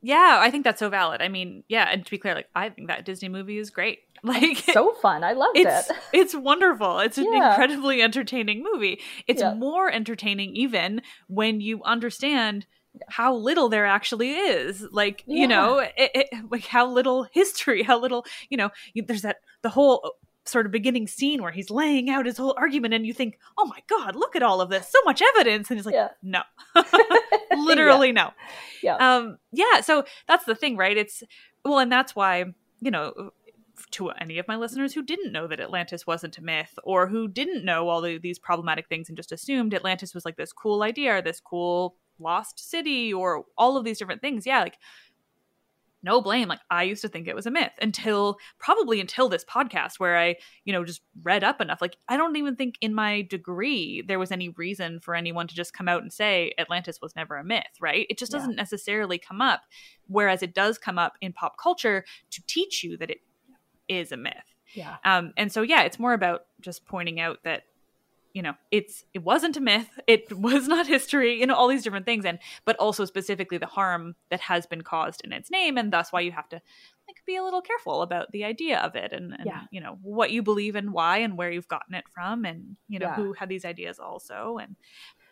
Yeah, 0.00 0.38
I 0.40 0.50
think 0.52 0.62
that's 0.62 0.78
so 0.78 0.88
valid. 0.88 1.20
I 1.20 1.28
mean, 1.28 1.64
yeah, 1.68 1.88
and 1.90 2.04
to 2.04 2.10
be 2.10 2.18
clear, 2.18 2.34
like 2.36 2.48
I 2.54 2.68
think 2.68 2.86
that 2.86 3.04
Disney 3.04 3.28
movie 3.28 3.58
is 3.58 3.70
great. 3.70 4.00
Like 4.24 4.56
so 4.58 4.94
fun. 4.94 5.22
I 5.22 5.32
loved 5.32 5.56
it's 5.56 5.90
it. 5.90 5.96
it's 6.12 6.34
wonderful. 6.34 6.98
It's 6.98 7.18
an 7.18 7.32
Yeah. 7.32 7.50
incredibly 7.50 8.02
entertaining 8.02 8.64
movie. 8.64 9.00
It's 9.28 9.40
Yeah. 9.42 9.54
more 9.54 9.88
entertaining 9.92 10.56
even 10.56 11.02
when 11.28 11.60
you 11.60 11.84
understand 11.84 12.66
how 13.08 13.32
little 13.36 13.68
there 13.68 13.86
actually 13.86 14.32
is. 14.32 14.84
Like 14.90 15.22
Yeah. 15.26 15.40
you 15.40 15.46
know, 15.46 15.78
it, 15.78 15.92
it, 15.96 16.28
like 16.50 16.66
how 16.66 16.88
little 16.88 17.28
history, 17.32 17.82
how 17.84 18.00
little 18.00 18.24
you 18.50 18.56
know. 18.56 18.70
You, 18.92 19.04
there's 19.06 19.22
that 19.22 19.36
the 19.62 19.68
whole 19.70 20.14
sort 20.48 20.66
of 20.66 20.72
beginning 20.72 21.06
scene 21.06 21.42
where 21.42 21.52
he's 21.52 21.70
laying 21.70 22.10
out 22.10 22.26
his 22.26 22.36
whole 22.36 22.54
argument, 22.58 22.94
and 22.94 23.06
you 23.06 23.12
think, 23.12 23.38
oh 23.58 23.66
my 23.66 23.80
god, 23.88 24.16
look 24.16 24.34
at 24.36 24.42
all 24.42 24.60
of 24.60 24.70
this, 24.70 24.88
so 24.90 24.98
much 25.04 25.22
evidence, 25.34 25.70
and 25.70 25.78
he's 25.78 25.86
like, 25.86 25.94
Yeah. 25.94 26.08
no, 26.22 26.42
literally 27.56 28.12
no. 28.12 28.30
Yeah. 28.82 28.96
Um, 28.96 29.38
yeah, 29.52 29.80
so 29.80 30.04
that's 30.26 30.44
the 30.44 30.54
thing, 30.54 30.76
right? 30.76 30.96
It's 30.96 31.22
well, 31.64 31.78
and 31.78 31.90
that's 31.90 32.14
why, 32.16 32.46
you 32.80 32.90
know, 32.90 33.30
to 33.92 34.10
any 34.10 34.38
of 34.38 34.48
my 34.48 34.56
listeners 34.56 34.92
who 34.94 35.02
didn't 35.02 35.32
know 35.32 35.46
that 35.46 35.60
Atlantis 35.60 36.06
wasn't 36.06 36.38
a 36.38 36.42
myth 36.42 36.78
or 36.82 37.06
who 37.06 37.28
didn't 37.28 37.64
know 37.64 37.88
all 37.88 38.00
the, 38.00 38.18
these 38.18 38.38
problematic 38.38 38.88
things 38.88 39.08
and 39.08 39.16
just 39.16 39.32
assumed 39.32 39.72
Atlantis 39.74 40.14
was 40.14 40.24
like 40.24 40.36
this 40.36 40.52
cool 40.52 40.82
idea 40.82 41.16
or 41.16 41.22
this 41.22 41.40
cool 41.40 41.96
lost 42.18 42.58
city 42.58 43.12
or 43.12 43.44
all 43.56 43.76
of 43.76 43.84
these 43.84 43.98
different 43.98 44.20
things. 44.20 44.46
Yeah, 44.46 44.60
like 44.60 44.78
no 46.08 46.22
blame. 46.22 46.48
Like 46.48 46.60
I 46.70 46.84
used 46.84 47.02
to 47.02 47.08
think 47.08 47.28
it 47.28 47.36
was 47.36 47.44
a 47.44 47.50
myth 47.50 47.72
until 47.82 48.38
probably 48.58 48.98
until 48.98 49.28
this 49.28 49.44
podcast 49.44 49.98
where 49.98 50.16
I, 50.16 50.36
you 50.64 50.72
know, 50.72 50.82
just 50.82 51.02
read 51.22 51.44
up 51.44 51.60
enough. 51.60 51.82
Like 51.82 51.96
I 52.08 52.16
don't 52.16 52.36
even 52.36 52.56
think 52.56 52.76
in 52.80 52.94
my 52.94 53.22
degree 53.22 54.02
there 54.06 54.18
was 54.18 54.32
any 54.32 54.48
reason 54.48 55.00
for 55.00 55.14
anyone 55.14 55.46
to 55.48 55.54
just 55.54 55.74
come 55.74 55.86
out 55.86 56.00
and 56.00 56.10
say 56.10 56.54
Atlantis 56.58 56.98
was 57.02 57.14
never 57.14 57.36
a 57.36 57.44
myth, 57.44 57.64
right? 57.78 58.06
It 58.08 58.18
just 58.18 58.32
doesn't 58.32 58.56
necessarily 58.56 59.18
come 59.18 59.42
up. 59.42 59.60
Whereas 60.06 60.42
it 60.42 60.54
does 60.54 60.78
come 60.78 60.98
up 60.98 61.12
in 61.20 61.34
pop 61.34 61.58
culture 61.62 62.04
to 62.30 62.42
teach 62.46 62.82
you 62.82 62.96
that 62.96 63.10
it 63.10 63.18
is 63.86 64.10
a 64.10 64.16
myth. 64.16 64.34
Yeah. 64.74 64.96
Um, 65.04 65.32
and 65.36 65.52
so 65.52 65.60
yeah, 65.60 65.82
it's 65.82 65.98
more 65.98 66.14
about 66.14 66.42
just 66.62 66.86
pointing 66.86 67.20
out 67.20 67.38
that 67.44 67.64
you 68.38 68.42
know 68.46 68.54
it's 68.70 68.96
it 69.16 69.22
wasn't 69.32 69.56
a 69.56 69.60
myth. 69.60 69.90
It 70.06 70.22
was 70.48 70.68
not 70.74 70.86
history 70.96 71.30
you 71.40 71.46
know 71.48 71.56
all 71.58 71.68
these 71.72 71.82
different 71.86 72.06
things. 72.10 72.24
And 72.24 72.38
but 72.68 72.76
also 72.84 73.04
specifically 73.04 73.58
the 73.58 73.66
harm 73.78 74.14
that 74.30 74.40
has 74.50 74.62
been 74.72 74.82
caused 74.82 75.20
in 75.24 75.32
its 75.38 75.50
name. 75.50 75.74
And 75.80 75.92
thus 75.92 76.12
why 76.12 76.20
you 76.26 76.32
have 76.32 76.48
to 76.54 76.58
like 77.08 77.16
be 77.26 77.36
a 77.36 77.42
little 77.42 77.62
careful 77.70 78.02
about 78.02 78.26
the 78.32 78.44
idea 78.52 78.78
of 78.86 78.94
it 78.94 79.10
and, 79.12 79.32
and 79.38 79.46
Yeah. 79.46 79.62
you 79.74 79.80
know 79.80 79.98
what 80.02 80.30
you 80.30 80.40
believe 80.50 80.76
and 80.80 80.92
why 80.92 81.14
and 81.26 81.36
where 81.38 81.50
you've 81.50 81.72
gotten 81.76 81.94
it 82.00 82.04
from 82.14 82.44
and 82.50 82.76
you 82.92 82.98
know 83.00 83.06
Yeah. 83.06 83.16
who 83.16 83.32
had 83.32 83.48
these 83.48 83.64
ideas 83.64 83.98
also. 83.98 84.58
And 84.62 84.76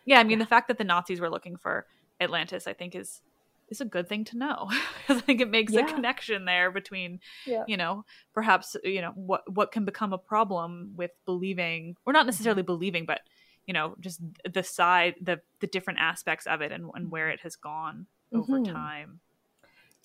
yeah 0.05 0.19
i 0.19 0.23
mean 0.23 0.39
the 0.39 0.45
fact 0.55 0.67
that 0.69 0.77
the 0.77 0.83
nazis 0.93 1.19
were 1.19 1.29
looking 1.35 1.57
for 1.57 1.85
atlantis 2.25 2.65
i 2.65 2.73
think 2.79 2.95
is 2.95 3.21
is 3.69 3.81
a 3.81 3.85
good 3.85 4.07
thing 4.07 4.23
to 4.25 4.37
know 4.37 4.69
because 4.97 5.17
i 5.17 5.21
think 5.21 5.41
it 5.41 5.49
makes 5.49 5.73
a 5.73 5.83
connection 5.83 6.45
there 6.45 6.71
between 6.71 7.19
Yeah. 7.45 7.63
you 7.67 7.77
know 7.77 8.05
perhaps 8.33 8.75
you 8.83 9.01
know 9.01 9.11
what 9.15 9.49
what 9.51 9.71
can 9.71 9.85
become 9.85 10.13
a 10.13 10.17
problem 10.17 10.93
with 10.95 11.11
believing 11.25 11.95
or 12.05 12.13
not 12.13 12.25
necessarily 12.25 12.63
believing 12.63 13.05
but 13.05 13.21
you 13.65 13.73
know 13.73 13.95
just 13.99 14.21
the 14.51 14.63
side 14.63 15.15
the 15.21 15.39
the 15.59 15.67
different 15.67 15.99
aspects 15.99 16.47
of 16.47 16.61
it 16.61 16.71
and, 16.71 16.89
and 16.95 17.11
where 17.11 17.29
it 17.29 17.39
has 17.41 17.55
gone 17.55 18.05
over 18.33 18.59
Mhm. 18.59 18.65
time 18.73 19.19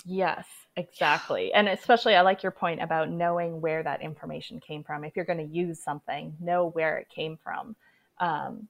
Yes, 0.05 0.47
exactly. 0.77 1.53
And 1.53 1.69
especially, 1.69 2.17
I 2.17 2.23
like 2.23 2.43
your 2.43 2.53
point 2.53 2.83
about 2.83 3.09
knowing 3.09 3.61
where 3.61 3.83
that 3.85 4.03
information 4.03 4.59
came 4.59 4.83
from. 4.83 5.05
If 5.05 5.15
you're 5.15 5.25
going 5.25 5.39
to 5.39 5.57
use 5.57 5.81
something, 5.83 6.37
know 6.41 6.67
where 6.71 6.99
it 6.99 7.09
came 7.09 7.37
from. 7.37 7.77
Um, 8.19 8.69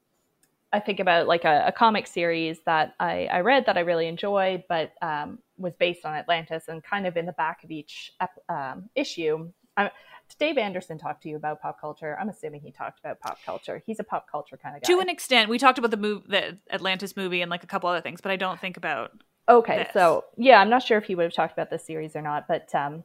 I 0.72 0.80
think 0.80 1.00
about 1.00 1.26
like 1.26 1.44
a, 1.44 1.64
a 1.66 1.72
comic 1.72 2.06
series 2.06 2.60
that 2.66 2.94
I, 2.98 3.26
I 3.26 3.40
read 3.40 3.66
that 3.66 3.76
I 3.76 3.80
really 3.80 4.06
enjoyed, 4.08 4.64
but 4.68 4.92
um, 5.02 5.38
was 5.58 5.74
based 5.78 6.04
on 6.04 6.14
Atlantis 6.14 6.64
and 6.68 6.82
kind 6.82 7.06
of 7.06 7.16
in 7.16 7.26
the 7.26 7.32
back 7.32 7.62
of 7.64 7.70
each 7.70 8.12
ep- 8.20 8.42
um, 8.48 8.88
issue. 8.94 9.50
I, 9.76 9.84
did 10.28 10.38
Dave 10.38 10.58
Anderson 10.58 10.98
talk 10.98 11.20
to 11.22 11.28
you 11.28 11.36
about 11.36 11.60
pop 11.60 11.80
culture? 11.80 12.16
I'm 12.18 12.28
assuming 12.28 12.60
he 12.62 12.70
talked 12.70 13.00
about 13.00 13.20
pop 13.20 13.38
culture. 13.44 13.82
He's 13.84 14.00
a 14.00 14.04
pop 14.04 14.30
culture 14.30 14.56
kind 14.56 14.76
of 14.76 14.82
guy. 14.82 14.86
to 14.86 15.00
an 15.00 15.08
extent 15.08 15.48
we 15.50 15.58
talked 15.58 15.78
about 15.78 15.90
the 15.90 15.96
move 15.96 16.22
the 16.28 16.56
atlantis 16.70 17.16
movie 17.16 17.42
and 17.42 17.50
like 17.50 17.64
a 17.64 17.66
couple 17.66 17.88
other 17.88 18.00
things 18.00 18.20
but 18.20 18.30
i 18.32 18.36
don't 18.36 18.60
think 18.60 18.76
about 18.76 19.12
Okay, 19.48 19.78
this. 19.78 19.92
so 19.92 20.24
yeah, 20.38 20.60
I'm 20.60 20.70
not 20.70 20.84
sure 20.84 20.98
if 20.98 21.04
he 21.04 21.16
would 21.16 21.24
have 21.24 21.32
talked 21.34 21.52
about 21.52 21.68
this 21.68 21.84
series 21.84 22.14
or 22.14 22.22
not, 22.22 22.46
but 22.46 22.72
um, 22.76 23.02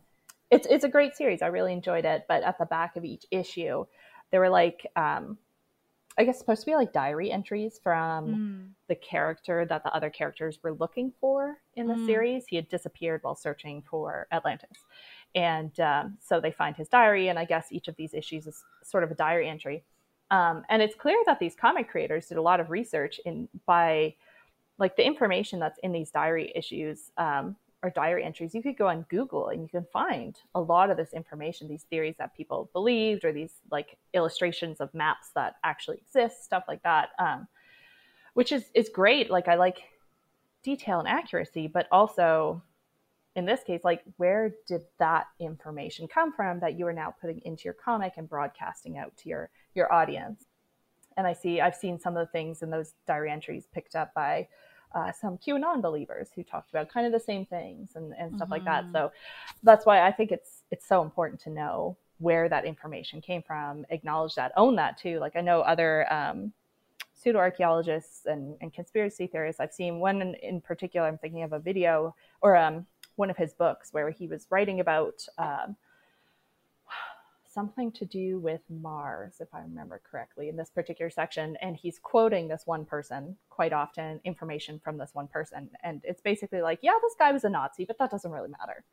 it's 0.51 0.68
it's 0.70 0.84
a 0.84 0.89
great 0.89 1.15
series. 1.15 1.41
I 1.41 1.47
really 1.47 1.74
enjoyed 1.74 2.05
it. 2.05 2.26
But 2.28 2.43
at 2.43 2.59
the 2.59 2.65
back 2.65 2.95
of 2.95 3.03
each 3.03 3.26
issue, 3.32 3.86
there 4.32 4.39
were 4.39 4.49
like 4.49 4.86
um, 4.95 5.39
I 6.18 6.24
guess 6.24 6.39
supposed 6.39 6.61
to 6.61 6.65
be 6.65 6.76
like 6.76 6.93
diary 6.93 7.32
entries 7.32 7.80
from 7.82 8.36
Mm. 8.36 8.74
the 8.88 8.95
character 8.95 9.65
that 9.65 9.84
the 9.84 9.93
other 9.93 10.09
characters 10.09 10.59
were 10.63 10.74
looking 10.74 11.11
for 11.20 11.57
in 11.76 11.88
the 11.88 11.95
Mm. 11.95 12.05
series. 12.05 12.47
He 12.47 12.55
had 12.55 12.70
disappeared 12.70 13.22
while 13.24 13.36
searching 13.36 13.82
for 13.84 14.28
Atlantis. 14.32 14.86
And 15.36 15.78
um, 15.80 16.18
so 16.22 16.39
they 16.39 16.51
find 16.51 16.76
his 16.76 16.88
diary, 16.88 17.28
and 17.28 17.38
I 17.38 17.45
guess 17.45 17.72
each 17.72 17.88
of 17.88 17.95
these 17.97 18.13
issues 18.13 18.47
is 18.47 18.63
sort 18.84 19.03
of 19.03 19.11
a 19.11 19.15
diary 19.15 19.47
entry. 19.47 19.84
Um, 20.32 20.63
and 20.70 20.82
it's 20.82 20.95
clear 20.95 21.22
that 21.26 21.39
these 21.39 21.55
comic 21.55 21.89
creators 21.89 22.28
did 22.28 22.38
a 22.38 22.41
lot 22.41 22.59
of 22.59 22.70
research 22.70 23.20
in 23.26 23.47
by 23.65 24.15
like 24.80 24.95
the 24.95 25.05
information 25.05 25.59
that's 25.59 25.80
in 25.80 25.91
these 25.91 26.11
diary 26.11 26.51
issues 26.55 27.11
um, 27.18 27.55
or 27.84 27.90
diary 27.92 28.24
entries. 28.24 28.56
You 28.56 28.64
could 28.64 28.78
go 28.78 28.88
on 28.88 29.06
Google 29.10 29.50
and 29.50 29.62
you 29.62 29.68
can 29.68 29.86
find 29.94 30.36
a 30.56 30.62
lot 30.62 30.90
of 30.90 30.98
this 30.98 31.14
information, 31.14 31.68
these 31.68 31.84
theories 31.84 32.16
that 32.18 32.36
people 32.36 32.70
believed, 32.74 33.24
or 33.24 33.32
these 33.32 33.54
like 33.72 33.98
illustrations 34.14 34.82
of 34.82 34.94
maps 34.94 35.30
that 35.36 35.56
actually 35.64 35.98
exist, 35.98 36.44
stuff 36.44 36.64
like 36.68 36.82
that. 36.84 37.10
Um, 37.20 37.48
which 38.34 38.52
is 38.52 38.66
is 38.76 38.90
great. 38.90 39.32
Like 39.32 39.48
I 39.48 39.56
like 39.56 39.80
detail 40.64 41.00
and 41.00 41.08
accuracy, 41.08 41.68
but 41.68 41.88
also 41.92 42.62
in 43.36 43.46
this 43.46 43.64
case, 43.64 43.82
like 43.84 44.02
where 44.18 44.54
did 44.68 44.82
that 45.00 45.28
information 45.40 46.08
come 46.08 46.34
from 46.34 46.60
that 46.60 46.78
you 46.78 46.86
are 46.88 46.94
now 46.94 47.14
putting 47.22 47.40
into 47.46 47.66
your 47.66 47.74
comic 47.74 48.14
and 48.18 48.28
broadcasting 48.28 48.98
out 48.98 49.16
to 49.18 49.30
your 49.30 49.50
your 49.74 49.92
audience? 49.92 50.46
And 51.18 51.26
I 51.26 51.34
see 51.34 51.62
I've 51.62 51.76
seen 51.76 52.00
some 52.00 52.16
of 52.16 52.28
the 52.28 52.32
things 52.32 52.62
in 52.62 52.70
those 52.70 52.94
diary 53.08 53.32
entries 53.32 53.68
picked 53.74 53.96
up 53.96 54.14
by 54.14 54.48
uh, 54.94 55.12
some 55.12 55.38
QAnon 55.38 55.82
believers 55.82 56.30
who 56.36 56.44
talked 56.44 56.70
about 56.70 56.90
kind 56.90 57.06
of 57.06 57.12
the 57.12 57.20
same 57.20 57.46
things 57.46 57.92
and, 57.96 58.14
and 58.18 58.36
stuff 58.36 58.50
like 58.50 58.66
that. 58.66 58.86
Mhm. 58.86 58.92
So 58.92 59.12
that's 59.64 59.86
why 59.86 60.02
I 60.02 60.12
think 60.12 60.32
it's 60.32 60.64
it's 60.72 60.88
so 60.88 61.02
important 61.02 61.40
to 61.42 61.50
know 61.50 61.98
where 62.20 62.50
that 62.50 62.66
information 62.66 63.22
came 63.22 63.44
from, 63.44 63.86
acknowledge 63.90 64.36
that, 64.36 64.52
own 64.58 64.76
that 64.76 64.98
too. 64.98 65.20
Like 65.20 65.36
I 65.36 65.42
know 65.42 65.62
other 65.62 66.12
um, 66.12 66.52
pseudo 67.14 67.40
archaeologists 67.40 68.26
and, 68.26 68.56
and 68.62 68.74
conspiracy 68.74 69.28
theorists. 69.28 69.60
I've 69.60 69.74
seen 69.74 70.00
one 70.00 70.22
in, 70.22 70.34
in 70.36 70.62
particular. 70.62 71.08
I'm 71.08 71.18
thinking 71.18 71.44
of 71.44 71.54
a 71.54 71.60
video 71.60 72.16
or 72.42 72.56
um, 72.56 72.86
one 73.18 73.30
of 73.30 73.38
his 73.38 73.54
books 73.54 73.92
where 73.92 74.10
he 74.10 74.28
was 74.28 74.48
writing 74.50 74.80
about 74.80 75.26
um, 75.38 75.76
something 77.58 77.91
to 77.91 78.05
do 78.05 78.38
with 78.38 78.62
Mars, 78.70 79.38
if 79.39 79.47
I 79.51 79.62
remember 79.62 79.99
correctly, 80.10 80.47
in 80.47 80.55
this 80.55 80.70
particular 80.70 81.10
section. 81.10 81.58
And 81.60 81.76
he's 81.76 81.97
quoting 81.97 82.47
this 82.47 82.68
one 82.68 82.86
person 82.86 83.36
quite 83.49 83.74
often, 83.74 84.20
information 84.26 84.80
from 84.84 84.99
this 84.99 85.10
one 85.14 85.28
person. 85.28 85.68
And 85.84 86.01
it's 86.03 86.22
basically 86.22 86.62
like, 86.62 86.78
yeah, 86.84 86.91
this 87.01 87.16
guy 87.18 87.32
was 87.32 87.45
a 87.45 87.49
Nazi, 87.49 87.84
but 87.86 87.97
that 87.97 88.12
doesn't 88.12 88.30
really 88.30 88.49
matter. 88.60 88.84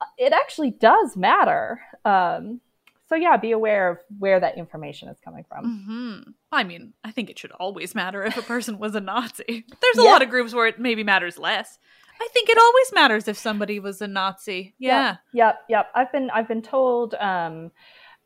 Uh, 0.00 0.06
It 0.18 0.32
actually 0.32 0.72
does 0.72 1.16
matter. 1.16 1.80
Um, 2.04 2.60
so, 3.08 3.14
yeah, 3.14 3.36
be 3.36 3.52
aware 3.52 3.88
of 3.90 3.98
where 4.18 4.40
that 4.40 4.58
information 4.58 5.08
is 5.08 5.18
coming 5.24 5.44
from. 5.48 5.62
hmm 5.86 6.30
I 6.50 6.64
mean, 6.64 6.94
I 7.04 7.12
think 7.12 7.30
it 7.30 7.38
should 7.38 7.52
always 7.52 7.94
matter 7.94 8.24
if 8.24 8.36
a 8.36 8.42
person 8.54 8.80
was 8.80 8.96
a 8.96 9.00
Nazi. 9.00 9.64
There's 9.80 9.98
a 9.98 10.02
Yeah. 10.02 10.10
lot 10.10 10.22
of 10.22 10.30
groups 10.30 10.52
where 10.52 10.66
it 10.66 10.80
maybe 10.80 11.04
matters 11.04 11.38
less. 11.38 11.78
I 12.20 12.28
think 12.32 12.48
it 12.48 12.58
always 12.58 12.92
matters 12.94 13.28
if 13.28 13.38
somebody 13.38 13.78
was 13.80 14.00
a 14.02 14.08
Nazi. 14.08 14.74
Yeah. 14.78 15.08
Yep, 15.10 15.18
yep, 15.32 15.56
yep. 15.68 15.86
I've 15.94 16.12
been 16.12 16.30
I've 16.30 16.48
been 16.48 16.62
told 16.62 17.14
um, 17.14 17.70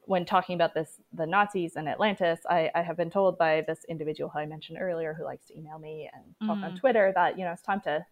when 0.07 0.24
talking 0.24 0.55
about 0.55 0.74
this 0.74 1.01
the 1.12 1.26
Nazis 1.26 1.76
and 1.76 1.88
Atlantis, 1.88 2.40
I, 2.49 2.70
I 2.74 2.82
have 2.82 2.97
been 2.97 3.11
told 3.11 3.38
by 3.38 3.62
this 3.66 3.80
individual 3.88 4.30
who 4.30 4.38
I 4.38 4.47
mentioned 4.47 4.78
earlier 4.80 5.14
who 5.14 5.24
likes 5.24 5.47
to 5.47 5.57
email 5.59 5.78
me 5.78 6.11
and 6.12 6.49
talk 6.49 6.59
on 6.64 6.72
Mhm. 6.72 6.80
Twitter 6.80 7.12
that 7.14 7.38
you 7.38 7.45
know 7.45 7.53
it's 7.53 7.62
time 7.62 7.80
to 7.82 8.05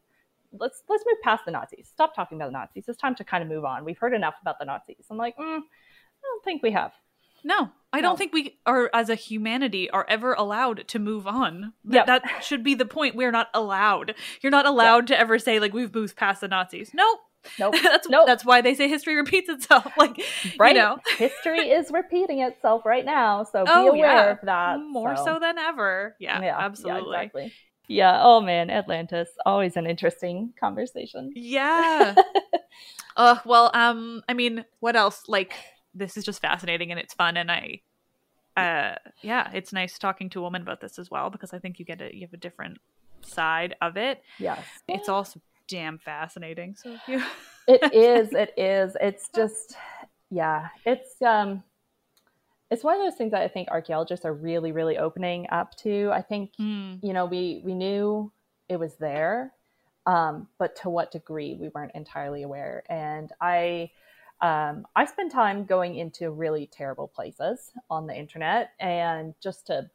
let's 0.53 0.83
let's 0.89 1.05
move 1.07 1.21
past 1.23 1.45
the 1.47 1.51
Nazis. 1.53 1.89
Stop 1.89 2.15
talking 2.15 2.37
about 2.39 2.49
the 2.49 2.53
Nazis. 2.59 2.85
It's 2.89 2.99
time 2.99 3.15
to 3.17 3.25
kind 3.25 3.43
of 3.43 3.49
move 3.49 3.65
on. 3.65 3.85
We've 3.85 3.99
heard 3.99 4.15
enough 4.15 4.35
about 4.43 4.59
the 4.59 4.65
Nazis. 4.67 5.07
I'm 5.11 5.17
like, 5.17 5.37
mm, 5.37 5.59
I 5.59 6.23
don't 6.23 6.45
think 6.45 6.63
we 6.63 6.73
have. 6.73 6.93
No, 7.43 7.71
I 7.93 8.01
No. 8.01 8.09
don't 8.11 8.17
think 8.19 8.33
we 8.33 8.59
are, 8.67 8.89
as 8.95 9.09
a 9.09 9.15
humanity, 9.17 9.91
are 9.91 10.07
ever 10.09 10.33
allowed 10.35 10.87
to 10.89 10.99
move 10.99 11.27
on. 11.27 11.73
Yep. 11.89 12.07
That 12.07 12.45
should 12.45 12.63
be 12.63 12.75
the 12.75 12.85
point. 12.85 13.17
We're 13.17 13.33
not 13.33 13.49
allowed. 13.53 14.15
You're 14.43 14.53
not 14.53 14.67
allowed 14.67 15.07
to 15.09 15.19
ever 15.19 15.39
say 15.39 15.59
like 15.59 15.73
we've 15.73 15.93
moved 15.95 16.17
past 16.17 16.41
the 16.43 16.49
Nazis. 16.49 16.93
Nope. 16.95 17.19
Nope. 17.59 17.75
that's 17.83 18.09
Nope. 18.09 18.27
that's 18.27 18.45
why 18.45 18.61
they 18.61 18.75
say 18.75 18.87
history 18.89 19.17
repeats 19.17 19.49
itself. 19.49 19.91
Like 19.97 20.21
Right? 20.59 20.77
you 20.77 20.81
know, 20.83 20.99
History 21.17 21.71
is 21.71 21.91
repeating 21.91 22.41
itself 22.41 22.85
right 22.85 23.05
now, 23.05 23.43
so 23.45 23.65
be 23.65 23.71
Oh, 23.75 23.89
aware 23.89 23.99
yeah. 24.07 24.31
of 24.33 24.39
that. 24.45 24.79
more 24.81 25.17
so. 25.17 25.39
than 25.41 25.59
ever. 25.59 26.15
Yeah, 26.21 26.41
yeah, 26.43 26.57
absolutely. 26.59 27.13
Yeah, 27.13 27.21
exactly. 27.23 27.53
Yeah. 27.89 28.21
Oh 28.23 28.41
man, 28.41 28.71
Atlantis. 28.71 29.31
Always 29.45 29.77
an 29.77 29.87
interesting 29.87 30.53
conversation. 30.61 31.33
Yeah. 31.35 32.15
uh, 33.17 33.37
well, 33.45 33.71
um, 33.75 34.23
I 34.29 34.35
mean, 34.35 34.65
what 34.81 34.95
else? 34.95 35.25
Like, 35.27 35.55
this 35.95 36.17
is 36.17 36.25
just 36.25 36.41
fascinating 36.41 36.91
and 36.91 37.01
it's 37.01 37.15
fun, 37.15 37.37
and 37.37 37.51
I, 37.51 37.81
uh, 38.57 38.95
yeah, 39.23 39.51
it's 39.53 39.73
nice 39.73 39.99
talking 39.99 40.31
to 40.31 40.41
a 40.41 40.43
woman 40.43 40.63
about 40.63 40.81
this 40.81 40.99
as 40.99 41.11
well 41.11 41.31
because 41.31 41.53
I 41.53 41.59
think 41.59 41.79
you 41.79 41.85
get 41.85 42.01
a 42.01 42.15
you 42.15 42.23
have 42.23 42.33
a 42.33 42.39
different 42.39 42.79
side 43.23 43.77
of 43.81 43.97
it. 43.97 44.23
Yes. 44.39 44.65
It's 44.89 45.09
also 45.09 45.41
damn 45.69 45.99
fascinating. 45.99 46.77
So 46.77 46.93
if 46.95 47.01
you, 47.09 47.23
it 47.69 47.95
is 47.95 48.33
it 48.33 48.53
is 48.57 48.97
it's 49.01 49.29
just 49.35 49.77
yeah 50.31 50.69
it's 50.85 51.21
um 51.23 51.63
it's 52.71 52.85
one 52.85 52.95
of 52.95 53.05
those 53.05 53.17
things 53.17 53.33
that 53.33 53.43
i 53.43 53.49
think 53.49 53.69
archaeologists 53.69 54.25
are 54.25 54.33
really 54.33 54.71
really 54.73 54.97
opening 54.97 55.47
up 55.51 55.77
to 55.77 56.09
i 56.13 56.23
think 56.23 56.53
Hmm. 56.57 56.95
you 57.03 57.13
know 57.13 57.27
we 57.27 57.61
we 57.65 57.75
knew 57.75 58.31
it 58.69 58.77
was 58.77 58.95
there 58.97 59.53
um 60.07 60.47
but 60.59 60.77
to 60.77 60.89
what 60.89 61.11
degree 61.11 61.57
we 61.61 61.69
weren't 61.69 61.93
entirely 61.95 62.43
aware 62.45 62.85
and 62.89 63.33
i 63.41 63.91
um, 64.43 64.87
I 64.97 65.05
spend 65.05 65.31
time 65.31 65.65
going 65.65 65.97
into 65.97 66.31
really 66.31 66.67
terrible 66.67 67.09
places 67.09 67.73
on 67.91 68.07
the 68.07 68.15
internet 68.15 68.71
and 68.81 69.35
just 69.43 69.67
to 69.67 69.91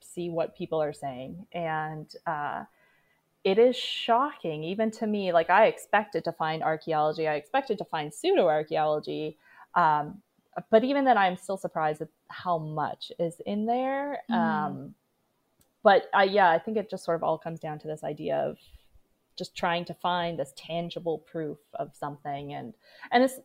see 0.00 0.30
what 0.30 0.56
people 0.56 0.82
are 0.82 0.92
saying. 0.92 1.46
And 1.52 2.12
uh, 2.26 2.64
it 3.44 3.58
is 3.58 3.76
shocking, 3.76 4.64
even 4.64 4.90
to 4.92 5.06
me. 5.06 5.32
Like, 5.32 5.48
I 5.48 5.66
expected 5.66 6.24
to 6.24 6.32
find 6.32 6.62
archaeology, 6.62 7.28
I 7.28 7.34
expected 7.34 7.78
to 7.78 7.84
find 7.84 8.12
pseudo 8.12 8.48
archaeology. 8.48 9.38
Um, 9.74 10.22
but 10.70 10.84
even 10.84 11.04
then, 11.04 11.18
I'm 11.18 11.36
still 11.36 11.56
surprised 11.56 12.02
at 12.02 12.08
how 12.28 12.58
much 12.58 13.12
is 13.18 13.40
in 13.46 13.66
there. 13.66 14.22
Mm. 14.30 14.34
Um, 14.34 14.94
but 15.82 16.08
I, 16.14 16.24
yeah, 16.24 16.50
I 16.50 16.58
think 16.58 16.76
it 16.76 16.90
just 16.90 17.04
sort 17.04 17.16
of 17.16 17.22
all 17.22 17.38
comes 17.38 17.60
down 17.60 17.78
to 17.80 17.86
this 17.86 18.02
idea 18.02 18.36
of 18.36 18.56
just 19.36 19.56
trying 19.56 19.84
to 19.84 19.94
find 19.94 20.38
this 20.38 20.52
tangible 20.56 21.18
proof 21.18 21.58
of 21.74 21.90
something 21.94 22.52
and 22.52 22.72
and 23.10 23.24
it's 23.24 23.40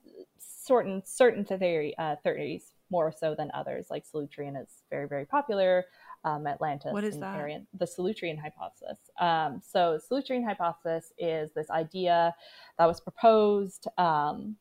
certain 0.69 1.01
certain 1.05 1.43
theory 1.43 1.95
uh, 1.97 2.15
theories 2.23 2.73
more 2.91 3.11
so 3.11 3.35
than 3.35 3.49
others. 3.53 3.87
Like 3.89 4.03
Solutrean 4.05 4.61
is 4.61 4.69
very 4.89 5.07
very 5.07 5.25
popular 5.25 5.85
um, 6.23 6.45
Atlantis 6.45 6.93
What 6.93 7.03
is 7.03 7.17
that? 7.19 7.35
Aryan- 7.39 7.67
the 7.77 7.85
Solutrean 7.85 8.37
hypothesis. 8.39 8.99
Um, 9.19 9.61
so 9.65 9.99
Solutrean 10.09 10.45
hypothesis 10.45 11.11
is 11.17 11.51
this 11.53 11.69
idea 11.69 12.35
that 12.77 12.85
was 12.85 13.01
proposed 13.01 13.87
um, 13.97 14.55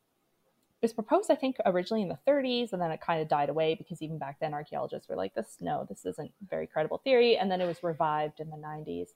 it 0.80 0.86
was 0.86 0.92
proposed 0.92 1.30
I 1.30 1.34
think 1.34 1.56
originally 1.66 2.02
in 2.02 2.08
the 2.08 2.18
30s 2.26 2.72
and 2.72 2.80
then 2.80 2.90
it 2.90 3.00
kind 3.00 3.20
of 3.20 3.28
died 3.28 3.50
away 3.50 3.74
because 3.74 4.00
even 4.00 4.18
back 4.18 4.38
then 4.40 4.54
archaeologists 4.54 5.08
were 5.08 5.16
like 5.16 5.34
this 5.34 5.56
no 5.60 5.86
this 5.88 6.06
isn't 6.06 6.32
a 6.42 6.48
very 6.48 6.66
credible 6.66 6.98
theory. 7.04 7.36
And 7.36 7.50
then 7.50 7.60
it 7.60 7.66
was 7.66 7.82
revived 7.82 8.40
in 8.40 8.48
the 8.48 8.56
90s 8.56 9.08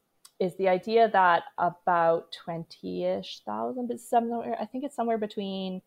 is 0.43 0.57
the 0.57 0.69
idea 0.69 1.09
that 1.13 1.45
about 1.59 2.35
20-ish 2.47 3.43
thousand 3.47 3.87
but 3.87 4.01
somewhere 4.01 4.57
i 4.61 4.65
think 4.65 4.83
it's 4.85 4.97
somewhere 4.97 5.19
between 5.19 5.81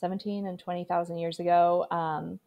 17 0.00 0.46
and 0.46 0.58
20,000 0.58 1.18
years 1.18 1.40
ago 1.40 1.86
um, 1.90 2.38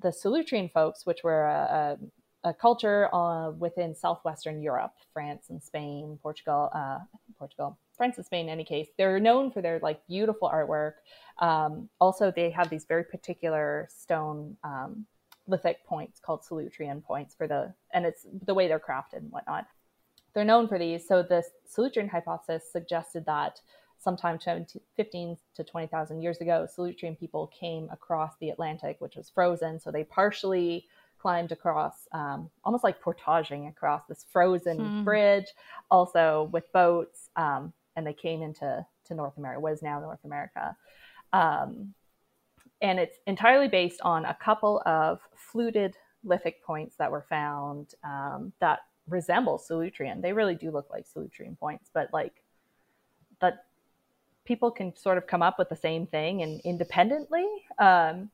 the 0.00 0.08
Solutrean 0.08 0.70
folks 0.72 1.06
which 1.06 1.22
were 1.22 1.46
a, 1.46 1.98
a, 2.44 2.50
a 2.50 2.54
culture 2.54 3.14
uh, 3.14 3.50
within 3.50 3.94
southwestern 3.94 4.62
europe 4.62 4.94
france 5.12 5.46
and 5.50 5.62
spain 5.62 6.18
portugal 6.22 6.70
uh, 6.74 6.98
portugal 7.38 7.78
france 7.96 8.16
and 8.16 8.26
spain 8.26 8.46
in 8.46 8.52
any 8.52 8.64
case 8.64 8.88
they're 8.98 9.20
known 9.20 9.50
for 9.50 9.62
their 9.62 9.78
like 9.80 10.06
beautiful 10.06 10.50
artwork 10.52 10.94
um, 11.38 11.88
also 12.00 12.30
they 12.30 12.50
have 12.50 12.68
these 12.68 12.84
very 12.84 13.04
particular 13.04 13.88
stone 13.90 14.56
um, 14.64 15.06
lithic 15.48 15.84
points 15.84 16.20
called 16.20 16.40
Solutrean 16.48 17.02
points 17.02 17.34
for 17.34 17.48
the 17.48 17.74
and 17.92 18.06
it's 18.06 18.26
the 18.46 18.54
way 18.54 18.68
they're 18.68 18.78
crafted 18.78 19.18
and 19.18 19.30
whatnot 19.32 19.66
they're 20.34 20.44
known 20.44 20.68
for 20.68 20.78
these. 20.78 21.06
So 21.06 21.22
the 21.22 21.42
Solutrean 21.70 22.08
hypothesis 22.08 22.70
suggested 22.70 23.26
that 23.26 23.60
sometime 24.02 24.38
15 24.96 25.36
to 25.54 25.64
20,000 25.64 26.22
years 26.22 26.38
ago, 26.38 26.66
Solutrean 26.76 27.18
people 27.18 27.46
came 27.58 27.88
across 27.90 28.34
the 28.40 28.50
Atlantic, 28.50 28.96
which 29.00 29.16
was 29.16 29.30
frozen. 29.30 29.78
So 29.78 29.90
they 29.90 30.04
partially 30.04 30.86
climbed 31.18 31.52
across, 31.52 32.08
um, 32.12 32.50
almost 32.64 32.82
like 32.82 33.00
portaging 33.00 33.68
across 33.68 34.02
this 34.08 34.26
frozen 34.32 34.90
Hmm. 34.90 35.04
bridge, 35.04 35.46
also 35.90 36.48
with 36.52 36.70
boats, 36.72 37.30
um, 37.36 37.72
and 37.94 38.06
they 38.06 38.12
came 38.12 38.42
into 38.42 38.84
to 39.04 39.14
North 39.14 39.36
America, 39.38 39.60
what 39.60 39.72
is 39.72 39.82
now 39.82 40.00
North 40.00 40.24
America. 40.24 40.76
Um, 41.32 41.94
and 42.80 42.98
it's 42.98 43.18
entirely 43.26 43.68
based 43.68 44.00
on 44.02 44.24
a 44.24 44.34
couple 44.34 44.82
of 44.84 45.20
fluted 45.36 45.96
lithic 46.24 46.64
points 46.64 46.96
that 46.96 47.10
were 47.12 47.26
found 47.28 47.94
um, 48.02 48.52
that 48.60 48.80
resemble 49.08 49.58
Solutrean. 49.58 50.20
They 50.22 50.32
really 50.32 50.56
do 50.56 50.70
look 50.72 50.90
like 50.90 51.06
Solutrean 51.06 51.56
points, 51.58 51.90
but 51.94 52.08
like 52.12 52.42
that 53.40 53.66
people 54.44 54.70
can 54.70 54.94
sort 54.96 55.18
of 55.18 55.26
come 55.26 55.42
up 55.42 55.58
with 55.58 55.68
the 55.68 55.76
same 55.76 56.06
thing 56.06 56.42
and 56.42 56.60
independently. 56.64 57.46
Um, 57.78 58.30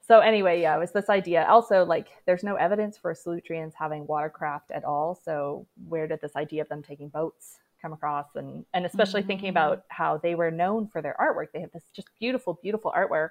so 0.00 0.18
anyway, 0.18 0.60
yeah, 0.60 0.76
it 0.76 0.80
was 0.80 0.90
this 0.90 1.08
idea. 1.08 1.46
Also, 1.48 1.84
like, 1.84 2.08
there's 2.26 2.42
no 2.42 2.56
evidence 2.56 2.98
for 2.98 3.14
Solutreans 3.14 3.72
having 3.74 4.06
watercraft 4.06 4.72
at 4.72 4.84
all. 4.84 5.14
So 5.14 5.66
where 5.88 6.08
did 6.08 6.20
this 6.20 6.34
idea 6.34 6.62
of 6.62 6.68
them 6.68 6.82
taking 6.82 7.08
boats 7.08 7.58
come 7.80 7.92
across? 7.92 8.26
And 8.34 8.64
and 8.74 8.84
especially 8.84 9.20
mm-hmm. 9.20 9.28
thinking 9.28 9.48
about 9.48 9.84
how 9.88 10.18
they 10.18 10.34
were 10.34 10.50
known 10.50 10.88
for 10.88 11.02
their 11.02 11.16
artwork. 11.20 11.52
They 11.52 11.60
have 11.60 11.70
this 11.72 11.84
just 11.94 12.08
beautiful, 12.18 12.58
beautiful 12.60 12.92
artwork. 12.96 13.30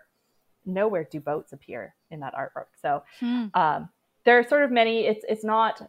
Nowhere 0.66 1.04
do 1.04 1.20
boats 1.20 1.52
appear 1.52 1.94
in 2.10 2.22
that 2.22 2.36
artwork. 2.36 2.68
So 2.82 3.04
hmm. 3.20 3.48
um, 3.54 3.90
there 4.24 4.40
are 4.40 4.48
sort 4.48 4.64
of 4.64 4.72
many. 4.72 5.08
It's 5.08 5.26
it's 5.28 5.44
not 5.44 5.82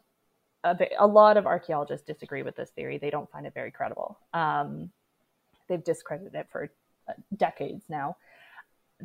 a, 0.64 0.76
a, 0.98 1.06
lot 1.06 1.36
of 1.36 1.46
archaeologists 1.46 2.06
disagree 2.06 2.42
with 2.42 2.56
this 2.56 2.70
theory. 2.70 2.98
They 2.98 3.10
don't 3.10 3.30
find 3.30 3.46
it 3.46 3.54
very 3.54 3.70
credible. 3.70 4.18
Um, 4.32 4.90
they've 5.68 5.82
discredited 5.82 6.34
it 6.34 6.46
for 6.50 6.70
uh, 7.08 7.12
decades 7.36 7.84
now. 7.88 8.16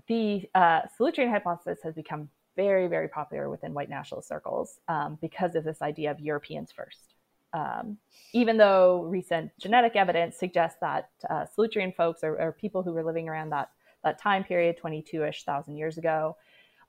The 0.08 0.48
uh, 0.54 0.82
Solutrean 1.00 1.30
hypothesis 1.30 1.80
has 1.84 1.96
become 1.96 2.30
very, 2.56 2.88
very 2.88 3.08
popular 3.08 3.50
within 3.50 3.74
white 3.74 3.90
nationalist 3.90 4.28
circles 4.28 4.80
um, 4.88 5.18
because 5.22 5.56
of 5.56 5.64
this 5.64 5.82
idea 5.82 6.12
of 6.12 6.20
Europeans 6.20 6.72
first. 6.72 7.14
Um, 7.54 7.98
even 8.34 8.58
though 8.58 9.04
recent 9.04 9.52
genetic 9.60 9.96
evidence 9.96 10.38
suggests 10.38 10.78
that 10.82 11.10
uh, 11.30 11.46
Solutrean 11.58 11.96
folks 11.96 12.24
or, 12.24 12.40
or, 12.40 12.52
people 12.52 12.84
who 12.84 12.92
were 12.92 13.04
living 13.04 13.30
around 13.30 13.52
that, 13.52 13.70
that 14.04 14.20
time 14.20 14.44
period, 14.44 14.78
22 14.78 15.24
ish 15.24 15.44
thousand 15.44 15.78
years 15.78 15.98
ago, 15.98 16.36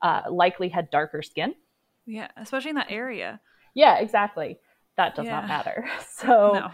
uh, 0.02 0.22
likely 0.28 0.68
had 0.68 0.90
darker 0.90 1.22
skin. 1.22 1.54
Yeah, 2.06 2.28
especially 2.36 2.70
in 2.70 2.76
that 2.76 2.90
area. 2.90 3.40
Yeah, 3.74 3.98
exactly. 3.98 4.58
That 4.96 5.14
does 5.14 5.26
yeah. 5.26 5.40
not 5.40 5.48
matter. 5.48 5.88
So, 6.10 6.52
no 6.54 6.70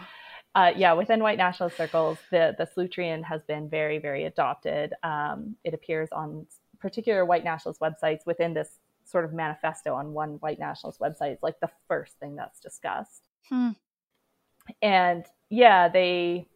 uh, 0.55 0.71
yeah, 0.75 0.93
within 0.93 1.21
white 1.21 1.37
nationalist 1.37 1.75
circles, 1.75 2.17
the 2.31 2.55
the 2.57 2.65
Solutrean 2.65 3.23
has 3.25 3.43
been 3.43 3.69
very, 3.69 3.99
very 3.99 4.23
adopted. 4.23 4.93
Um, 5.03 5.57
it 5.65 5.73
appears 5.73 6.09
on 6.13 6.47
particular 6.79 7.25
white 7.25 7.43
nationalist 7.43 7.81
websites 7.81 8.25
within 8.25 8.53
this 8.53 8.79
sort 9.03 9.25
of 9.25 9.33
manifesto 9.33 9.93
on 9.93 10.13
one 10.13 10.35
white 10.35 10.57
nationalist 10.57 10.99
website. 10.99 11.33
It's 11.33 11.43
like 11.43 11.59
the 11.59 11.69
first 11.87 12.17
thing 12.19 12.35
that's 12.35 12.59
discussed. 12.59 13.27
Hmm. 13.49 13.71
And 14.81 15.25
yeah, 15.49 15.89
they 15.89 16.47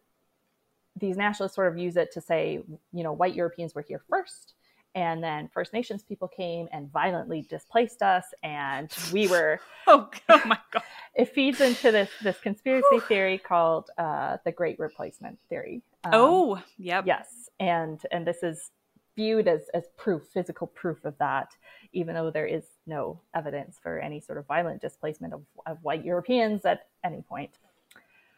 these 0.96 1.16
nationalists 1.16 1.54
sort 1.54 1.70
of 1.70 1.78
use 1.78 1.96
it 1.96 2.12
to 2.12 2.20
say, 2.20 2.62
you 2.92 3.04
know, 3.04 3.12
white 3.12 3.34
Europeans 3.34 3.74
were 3.74 3.82
here 3.82 4.02
first, 4.08 4.54
and 4.94 5.22
then 5.22 5.48
First 5.52 5.72
Nations 5.72 6.02
people 6.02 6.28
came 6.28 6.68
and 6.72 6.90
violently 6.90 7.42
displaced 7.42 8.02
us, 8.02 8.24
and 8.42 8.92
we 9.12 9.28
were. 9.34 9.60
oh, 9.86 10.08
oh, 10.28 10.42
my 10.46 10.58
god! 10.72 10.82
It 11.14 11.34
feeds 11.34 11.60
into 11.60 11.92
this 11.92 12.10
this 12.22 12.38
conspiracy 12.40 13.00
theory 13.08 13.38
called 13.38 13.90
uh, 13.98 14.38
the 14.44 14.52
Great 14.52 14.78
Replacement 14.78 15.38
theory. 15.48 15.82
Um, 16.04 16.10
oh, 16.14 16.62
yep. 16.78 17.04
Yes, 17.06 17.50
and 17.58 18.00
and 18.10 18.26
this 18.26 18.42
is 18.42 18.70
viewed 19.16 19.48
as 19.48 19.62
as 19.74 19.84
proof, 19.96 20.22
physical 20.32 20.66
proof 20.66 21.04
of 21.04 21.16
that, 21.18 21.54
even 21.92 22.14
though 22.14 22.30
there 22.30 22.46
is 22.46 22.64
no 22.86 23.20
evidence 23.34 23.78
for 23.82 23.98
any 23.98 24.20
sort 24.20 24.38
of 24.38 24.46
violent 24.46 24.80
displacement 24.80 25.34
of, 25.34 25.42
of 25.66 25.78
white 25.82 26.04
Europeans 26.04 26.64
at 26.64 26.88
any 27.04 27.22
point. 27.22 27.58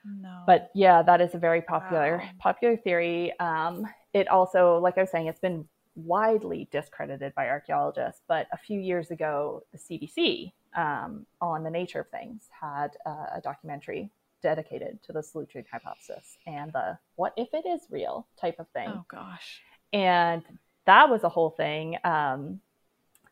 No. 0.04 0.42
But 0.46 0.70
yeah, 0.74 1.02
that 1.02 1.20
is 1.20 1.34
a 1.34 1.38
very 1.38 1.62
popular 1.62 2.18
wow. 2.18 2.30
popular 2.38 2.76
theory. 2.76 3.32
Um, 3.38 3.86
it 4.12 4.28
also, 4.28 4.78
like 4.78 4.98
I 4.98 5.02
was 5.02 5.10
saying, 5.10 5.28
it's 5.28 5.40
been 5.40 5.66
widely 5.94 6.68
discredited 6.70 7.34
by 7.34 7.48
archaeologists, 7.48 8.22
but 8.26 8.46
a 8.52 8.56
few 8.56 8.80
years 8.80 9.10
ago, 9.10 9.62
the 9.72 9.78
CBC 9.78 10.52
um, 10.76 11.26
on 11.40 11.62
the 11.62 11.70
nature 11.70 12.00
of 12.00 12.08
things 12.08 12.48
had 12.58 12.96
uh, 13.04 13.26
a 13.34 13.40
documentary 13.42 14.10
dedicated 14.42 14.98
to 15.04 15.12
the 15.12 15.20
Solutrean 15.20 15.64
hypothesis 15.70 16.36
and 16.46 16.72
the 16.72 16.98
what 17.16 17.32
if 17.36 17.48
it 17.52 17.64
is 17.66 17.82
real 17.90 18.26
type 18.40 18.58
of 18.58 18.68
thing. 18.68 18.88
Oh 18.88 19.04
gosh. 19.08 19.60
And 19.92 20.42
that 20.86 21.08
was 21.08 21.22
a 21.22 21.28
whole 21.28 21.50
thing. 21.50 21.96
Um, 22.04 22.60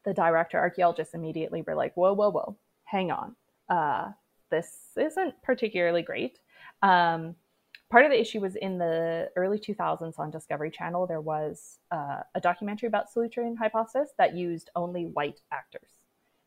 the 0.04 0.14
director 0.14 0.58
archaeologists 0.58 1.14
immediately 1.14 1.62
were 1.62 1.74
like, 1.74 1.94
whoa, 1.94 2.12
whoa, 2.12 2.30
whoa, 2.30 2.56
hang 2.84 3.10
on. 3.10 3.34
Uh, 3.68 4.12
this 4.50 4.90
isn't 4.96 5.34
particularly 5.42 6.02
great. 6.02 6.38
Um, 6.82 7.34
part 7.90 8.04
of 8.04 8.10
the 8.10 8.20
issue 8.20 8.40
was 8.40 8.56
in 8.56 8.78
the 8.78 9.30
early 9.36 9.58
2000s 9.58 10.18
on 10.18 10.30
Discovery 10.30 10.70
Channel, 10.70 11.06
there 11.06 11.20
was 11.20 11.78
uh, 11.90 12.20
a 12.34 12.40
documentary 12.40 12.86
about 12.86 13.12
Solutrean 13.12 13.58
hypothesis 13.58 14.10
that 14.16 14.34
used 14.34 14.70
only 14.76 15.06
white 15.06 15.40
actors. 15.52 15.90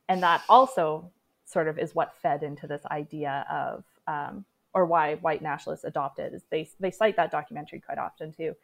And 0.08 0.24
that 0.24 0.42
also 0.48 1.12
sort 1.46 1.68
of 1.68 1.78
is 1.78 1.94
what 1.94 2.16
fed 2.22 2.44
into 2.44 2.66
this 2.66 2.86
idea 2.90 3.46
of, 3.52 3.84
um, 4.08 4.46
or 4.74 4.86
why 4.86 5.16
white 5.16 5.42
nationalists 5.42 5.84
adopted, 5.84 6.34
is 6.34 6.44
they, 6.50 6.70
they 6.80 6.92
cite 6.92 7.18
that 7.18 7.32
documentary 7.32 7.82
quite 7.82 7.98
often 7.98 8.32
too. 8.32 8.56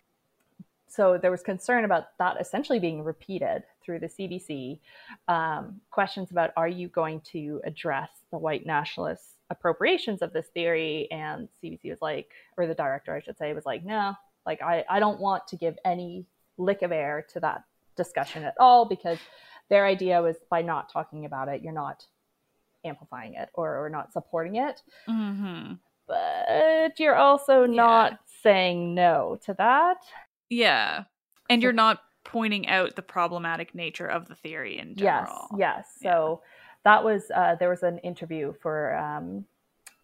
So 0.88 1.20
there 1.22 1.30
was 1.30 1.44
concern 1.44 1.86
about 1.86 2.18
that 2.18 2.42
essentially 2.42 2.80
being 2.80 3.04
repeated 3.04 3.64
through 3.84 4.00
the 4.00 4.08
CBC. 4.08 4.80
Um, 5.28 5.82
questions 5.92 6.32
about 6.32 6.52
are 6.58 6.68
you 6.68 6.88
going 6.88 7.22
to 7.32 7.62
address 7.64 8.10
the 8.32 8.40
white 8.40 8.66
nationalists 8.66 9.36
appropriations 9.50 10.22
of 10.22 10.34
this 10.34 10.48
theory 10.54 11.08
and 11.12 11.48
cbc 11.64 11.90
was 11.90 12.02
like 12.02 12.32
or 12.58 12.68
the 12.68 12.74
director 12.74 13.16
i 13.16 13.22
should 13.22 13.38
say 13.38 13.54
was 13.54 13.66
like 13.66 13.84
no 13.84 14.14
like 14.46 14.62
i, 14.62 14.84
I 14.90 15.00
don't 15.00 15.20
want 15.20 15.48
to 15.48 15.56
give 15.56 15.76
any 15.86 16.26
lick 16.58 16.82
of 16.82 16.92
air 16.92 17.26
to 17.34 17.40
that 17.40 17.64
discussion 17.96 18.44
at 18.44 18.56
all 18.60 18.86
because 18.86 19.18
their 19.70 19.86
idea 19.86 20.22
was 20.22 20.36
by 20.50 20.62
not 20.62 20.92
talking 20.92 21.26
about 21.26 21.48
it 21.48 21.62
you're 21.62 21.74
not 21.74 22.06
amplifying 22.86 23.34
it 23.34 23.50
or, 23.54 23.86
or 23.86 23.90
not 23.90 24.14
supporting 24.14 24.56
it 24.56 24.82
mm-hmm. 25.08 25.74
but 26.08 27.00
you're 27.00 27.16
also 27.16 27.64
yeah. 27.64 27.76
not 27.76 28.20
saying 28.42 28.94
no 28.94 29.38
to 29.44 29.54
that 29.56 29.98
yeah 30.50 31.04
and 31.50 31.62
you're 31.62 31.74
not 31.74 32.00
pointing 32.24 32.68
out 32.68 32.96
the 32.96 33.02
problematic 33.02 33.74
nature 33.74 34.08
of 34.08 34.28
the 34.28 34.36
theory 34.36 34.78
in 34.78 34.96
general 34.96 35.48
yes 35.58 35.58
yes 35.58 35.86
yeah. 36.02 36.12
so 36.12 36.42
that 36.84 37.04
was 37.04 37.32
uh, 37.34 37.56
there 37.56 37.70
was 37.70 37.84
an 37.84 37.98
interview 38.00 38.54
for 38.62 38.96
um, 38.98 39.46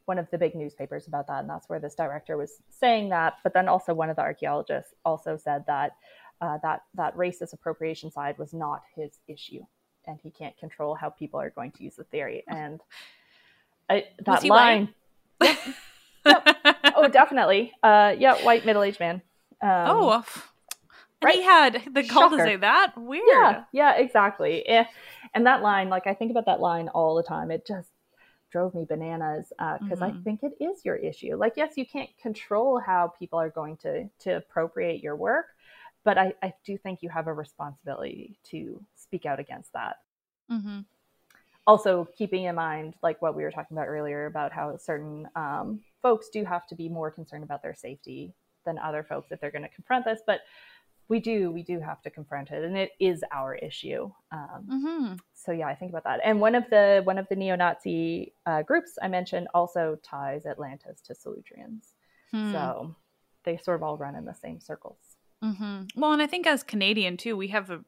one 0.06 0.20
of 0.20 0.30
the 0.32 0.38
big 0.38 0.56
newspapers 0.56 1.08
about 1.08 1.28
that, 1.28 1.42
and 1.42 1.50
that's 1.50 1.70
where 1.70 1.80
this 1.80 1.96
director 1.96 2.38
was 2.38 2.62
saying 2.70 3.10
that. 3.10 3.36
But 3.44 3.54
then 3.54 3.68
also 3.68 3.94
one 3.94 4.10
of 4.10 4.16
the 4.16 4.22
archaeologists 4.22 4.94
also 5.04 5.38
said 5.38 5.66
that 5.68 5.96
uh, 6.42 6.58
that 6.64 6.84
that 6.96 7.16
racist 7.16 7.54
appropriation 7.54 8.12
side 8.12 8.38
was 8.38 8.54
not 8.54 8.84
his 8.96 9.20
issue, 9.28 9.62
and 10.06 10.20
he 10.22 10.30
can't 10.30 10.58
control 10.58 10.96
how 10.96 11.10
people 11.10 11.40
are 11.40 11.50
going 11.50 11.72
to 11.72 11.84
use 11.84 11.96
the 11.96 12.04
theory. 12.06 12.44
And 12.48 12.82
I, 13.90 14.06
that 14.26 14.44
line, 14.44 14.94
oh, 16.26 17.08
definitely, 17.12 17.72
uh, 17.84 18.16
yeah, 18.18 18.36
white 18.44 18.66
middle 18.66 18.84
aged 18.84 19.00
man. 19.00 19.22
Um, 19.62 19.72
oh, 19.88 20.24
right? 21.24 21.36
he 21.36 21.44
had 21.44 21.82
the 21.94 22.04
call 22.04 22.30
to 22.30 22.38
say 22.38 22.56
that. 22.58 22.94
Weird. 22.98 23.24
Yeah, 23.28 23.64
yeah, 23.72 23.96
exactly. 23.96 24.68
Eh, 24.68 24.86
and 25.34 25.46
that 25.46 25.62
line, 25.62 25.90
like 25.90 26.08
I 26.08 26.14
think 26.14 26.32
about 26.32 26.46
that 26.46 26.60
line 26.60 26.90
all 26.90 27.16
the 27.16 27.24
time. 27.24 27.52
It 27.52 27.66
just 27.66 27.90
drove 28.52 28.74
me 28.74 28.86
bananas 28.86 29.48
because 29.50 30.02
uh, 30.02 30.06
mm-hmm. 30.06 30.20
I 30.20 30.24
think 30.24 30.44
it 30.44 30.64
is 30.64 30.86
your 30.86 30.96
issue. 30.96 31.36
Like, 31.36 31.54
yes, 31.58 31.74
you 31.76 31.86
can't 31.86 32.10
control 32.22 32.80
how 32.80 33.14
people 33.20 33.40
are 33.40 33.50
going 33.50 33.78
to 33.78 34.10
to 34.20 34.38
appropriate 34.38 35.04
your 35.04 35.16
work, 35.16 35.48
but 36.04 36.18
I, 36.18 36.34
I 36.42 36.54
do 36.66 36.78
think 36.78 37.00
you 37.02 37.10
have 37.10 37.28
a 37.28 37.34
responsibility 37.34 38.38
to 38.52 38.82
speak 38.96 39.26
out 39.26 39.40
against 39.40 39.74
that. 39.74 39.98
Mm-hmm. 40.52 40.82
Also, 41.68 42.08
keeping 42.16 42.44
in 42.44 42.56
mind, 42.56 42.94
like 43.02 43.22
what 43.22 43.36
we 43.36 43.44
were 43.44 43.52
talking 43.52 43.76
about 43.76 43.88
earlier, 43.88 44.28
about 44.28 44.52
how 44.52 44.78
certain 44.78 45.28
um, 45.36 45.82
folks 46.02 46.30
do 46.30 46.46
have 46.46 46.68
to 46.68 46.76
be 46.76 46.88
more 46.88 47.10
concerned 47.10 47.44
about 47.44 47.64
their 47.64 47.74
safety 47.74 48.34
than 48.66 48.78
other 48.78 49.04
folks 49.04 49.32
if 49.32 49.42
they're 49.42 49.52
going 49.52 49.64
to 49.64 49.70
confront 49.70 50.06
this. 50.06 50.22
But 50.26 50.42
we 51.08 51.20
do 51.20 51.52
we 51.52 51.64
do 51.64 51.80
have 51.80 52.02
to 52.02 52.10
confront 52.10 52.52
it 52.52 52.64
and 52.64 52.78
it 52.78 52.92
is 53.00 53.24
our 53.32 53.56
issue 53.56 54.10
um, 54.32 54.66
mm-hmm. 54.68 55.14
so 55.34 55.52
yeah 55.52 55.68
i 55.68 55.76
think 55.76 55.92
about 55.92 56.04
that 56.04 56.20
and 56.24 56.40
one 56.40 56.56
of 56.56 56.64
the 56.70 57.02
one 57.04 57.18
of 57.18 57.28
the 57.30 57.36
neo-nazi 57.36 58.34
uh, 58.46 58.62
groups 58.64 58.98
i 59.02 59.08
mentioned 59.08 59.48
also 59.54 59.98
ties 60.04 60.46
atlantis 60.46 61.02
to 61.02 61.14
Solutreans 61.14 61.94
hmm. 62.32 62.52
so 62.52 62.96
they 63.44 63.58
sort 63.58 63.76
of 63.76 63.84
all 63.84 63.98
run 63.98 64.16
in 64.16 64.26
the 64.26 64.34
same 64.34 64.60
circles 64.60 64.98
mm-hmm. 65.44 65.84
well 65.96 66.14
and 66.14 66.22
i 66.22 66.28
think 66.28 66.48
as 66.48 66.64
canadian 66.64 67.18
too 67.18 67.38
we 67.38 67.50
have 67.50 67.70
a 67.70 67.80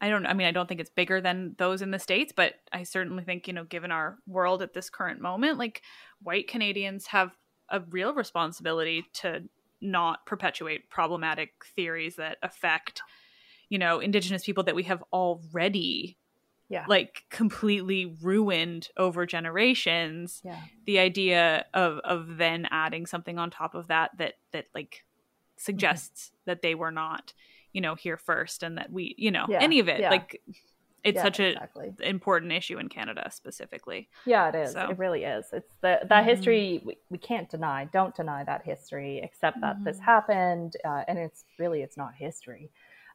I 0.00 0.08
don't 0.08 0.24
I 0.24 0.32
mean 0.32 0.46
I 0.46 0.52
don't 0.52 0.66
think 0.66 0.80
it's 0.80 0.88
bigger 0.88 1.20
than 1.20 1.54
those 1.58 1.82
in 1.82 1.90
the 1.90 1.98
states 1.98 2.32
but 2.34 2.54
I 2.72 2.82
certainly 2.82 3.24
think 3.24 3.46
you 3.46 3.52
know 3.52 3.64
given 3.64 3.92
our 3.92 4.16
world 4.26 4.62
at 4.62 4.72
this 4.72 4.88
current 4.88 5.20
moment 5.20 5.58
like 5.58 5.82
white 6.22 6.48
Canadians 6.48 7.08
have 7.08 7.36
a 7.68 7.80
real 7.80 8.14
responsibility 8.14 9.04
to 9.14 9.42
not 9.84 10.26
perpetuate 10.26 10.88
problematic 10.90 11.52
theories 11.76 12.16
that 12.16 12.38
affect 12.42 13.02
you 13.68 13.78
know 13.78 14.00
indigenous 14.00 14.44
people 14.44 14.64
that 14.64 14.74
we 14.74 14.84
have 14.84 15.02
already 15.12 16.16
yeah 16.68 16.84
like 16.88 17.24
completely 17.30 18.16
ruined 18.22 18.88
over 18.96 19.26
generations 19.26 20.40
yeah 20.44 20.60
the 20.86 20.98
idea 20.98 21.66
of 21.74 21.98
of 21.98 22.36
then 22.36 22.66
adding 22.70 23.06
something 23.06 23.38
on 23.38 23.50
top 23.50 23.74
of 23.74 23.88
that 23.88 24.10
that 24.18 24.34
that 24.52 24.66
like 24.74 25.04
suggests 25.56 26.26
mm-hmm. 26.26 26.36
that 26.46 26.62
they 26.62 26.74
were 26.74 26.90
not 26.90 27.32
you 27.72 27.80
know 27.80 27.94
here 27.94 28.16
first 28.16 28.62
and 28.62 28.78
that 28.78 28.90
we 28.90 29.14
you 29.18 29.30
know 29.30 29.46
yeah. 29.48 29.58
any 29.60 29.78
of 29.78 29.88
it 29.88 30.00
like 30.00 30.40
it's 31.04 31.16
Yeah, 31.16 31.22
such 31.22 31.38
an 31.40 31.46
exactly. 31.52 31.94
important 32.00 32.50
issue 32.52 32.78
in 32.78 32.88
Canada 32.88 33.30
specifically. 33.30 34.08
Yeah, 34.24 34.48
it 34.48 34.54
is. 34.54 34.72
So- 34.72 34.88
It 34.90 34.98
really 34.98 35.24
is. 35.24 35.46
It's 35.52 35.74
the 35.82 36.00
that 36.02 36.24
Mhm. 36.24 36.26
history 36.26 36.82
we, 36.84 36.96
we 37.10 37.18
can't 37.18 37.48
deny. 37.50 37.84
Don't 37.92 38.14
deny 38.16 38.42
that 38.44 38.62
history. 38.64 39.18
except 39.22 39.60
that 39.60 39.76
this 39.84 39.98
Mhm. 39.98 40.02
happened, 40.04 40.76
uh, 40.84 41.04
and 41.06 41.18
it's 41.18 41.44
really 41.58 41.82
it's 41.82 41.96
not 41.96 42.14
history. 42.14 42.70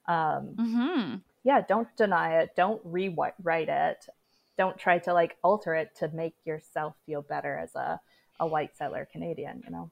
Um, 0.08 0.56
Mm-hmm. 0.56 1.16
yeah, 1.44 1.62
don't 1.62 1.90
deny 1.98 2.40
it. 2.42 2.56
Don't 2.56 2.82
rewrite 2.86 3.70
it. 3.70 4.08
Don't 4.58 4.78
try 4.78 5.00
to 5.00 5.14
like 5.14 5.38
alter 5.44 5.74
it 5.76 5.96
to 5.96 6.08
make 6.10 6.36
yourself 6.46 6.96
feel 7.06 7.22
better 7.22 7.58
as 7.58 7.76
a 7.76 8.00
a 8.40 8.48
white 8.48 8.76
settler 8.78 9.06
Canadian. 9.12 9.62
You 9.66 9.72
know. 9.72 9.92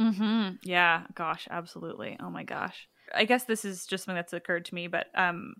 Mm-hmm. 0.00 0.56
Yeah. 0.62 1.04
Gosh, 1.14 1.46
absolutely. 1.50 2.16
Oh 2.20 2.30
my 2.30 2.42
gosh. 2.44 2.88
I 3.14 3.24
guess 3.24 3.44
this 3.44 3.64
is 3.64 3.86
just 3.86 4.04
something 4.04 4.16
that's 4.16 4.32
occurred 4.32 4.64
to 4.66 4.74
me, 4.74 4.86
but 4.86 5.06
um, 5.14 5.54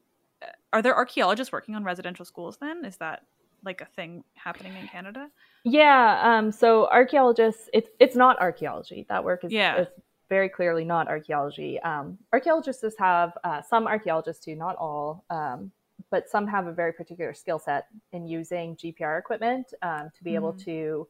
are 0.73 0.83
there 0.83 0.95
archaeologists 0.97 1.53
working 1.53 1.75
on 1.75 1.85
residential 1.85 2.25
schools? 2.25 2.57
Then 2.61 2.85
is 2.85 2.97
that 2.99 3.23
like 3.65 3.81
a 3.81 3.85
thing 3.87 4.25
happening 4.35 4.77
in 4.77 4.89
Canada? 4.89 5.29
Yeah. 5.65 6.21
Um, 6.23 6.51
so 6.51 6.89
archaeologists, 6.91 7.69
it's 7.73 7.91
it's 8.01 8.17
not 8.17 8.41
archaeology. 8.41 9.07
That 9.09 9.23
work 9.25 9.45
is, 9.45 9.53
Yeah. 9.53 9.83
is 9.83 9.89
very 10.29 10.49
clearly 10.49 10.85
not 10.85 11.09
archaeology. 11.09 11.79
Um, 11.81 12.19
archaeologists 12.33 12.85
have 12.99 13.37
uh, 13.45 13.61
some 13.63 13.87
archaeologists 13.87 14.45
do, 14.45 14.55
not 14.57 14.77
all, 14.77 15.25
um, 15.31 15.71
but 16.11 16.29
some 16.29 16.47
have 16.47 16.67
a 16.67 16.73
very 16.73 16.93
particular 16.93 17.35
skill 17.35 17.59
set 17.59 17.87
in 18.13 18.27
using 18.27 18.75
GPR 18.77 19.19
equipment 19.19 19.73
um, 19.83 20.11
to 20.17 20.25
be 20.25 20.35
able 20.35 20.53
Mhm. 20.55 20.65
to 20.65 21.09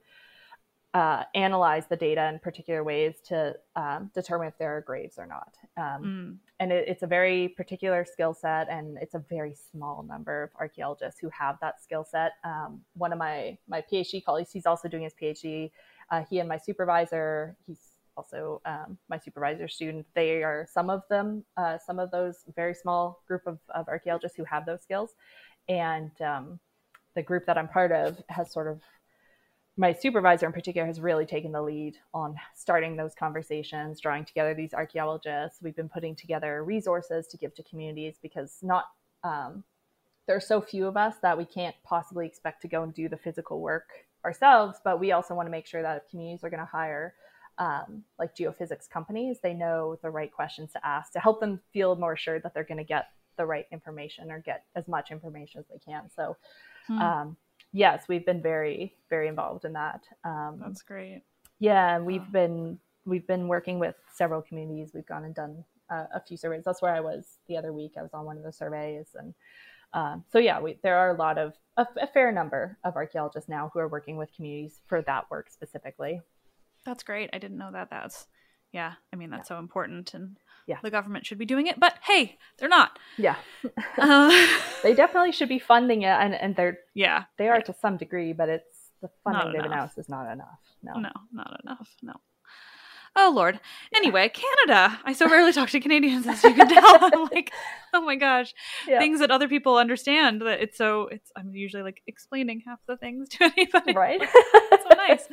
uh, 0.94 1.24
analyze 1.34 1.86
the 1.86 1.96
data 1.96 2.28
in 2.28 2.38
particular 2.38 2.84
ways 2.84 3.14
to 3.26 3.54
um, 3.76 4.10
determine 4.14 4.48
if 4.48 4.58
there 4.58 4.76
are 4.76 4.80
graves 4.82 5.18
or 5.18 5.26
not. 5.26 5.56
Um, 5.76 6.02
Mm. 6.02 6.38
and 6.60 6.72
it, 6.72 6.86
it's 6.86 7.02
a 7.02 7.06
very 7.06 7.48
particular 7.48 8.04
skill 8.04 8.34
set 8.34 8.68
and 8.68 8.98
it's 9.00 9.14
a 9.14 9.18
very 9.18 9.54
small 9.54 10.02
number 10.02 10.42
of 10.44 10.50
archaeologists 10.58 11.18
who 11.18 11.28
have 11.30 11.56
that 11.60 11.82
skill 11.82 12.04
set 12.04 12.32
um, 12.44 12.80
one 12.94 13.12
of 13.12 13.18
my 13.18 13.56
my 13.68 13.82
phd 13.90 14.24
colleagues 14.24 14.52
he's 14.52 14.66
also 14.66 14.88
doing 14.88 15.02
his 15.04 15.14
phd 15.14 15.70
uh, 16.10 16.22
he 16.28 16.40
and 16.40 16.48
my 16.48 16.58
supervisor 16.58 17.56
he's 17.66 17.80
also 18.16 18.60
um, 18.66 18.98
my 19.08 19.18
supervisor 19.18 19.66
student 19.66 20.06
they 20.14 20.42
are 20.42 20.66
some 20.70 20.90
of 20.90 21.02
them 21.08 21.44
uh, 21.56 21.78
some 21.78 21.98
of 21.98 22.10
those 22.10 22.44
very 22.54 22.74
small 22.74 23.22
group 23.26 23.42
of, 23.46 23.58
of 23.74 23.88
archaeologists 23.88 24.36
who 24.36 24.44
have 24.44 24.66
those 24.66 24.82
skills 24.82 25.14
and 25.68 26.10
um, 26.20 26.58
the 27.14 27.22
group 27.22 27.46
that 27.46 27.56
i'm 27.56 27.68
part 27.68 27.92
of 27.92 28.22
has 28.28 28.52
sort 28.52 28.68
of 28.68 28.80
my 29.76 29.92
supervisor 29.92 30.46
in 30.46 30.52
particular 30.52 30.86
has 30.86 31.00
really 31.00 31.24
taken 31.24 31.52
the 31.52 31.62
lead 31.62 31.96
on 32.12 32.36
starting 32.54 32.96
those 32.96 33.14
conversations, 33.14 34.00
drawing 34.00 34.24
together 34.24 34.54
these 34.54 34.74
archaeologists. 34.74 35.62
We've 35.62 35.76
been 35.76 35.88
putting 35.88 36.14
together 36.14 36.62
resources 36.62 37.26
to 37.28 37.38
give 37.38 37.54
to 37.54 37.62
communities 37.62 38.16
because 38.20 38.58
not 38.60 38.84
um, 39.24 39.64
there 40.26 40.36
are 40.36 40.40
so 40.40 40.60
few 40.60 40.86
of 40.86 40.96
us 40.96 41.16
that 41.22 41.38
we 41.38 41.46
can't 41.46 41.74
possibly 41.84 42.26
expect 42.26 42.60
to 42.62 42.68
go 42.68 42.82
and 42.82 42.92
do 42.92 43.08
the 43.08 43.16
physical 43.16 43.60
work 43.60 43.88
ourselves. 44.24 44.78
But 44.84 45.00
we 45.00 45.12
also 45.12 45.34
want 45.34 45.46
to 45.46 45.50
make 45.50 45.66
sure 45.66 45.82
that 45.82 45.96
if 45.96 46.10
communities 46.10 46.44
are 46.44 46.50
going 46.50 46.60
to 46.60 46.66
hire 46.66 47.14
um, 47.56 48.04
like 48.18 48.36
geophysics 48.36 48.90
companies, 48.90 49.38
they 49.42 49.54
know 49.54 49.98
the 50.02 50.10
right 50.10 50.30
questions 50.30 50.72
to 50.72 50.86
ask 50.86 51.12
to 51.12 51.18
help 51.18 51.40
them 51.40 51.60
feel 51.72 51.96
more 51.96 52.12
assured 52.12 52.42
that 52.42 52.52
they're 52.52 52.62
going 52.62 52.78
to 52.78 52.84
get 52.84 53.06
the 53.38 53.46
right 53.46 53.66
information 53.72 54.30
or 54.30 54.38
get 54.38 54.64
as 54.76 54.86
much 54.86 55.10
information 55.10 55.60
as 55.60 55.66
they 55.72 55.78
can. 55.78 56.10
So. 56.14 56.36
Hmm. 56.88 56.98
Um, 56.98 57.36
yes, 57.72 58.04
we've 58.08 58.24
been 58.26 58.42
very, 58.42 58.96
very 59.10 59.28
involved 59.28 59.64
in 59.64 59.72
that. 59.74 60.04
Um, 60.24 60.60
That's 60.60 60.82
great. 60.82 61.22
yeah, 61.58 61.98
we've 61.98 62.30
been 62.32 62.78
we've 63.04 63.26
been 63.26 63.48
working 63.48 63.78
with 63.78 63.96
several 64.14 64.42
communities. 64.42 64.92
We've 64.94 65.06
gone 65.06 65.24
and 65.24 65.34
done 65.34 65.64
uh, 65.90 66.04
a 66.14 66.20
few 66.20 66.36
surveys. 66.36 66.64
That's 66.64 66.82
where 66.82 66.94
I 66.94 67.00
was 67.00 67.38
the 67.48 67.56
other 67.56 67.72
week. 67.72 67.92
I 67.98 68.02
was 68.02 68.14
on 68.14 68.24
one 68.24 68.36
of 68.36 68.44
the 68.44 68.52
surveys, 68.52 69.08
and 69.18 69.34
um, 69.92 70.24
so 70.30 70.38
yeah, 70.38 70.60
we, 70.60 70.78
there 70.82 70.96
are 70.96 71.10
a 71.10 71.18
lot 71.18 71.38
of 71.38 71.54
a, 71.76 71.86
a 72.00 72.06
fair 72.06 72.32
number 72.32 72.78
of 72.84 72.96
archaeologists 72.96 73.48
now 73.48 73.70
who 73.72 73.80
are 73.80 73.88
working 73.88 74.16
with 74.16 74.34
communities 74.34 74.80
for 74.86 75.02
that 75.02 75.30
work 75.30 75.50
specifically. 75.50 76.20
That's 76.84 77.02
great. 77.02 77.30
I 77.32 77.38
didn't 77.38 77.58
know 77.58 77.70
that. 77.72 77.90
That's 77.90 78.26
yeah. 78.72 78.94
I 79.12 79.16
mean, 79.16 79.30
that's 79.30 79.48
so 79.48 79.58
important, 79.58 80.14
and 80.14 80.36
Yeah. 80.66 80.78
the 80.82 80.90
government 80.90 81.26
should 81.26 81.38
be 81.38 81.46
doing 81.46 81.66
it. 81.66 81.78
But 81.80 81.94
hey, 82.02 82.38
they're 82.58 82.68
not. 82.68 82.98
Yeah, 83.18 83.36
Uh, 83.98 84.30
they 84.82 84.94
definitely 84.94 85.32
should 85.32 85.48
be 85.48 85.58
funding 85.58 86.02
it, 86.02 86.06
and 86.22 86.34
and 86.34 86.54
they're 86.56 86.78
yeah. 86.94 87.24
they 87.38 87.48
are 87.48 87.60
to 87.62 87.74
some 87.80 87.96
degree, 87.96 88.32
but 88.32 88.48
it's 88.48 88.90
the 89.00 89.10
funding 89.24 89.52
they've 89.52 89.64
announced 89.64 89.98
is 89.98 90.08
not 90.08 90.30
enough. 90.32 90.60
No, 90.82 90.94
No, 90.94 91.10
not 91.32 91.60
enough. 91.64 91.88
No. 92.02 92.14
Oh 93.14 93.30
Lord. 93.34 93.60
Anyway, 93.94 94.30
Canada. 94.30 94.98
I 95.04 95.12
so 95.12 95.28
rarely 95.28 95.52
talk 95.52 95.68
to 95.70 95.80
Canadians, 95.80 96.26
as 96.26 96.42
you 96.44 96.54
can 96.54 96.66
tell. 96.66 96.98
I'm 97.12 97.24
like, 97.30 97.52
oh 97.92 98.00
my 98.00 98.16
gosh, 98.16 98.54
Yeah. 98.88 98.98
things 99.00 99.20
that 99.20 99.30
other 99.30 99.48
people 99.48 99.76
understand. 99.76 100.40
That 100.40 100.62
it's 100.62 100.78
so. 100.78 101.08
It's. 101.08 101.30
I'm 101.36 101.54
usually 101.54 101.82
like 101.82 102.00
explaining 102.06 102.62
half 102.66 102.78
the 102.88 102.96
things 102.96 103.28
to 103.30 103.44
anybody. 103.56 103.92
right? 103.92 104.20
That's 104.70 104.82
so 104.88 104.96
nice. 104.96 105.24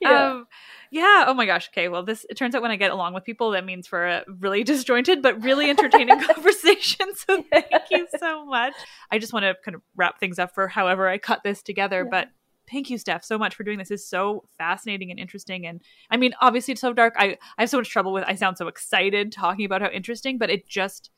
Yeah. 0.00 0.30
Um, 0.30 0.46
yeah. 0.92 1.24
Oh 1.26 1.34
my 1.34 1.46
gosh. 1.46 1.68
Okay. 1.72 1.88
Well, 1.88 2.04
this 2.04 2.24
it 2.30 2.36
turns 2.36 2.54
out 2.54 2.62
when 2.62 2.70
I 2.70 2.76
get 2.76 2.92
along 2.92 3.14
with 3.14 3.24
people, 3.24 3.50
that 3.52 3.64
means 3.64 3.86
for 3.88 4.06
a 4.06 4.24
really 4.38 4.62
disjointed 4.70 5.22
but 5.22 5.42
really 5.42 5.68
entertaining 5.70 6.20
conversation. 6.34 7.06
So 7.16 7.42
thank 7.50 7.66
you 7.90 8.06
so 8.20 8.44
much. 8.44 8.74
I 9.10 9.18
just 9.18 9.32
want 9.32 9.42
to 9.44 9.56
kind 9.64 9.74
of 9.74 9.82
wrap 9.96 10.20
things 10.20 10.38
up 10.38 10.54
for 10.54 10.68
however 10.68 11.08
I 11.08 11.18
cut 11.18 11.40
this 11.42 11.62
together, 11.62 12.02
Yeah. 12.04 12.10
but. 12.10 12.28
Thank 12.70 12.90
you, 12.90 12.96
Steph, 12.96 13.24
so 13.24 13.36
much 13.38 13.56
for 13.56 13.64
doing 13.64 13.76
this. 13.76 13.90
Is 13.90 14.08
so 14.08 14.44
fascinating 14.56 15.10
and 15.10 15.18
interesting. 15.18 15.66
And 15.66 15.82
I 16.12 16.16
mean, 16.16 16.32
obviously, 16.40 16.72
it's 16.72 16.80
so 16.80 16.92
dark. 16.92 17.12
I, 17.18 17.36
I 17.58 17.62
have 17.62 17.70
so 17.70 17.76
much 17.78 17.90
trouble 17.90 18.12
with. 18.12 18.22
I 18.26 18.36
sound 18.36 18.56
so 18.56 18.68
excited 18.68 19.32
talking 19.32 19.64
about 19.66 19.82
how 19.82 19.88
interesting, 19.90 20.38
but 20.38 20.48
it 20.48 20.66
just, 20.68 21.10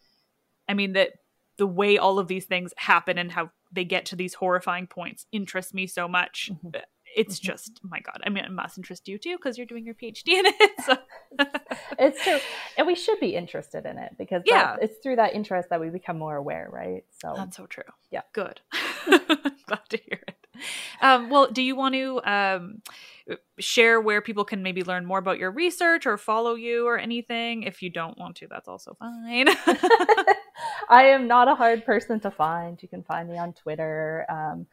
I 0.70 0.74
mean, 0.74 0.94
that 0.94 1.10
the 1.58 1.66
way 1.66 1.98
all 1.98 2.18
of 2.18 2.28
these 2.28 2.46
things 2.46 2.72
happen 2.78 3.18
and 3.18 3.30
how 3.30 3.50
they 3.70 3.84
get 3.84 4.06
to 4.06 4.16
these 4.16 4.32
horrifying 4.34 4.86
points 4.86 5.26
interests 5.32 5.74
me 5.74 5.86
so 5.86 6.08
much. 6.08 6.50
Mhm. 6.64 6.80
It's 7.14 7.38
Mhm. 7.38 7.42
just, 7.42 7.80
my 7.84 8.00
God. 8.00 8.20
I 8.24 8.28
mean, 8.30 8.44
it 8.44 8.50
must 8.52 8.76
interest 8.78 9.08
you 9.08 9.18
too 9.18 9.36
because 9.36 9.56
you're 9.56 9.66
doing 9.66 9.84
your 9.84 9.94
PhD 9.94 10.28
in 10.28 10.46
it. 10.46 10.70
So. 10.84 10.96
it's 11.98 12.22
true 12.22 12.38
and 12.76 12.86
we 12.86 12.94
should 12.94 13.18
be 13.18 13.34
interested 13.34 13.86
in 13.86 13.98
it 13.98 14.12
because 14.18 14.42
Yeah. 14.46 14.76
it's 14.80 14.98
through 15.02 15.16
that 15.16 15.34
interest 15.34 15.68
that 15.70 15.80
we 15.80 15.88
become 15.90 16.16
more 16.18 16.36
aware 16.36 16.68
right 16.70 17.04
so 17.10 17.34
That's 17.36 17.56
so 17.56 17.66
true. 17.66 17.82
Yeah. 18.10 18.20
Good. 18.32 18.60
Glad 19.06 19.88
to 19.88 19.96
hear 19.96 20.20
it. 20.28 20.36
Um, 21.00 21.30
well, 21.30 21.50
do 21.50 21.62
you 21.62 21.74
want 21.74 21.94
to 21.96 22.20
um, 22.24 22.82
share 23.58 24.00
where 24.00 24.20
people 24.20 24.44
can 24.44 24.62
maybe 24.62 24.84
learn 24.84 25.04
more 25.06 25.18
about 25.18 25.38
your 25.40 25.50
research 25.50 26.06
or 26.06 26.16
follow 26.16 26.54
you 26.54 26.86
or 26.86 26.96
anything? 26.98 27.64
If 27.64 27.82
you 27.82 27.90
don't 27.90 28.16
want 28.16 28.36
to, 28.36 28.46
that's 28.46 28.68
also 28.68 28.94
fine. 28.94 29.48
i 30.88 31.04
am 31.04 31.26
not 31.26 31.48
a 31.48 31.54
hard 31.54 31.84
person 31.84 32.20
to 32.20 32.30
find 32.30 32.80
you 32.82 32.88
can 32.88 33.02
find 33.02 33.28
me 33.28 33.36
on 33.38 33.52
twitter 33.52 34.24
um, 34.28 34.66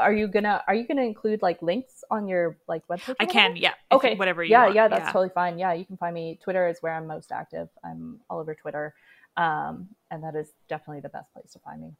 are 0.00 0.12
you 0.12 0.26
gonna 0.26 0.62
are 0.66 0.74
you 0.74 0.86
gonna 0.86 1.02
include 1.02 1.42
like 1.42 1.60
links 1.62 2.02
on 2.10 2.26
your 2.26 2.56
like 2.68 2.86
website 2.88 3.16
I 3.20 3.26
can, 3.26 3.56
yeah. 3.56 3.74
okay 3.92 4.14
Whatever 4.16 4.42
you 4.42 4.50
yeah 4.50 4.64
want. 4.64 4.74
yeah 4.74 4.88
that's 4.88 5.06
totally 5.06 5.30
fine 5.30 5.58
yeah 5.58 5.72
you 5.72 5.84
can 5.84 5.96
find 5.96 6.14
me 6.14 6.38
twitter 6.42 6.68
is 6.68 6.78
where 6.80 6.94
i'm 6.94 7.06
most 7.06 7.32
active 7.32 7.68
i'm 7.84 8.20
all 8.28 8.38
over 8.38 8.54
twitter 8.54 8.94
um, 9.36 9.88
and 10.10 10.24
that 10.24 10.34
is 10.34 10.48
definitely 10.68 11.00
the 11.00 11.08
best 11.08 11.32
place 11.32 11.52
to 11.52 11.58
find 11.60 11.80
me 11.80 11.92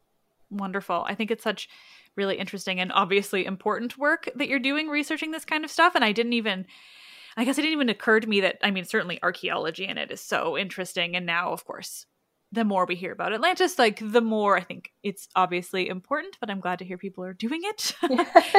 Wonderful. 0.51 1.05
I 1.07 1.15
think 1.15 1.31
it's 1.31 1.43
such 1.43 1.69
really 2.17 2.37
interesting 2.37 2.81
and 2.81 2.91
obviously 2.91 3.45
important 3.45 3.97
work 3.97 4.29
that 4.35 4.49
you're 4.49 4.59
doing 4.59 4.89
researching 4.89 5.31
this 5.31 5.45
kind 5.45 5.63
of 5.63 5.71
stuff. 5.71 5.95
And 5.95 6.03
I 6.03 6.11
didn't 6.11 6.33
even, 6.33 6.65
I 7.37 7.45
guess 7.45 7.57
it 7.57 7.61
didn't 7.61 7.73
even 7.73 7.89
occur 7.89 8.19
to 8.19 8.27
me 8.27 8.41
that, 8.41 8.57
I 8.61 8.69
mean, 8.69 8.83
certainly 8.83 9.17
archaeology 9.23 9.87
in 9.87 9.97
it 9.97 10.11
is 10.11 10.19
so 10.19 10.57
interesting. 10.57 11.15
And 11.15 11.25
now, 11.25 11.53
of 11.53 11.63
course, 11.63 12.05
the 12.53 12.65
more 12.65 12.85
we 12.85 12.95
hear 12.95 13.13
about 13.13 13.33
Atlantis, 13.33 13.79
like 13.79 13.99
the 14.03 14.19
more 14.21 14.57
I 14.57 14.61
think 14.61 14.91
it's 15.03 15.27
obviously 15.35 15.87
important, 15.87 16.35
but 16.39 16.49
I'm 16.49 16.59
glad 16.59 16.79
to 16.79 16.85
hear 16.85 16.97
people 16.97 17.23
are 17.23 17.33
doing 17.33 17.61
it. 17.63 17.95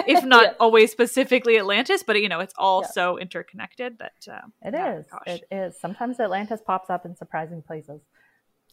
if 0.07 0.25
not 0.35 0.45
Yeah. 0.45 0.53
always 0.61 0.91
specifically 0.91 1.59
Atlantis, 1.59 2.03
but 2.03 2.21
you 2.21 2.29
know, 2.29 2.41
it's 2.41 2.55
all 2.57 2.83
Yeah. 2.83 2.89
so 2.93 3.19
interconnected 3.19 3.99
that 3.99 4.13
uh, 4.33 4.47
It 4.63 4.73
yeah, 4.75 4.95
is. 4.99 5.07
gosh. 5.11 5.23
It 5.27 5.45
is. 5.51 5.79
Sometimes 5.79 6.19
Atlantis 6.21 6.61
pops 6.67 6.89
up 6.89 7.05
in 7.05 7.17
surprising 7.17 7.61
places. 7.63 8.01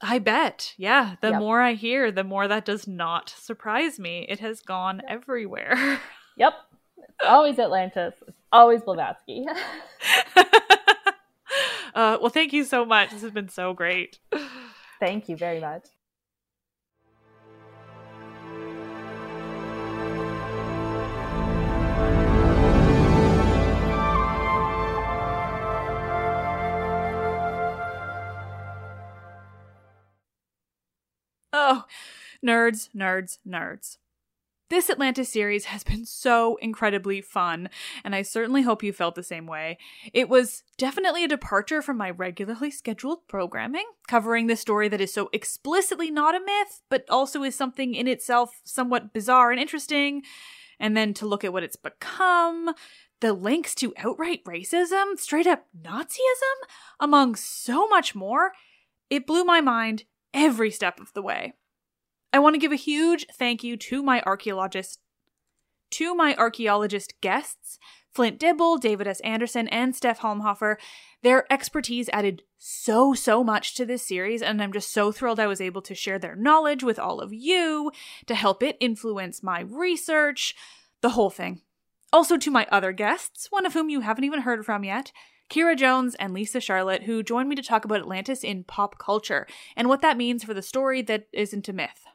I 0.01 0.19
bet. 0.19 0.73
Yeah. 0.77 1.15
The 1.21 1.31
Yep. 1.31 1.39
more 1.41 1.59
I 1.61 1.73
hear, 1.73 2.09
the 2.11 2.23
more 2.23 2.47
that 2.47 2.63
does 2.63 2.87
not 2.87 3.27
surprise 3.37 3.99
me. 3.99 4.25
It 4.29 4.39
has 4.39 4.61
gone 4.61 5.01
everywhere. 5.07 5.99
Yep. 6.37 6.53
It's 6.97 7.27
always 7.27 7.59
Atlantis. 7.59 8.13
It's 8.25 8.37
always 8.53 8.81
Blavatsky. 8.81 9.45
uh, 11.93 12.17
well, 12.21 12.29
thank 12.29 12.53
you 12.53 12.63
so 12.63 12.85
much. 12.85 13.11
This 13.11 13.21
has 13.23 13.31
been 13.31 13.49
so 13.49 13.73
great. 13.73 14.19
Thank 14.99 15.29
you 15.29 15.37
very 15.37 15.61
much. 15.61 15.87
Oh, 31.51 31.85
nerds, 32.45 32.89
nerds, 32.95 33.39
nerds. 33.47 33.97
This 34.69 34.87
Atlantis 34.91 35.29
series 35.29 35.65
has 35.65 35.83
been 35.83 36.05
so 36.05 36.57
incredibly 36.57 37.21
fun, 37.21 37.69
and 38.03 38.13
I 38.13 38.21
certainly 38.21 38.61
hope 38.61 38.83
you 38.83 38.93
felt 38.93 39.15
the 39.15 39.23
same 39.23 39.47
way. 39.47 39.79
It 40.13 40.29
was 40.29 40.61
definitely 40.77 41.23
a 41.23 41.27
departure 41.27 41.81
from 41.81 41.97
my 41.97 42.11
regularly 42.11 42.69
scheduled 42.69 43.27
programming, 43.27 43.85
covering 44.07 44.45
this 44.45 44.61
story 44.61 44.87
that 44.87 45.01
is 45.01 45.11
so 45.11 45.27
explicitly 45.33 46.11
not 46.11 46.35
a 46.35 46.39
myth, 46.39 46.83
but 46.87 47.03
also 47.09 47.41
is 47.41 47.55
something 47.55 47.95
in 47.95 48.07
itself 48.07 48.61
somewhat 48.63 49.11
bizarre 49.11 49.49
and 49.49 49.59
interesting, 49.59 50.21
and 50.79 50.95
then 50.95 51.15
to 51.15 51.25
look 51.25 51.43
at 51.43 51.51
what 51.51 51.63
it's 51.63 51.75
become, 51.75 52.75
the 53.21 53.33
links 53.33 53.73
to 53.73 53.91
outright 53.97 54.43
racism, 54.43 55.17
straight 55.17 55.47
up 55.47 55.65
Nazism, 55.81 56.67
among 56.99 57.33
so 57.33 57.87
much 57.87 58.13
more. 58.13 58.51
It 59.09 59.25
blew 59.25 59.43
my 59.43 59.61
mind 59.61 60.03
every 60.31 60.69
step 60.69 60.99
of 60.99 61.11
the 61.13 61.23
way. 61.23 61.53
I 62.31 62.39
want 62.39 62.53
to 62.53 62.59
give 62.59 62.71
a 62.71 62.75
huge 62.75 63.25
thank 63.33 63.63
you 63.63 63.75
to 63.77 64.03
my 64.03 64.21
archaeologist 64.21 64.99
to 65.91 66.13
my 66.13 66.35
archaeologist 66.35 67.19
guests, 67.21 67.79
Flint 68.11 68.39
Dibble, 68.39 68.77
David 68.77 69.07
S. 69.07 69.19
Anderson, 69.21 69.67
and 69.69 69.95
Steph 69.95 70.19
Halmhofer. 70.19 70.75
Their 71.23 71.51
expertise 71.51 72.09
added 72.13 72.43
so, 72.57 73.13
so 73.13 73.43
much 73.43 73.73
to 73.75 73.85
this 73.85 74.05
series, 74.05 74.41
and 74.41 74.61
I'm 74.61 74.73
just 74.73 74.91
so 74.91 75.11
thrilled 75.11 75.39
I 75.39 75.47
was 75.47 75.61
able 75.61 75.81
to 75.83 75.95
share 75.95 76.19
their 76.19 76.35
knowledge 76.35 76.83
with 76.83 76.99
all 76.99 77.19
of 77.19 77.33
you 77.33 77.91
to 78.27 78.35
help 78.35 78.61
it 78.61 78.77
influence 78.79 79.43
my 79.43 79.61
research, 79.61 80.55
the 81.01 81.09
whole 81.09 81.29
thing. 81.29 81.61
Also, 82.11 82.37
to 82.37 82.51
my 82.51 82.67
other 82.71 82.91
guests, 82.91 83.47
one 83.49 83.65
of 83.65 83.73
whom 83.73 83.89
you 83.89 84.01
haven't 84.01 84.23
even 84.23 84.41
heard 84.41 84.65
from 84.65 84.83
yet, 84.83 85.11
Kira 85.49 85.75
Jones 85.75 86.15
and 86.15 86.33
Lisa 86.33 86.59
Charlotte, 86.59 87.03
who 87.03 87.23
joined 87.23 87.49
me 87.49 87.55
to 87.55 87.63
talk 87.63 87.83
about 87.83 87.99
Atlantis 87.99 88.43
in 88.43 88.63
pop 88.63 88.99
culture 88.99 89.47
and 89.75 89.87
what 89.87 90.01
that 90.01 90.17
means 90.17 90.43
for 90.43 90.53
the 90.53 90.61
story 90.61 91.01
that 91.03 91.27
isn't 91.33 91.67
a 91.67 91.73
myth. 91.73 92.05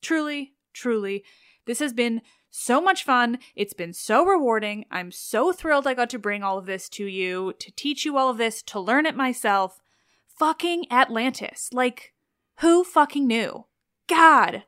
Truly, 0.00 0.54
truly, 0.72 1.24
this 1.66 1.80
has 1.80 1.92
been 1.92 2.22
so 2.50 2.80
much 2.80 3.04
fun. 3.04 3.38
It's 3.54 3.74
been 3.74 3.92
so 3.92 4.24
rewarding. 4.24 4.84
I'm 4.90 5.10
so 5.10 5.52
thrilled 5.52 5.86
I 5.86 5.94
got 5.94 6.10
to 6.10 6.18
bring 6.18 6.42
all 6.42 6.58
of 6.58 6.66
this 6.66 6.88
to 6.90 7.04
you, 7.04 7.52
to 7.58 7.70
teach 7.72 8.04
you 8.04 8.16
all 8.16 8.30
of 8.30 8.38
this, 8.38 8.62
to 8.64 8.80
learn 8.80 9.06
it 9.06 9.16
myself. 9.16 9.80
Fucking 10.26 10.86
Atlantis. 10.90 11.70
Like, 11.72 12.14
who 12.60 12.84
fucking 12.84 13.26
knew? 13.26 13.66
God. 14.08 14.64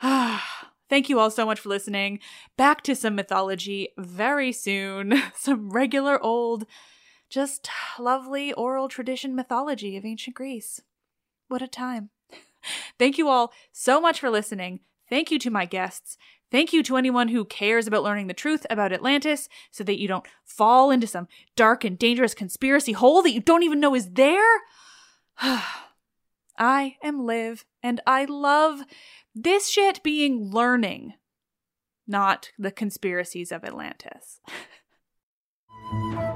Thank 0.88 1.08
you 1.08 1.18
all 1.18 1.30
so 1.30 1.46
much 1.46 1.58
for 1.60 1.68
listening. 1.68 2.20
Back 2.56 2.82
to 2.82 2.94
some 2.94 3.16
mythology 3.16 3.88
very 3.98 4.52
soon. 4.52 5.20
some 5.34 5.70
regular 5.70 6.22
old, 6.22 6.66
just 7.28 7.68
lovely 7.98 8.52
oral 8.52 8.88
tradition 8.88 9.34
mythology 9.34 9.96
of 9.96 10.04
ancient 10.04 10.36
Greece. 10.36 10.80
What 11.48 11.62
a 11.62 11.68
time. 11.68 12.10
Thank 12.98 13.18
you 13.18 13.28
all 13.28 13.52
so 13.72 14.00
much 14.00 14.20
for 14.20 14.30
listening. 14.30 14.80
Thank 15.08 15.30
you 15.30 15.38
to 15.40 15.50
my 15.50 15.64
guests. 15.64 16.16
Thank 16.50 16.72
you 16.72 16.82
to 16.84 16.96
anyone 16.96 17.28
who 17.28 17.44
cares 17.44 17.86
about 17.86 18.04
learning 18.04 18.28
the 18.28 18.34
truth 18.34 18.66
about 18.70 18.92
Atlantis 18.92 19.48
so 19.70 19.82
that 19.84 19.98
you 19.98 20.06
don't 20.06 20.26
fall 20.44 20.90
into 20.90 21.06
some 21.06 21.28
dark 21.56 21.84
and 21.84 21.98
dangerous 21.98 22.34
conspiracy 22.34 22.92
hole 22.92 23.22
that 23.22 23.32
you 23.32 23.40
don't 23.40 23.64
even 23.64 23.80
know 23.80 23.94
is 23.94 24.10
there. 24.12 24.60
I 26.58 26.96
am 27.02 27.26
Liv, 27.26 27.64
and 27.82 28.00
I 28.06 28.24
love 28.24 28.82
this 29.34 29.68
shit 29.68 30.02
being 30.02 30.50
learning, 30.50 31.14
not 32.06 32.52
the 32.58 32.70
conspiracies 32.70 33.52
of 33.52 33.64
Atlantis. 33.64 34.40